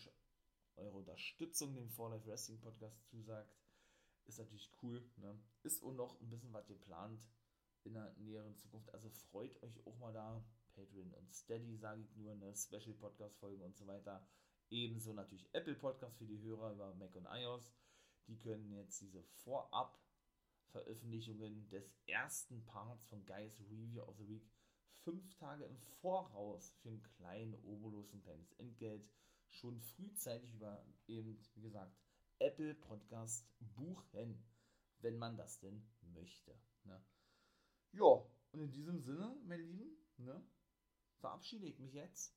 eure 0.75 0.97
Unterstützung 0.97 1.73
dem 1.73 1.89
For 1.89 2.09
Life 2.09 2.27
Wrestling 2.27 2.59
Podcast 2.59 3.01
zusagt. 3.07 3.55
Ist 4.25 4.39
natürlich 4.39 4.69
cool. 4.83 5.09
Ne? 5.15 5.39
Ist 5.63 5.81
auch 5.83 5.93
noch 5.93 6.19
ein 6.19 6.29
bisschen 6.29 6.51
was 6.51 6.67
geplant 6.67 7.25
in 7.85 7.93
der 7.93 8.13
näheren 8.17 8.57
Zukunft. 8.57 8.93
Also 8.93 9.09
freut 9.09 9.63
euch 9.63 9.85
auch 9.85 9.97
mal 9.99 10.11
da. 10.11 10.43
Patreon 10.75 11.13
und 11.13 11.33
Steady, 11.33 11.77
sage 11.77 12.01
ich 12.01 12.15
nur, 12.17 12.33
eine 12.33 12.53
Special 12.55 12.93
Podcast 12.93 13.37
Folgen 13.37 13.63
und 13.63 13.75
so 13.77 13.87
weiter. 13.87 14.27
Ebenso 14.69 15.13
natürlich 15.13 15.47
Apple 15.53 15.75
Podcast 15.75 16.17
für 16.17 16.27
die 16.27 16.41
Hörer 16.41 16.73
über 16.73 16.93
Mac 16.93 17.15
und 17.15 17.25
iOS. 17.25 17.73
Die 18.27 18.37
können 18.37 18.71
jetzt 18.73 18.99
diese 18.99 19.23
Vorab 19.23 19.97
Veröffentlichungen 20.71 21.69
des 21.69 21.91
ersten 22.05 22.65
Parts 22.65 23.05
von 23.05 23.25
Guys 23.25 23.59
Review 23.59 24.01
of 24.03 24.17
the 24.17 24.27
Week 24.27 24.47
fünf 25.03 25.33
Tage 25.35 25.63
im 25.63 25.77
Voraus 26.01 26.75
für 26.81 26.89
einen 26.89 27.01
kleinen 27.01 27.55
Obolus, 27.63 28.11
ein 28.13 28.21
kleines 28.21 28.51
Entgelt, 28.53 29.09
schon 29.49 29.79
frühzeitig 29.79 30.53
über 30.53 30.85
eben, 31.07 31.39
wie 31.55 31.61
gesagt, 31.61 31.95
Apple 32.39 32.75
Podcast 32.75 33.47
buchen, 33.59 34.43
wenn 34.99 35.17
man 35.17 35.37
das 35.37 35.59
denn 35.59 35.87
möchte. 36.01 36.59
Ne? 36.83 37.01
Ja, 37.93 38.21
und 38.51 38.59
in 38.59 38.71
diesem 38.71 38.99
Sinne, 38.99 39.39
meine 39.45 39.63
Lieben, 39.63 39.97
ne, 40.17 40.45
verabschiede 41.19 41.65
ich 41.65 41.79
mich 41.79 41.93
jetzt. 41.93 42.35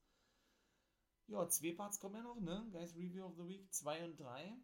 Ja, 1.26 1.48
zwei 1.48 1.72
Parts 1.74 1.98
kommen 2.00 2.16
ja 2.16 2.22
noch, 2.22 2.40
ne? 2.40 2.68
Guys 2.72 2.94
Review 2.96 3.24
of 3.24 3.36
the 3.36 3.46
Week 3.46 3.72
2 3.72 4.04
und 4.04 4.18
3. 4.18 4.56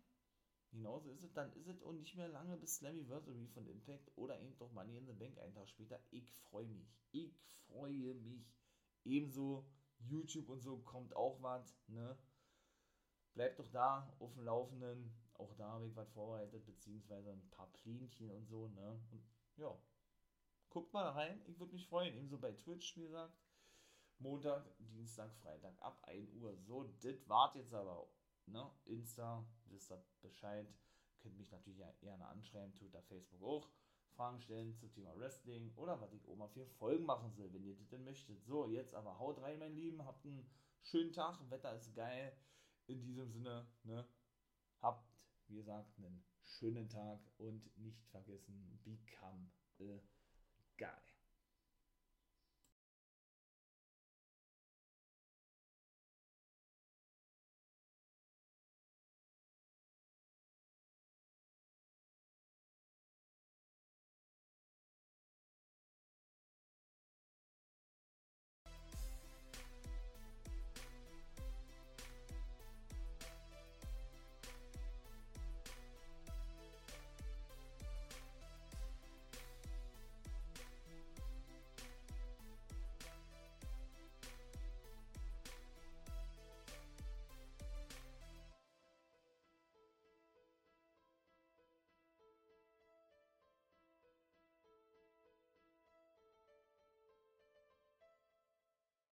genauso 0.70 1.10
ist 1.10 1.22
es, 1.22 1.32
dann 1.32 1.52
ist 1.52 1.68
es 1.68 1.82
auch 1.82 1.92
nicht 1.92 2.16
mehr 2.16 2.28
lange 2.28 2.56
bis 2.56 2.76
Slammiversary 2.76 3.46
von 3.48 3.66
Impact 3.66 4.10
oder 4.16 4.40
eben 4.40 4.56
doch 4.58 4.72
Money 4.72 4.96
in 4.96 5.06
the 5.06 5.12
Bank 5.12 5.38
einen 5.38 5.54
Tag 5.54 5.68
später. 5.68 6.00
Ich 6.10 6.30
freue 6.32 6.66
mich. 6.66 6.98
Ich 7.12 7.36
freue 7.66 8.14
mich. 8.14 8.54
Ebenso 9.04 9.66
YouTube 9.98 10.48
und 10.48 10.60
so 10.60 10.78
kommt 10.78 11.14
auch 11.16 11.42
was, 11.42 11.78
ne? 11.88 12.18
Bleibt 13.34 13.58
doch 13.58 13.68
da 13.68 14.14
auf 14.18 14.32
dem 14.32 14.44
Laufenden. 14.44 15.12
Auch 15.34 15.54
da 15.54 15.72
habe 15.72 15.86
ich 15.86 15.94
was 15.94 16.10
vorbereitet, 16.10 16.64
beziehungsweise 16.64 17.30
ein 17.30 17.50
paar 17.50 17.70
Plänchen 17.72 18.30
und 18.30 18.46
so, 18.46 18.68
ne? 18.68 19.00
Und 19.10 19.22
ja, 19.56 19.78
guckt 20.70 20.92
mal 20.92 21.10
rein. 21.10 21.40
Ich 21.46 21.58
würde 21.58 21.72
mich 21.72 21.86
freuen. 21.86 22.14
Ebenso 22.14 22.38
bei 22.38 22.52
Twitch, 22.52 22.96
wie 22.96 23.02
gesagt. 23.02 23.36
Montag, 24.18 24.64
Dienstag, 24.78 25.30
Freitag 25.42 25.74
ab 25.82 26.02
1 26.04 26.32
Uhr. 26.34 26.56
So, 26.56 26.84
das 27.02 27.28
wart 27.28 27.54
jetzt 27.54 27.74
aber. 27.74 28.08
Ne? 28.46 28.70
Insta, 28.84 29.44
wisst 29.66 29.90
ihr 29.90 30.02
Bescheid. 30.20 30.66
Könnt 31.20 31.36
mich 31.36 31.50
natürlich 31.50 31.82
gerne 32.00 32.26
anschreiben, 32.26 32.74
Twitter, 32.74 33.02
Facebook 33.02 33.42
auch. 33.42 33.70
Fragen 34.16 34.40
stellen 34.40 34.74
zum 34.74 34.90
Thema 34.92 35.14
Wrestling 35.18 35.72
oder 35.76 36.00
was 36.00 36.12
ich 36.12 36.26
Oma 36.26 36.48
für 36.48 36.66
Folgen 36.66 37.04
machen 37.04 37.32
soll, 37.32 37.52
wenn 37.52 37.64
ihr 37.64 37.76
das 37.76 37.88
denn 37.88 38.04
möchtet. 38.04 38.42
So, 38.44 38.66
jetzt 38.66 38.94
aber 38.94 39.18
haut 39.18 39.40
rein, 39.42 39.58
mein 39.58 39.74
Lieben. 39.74 40.04
Habt 40.04 40.24
einen 40.24 40.48
schönen 40.82 41.12
Tag. 41.12 41.38
Wetter 41.50 41.74
ist 41.74 41.94
geil. 41.94 42.32
In 42.86 43.02
diesem 43.02 43.28
Sinne, 43.28 43.66
ne? 43.82 44.08
Habt, 44.80 45.10
wie 45.48 45.56
gesagt, 45.56 45.98
einen 45.98 46.24
schönen 46.44 46.88
Tag 46.88 47.20
und 47.38 47.76
nicht 47.76 48.06
vergessen, 48.06 48.80
become 48.84 49.50
a 49.80 50.00
guy. 50.78 51.15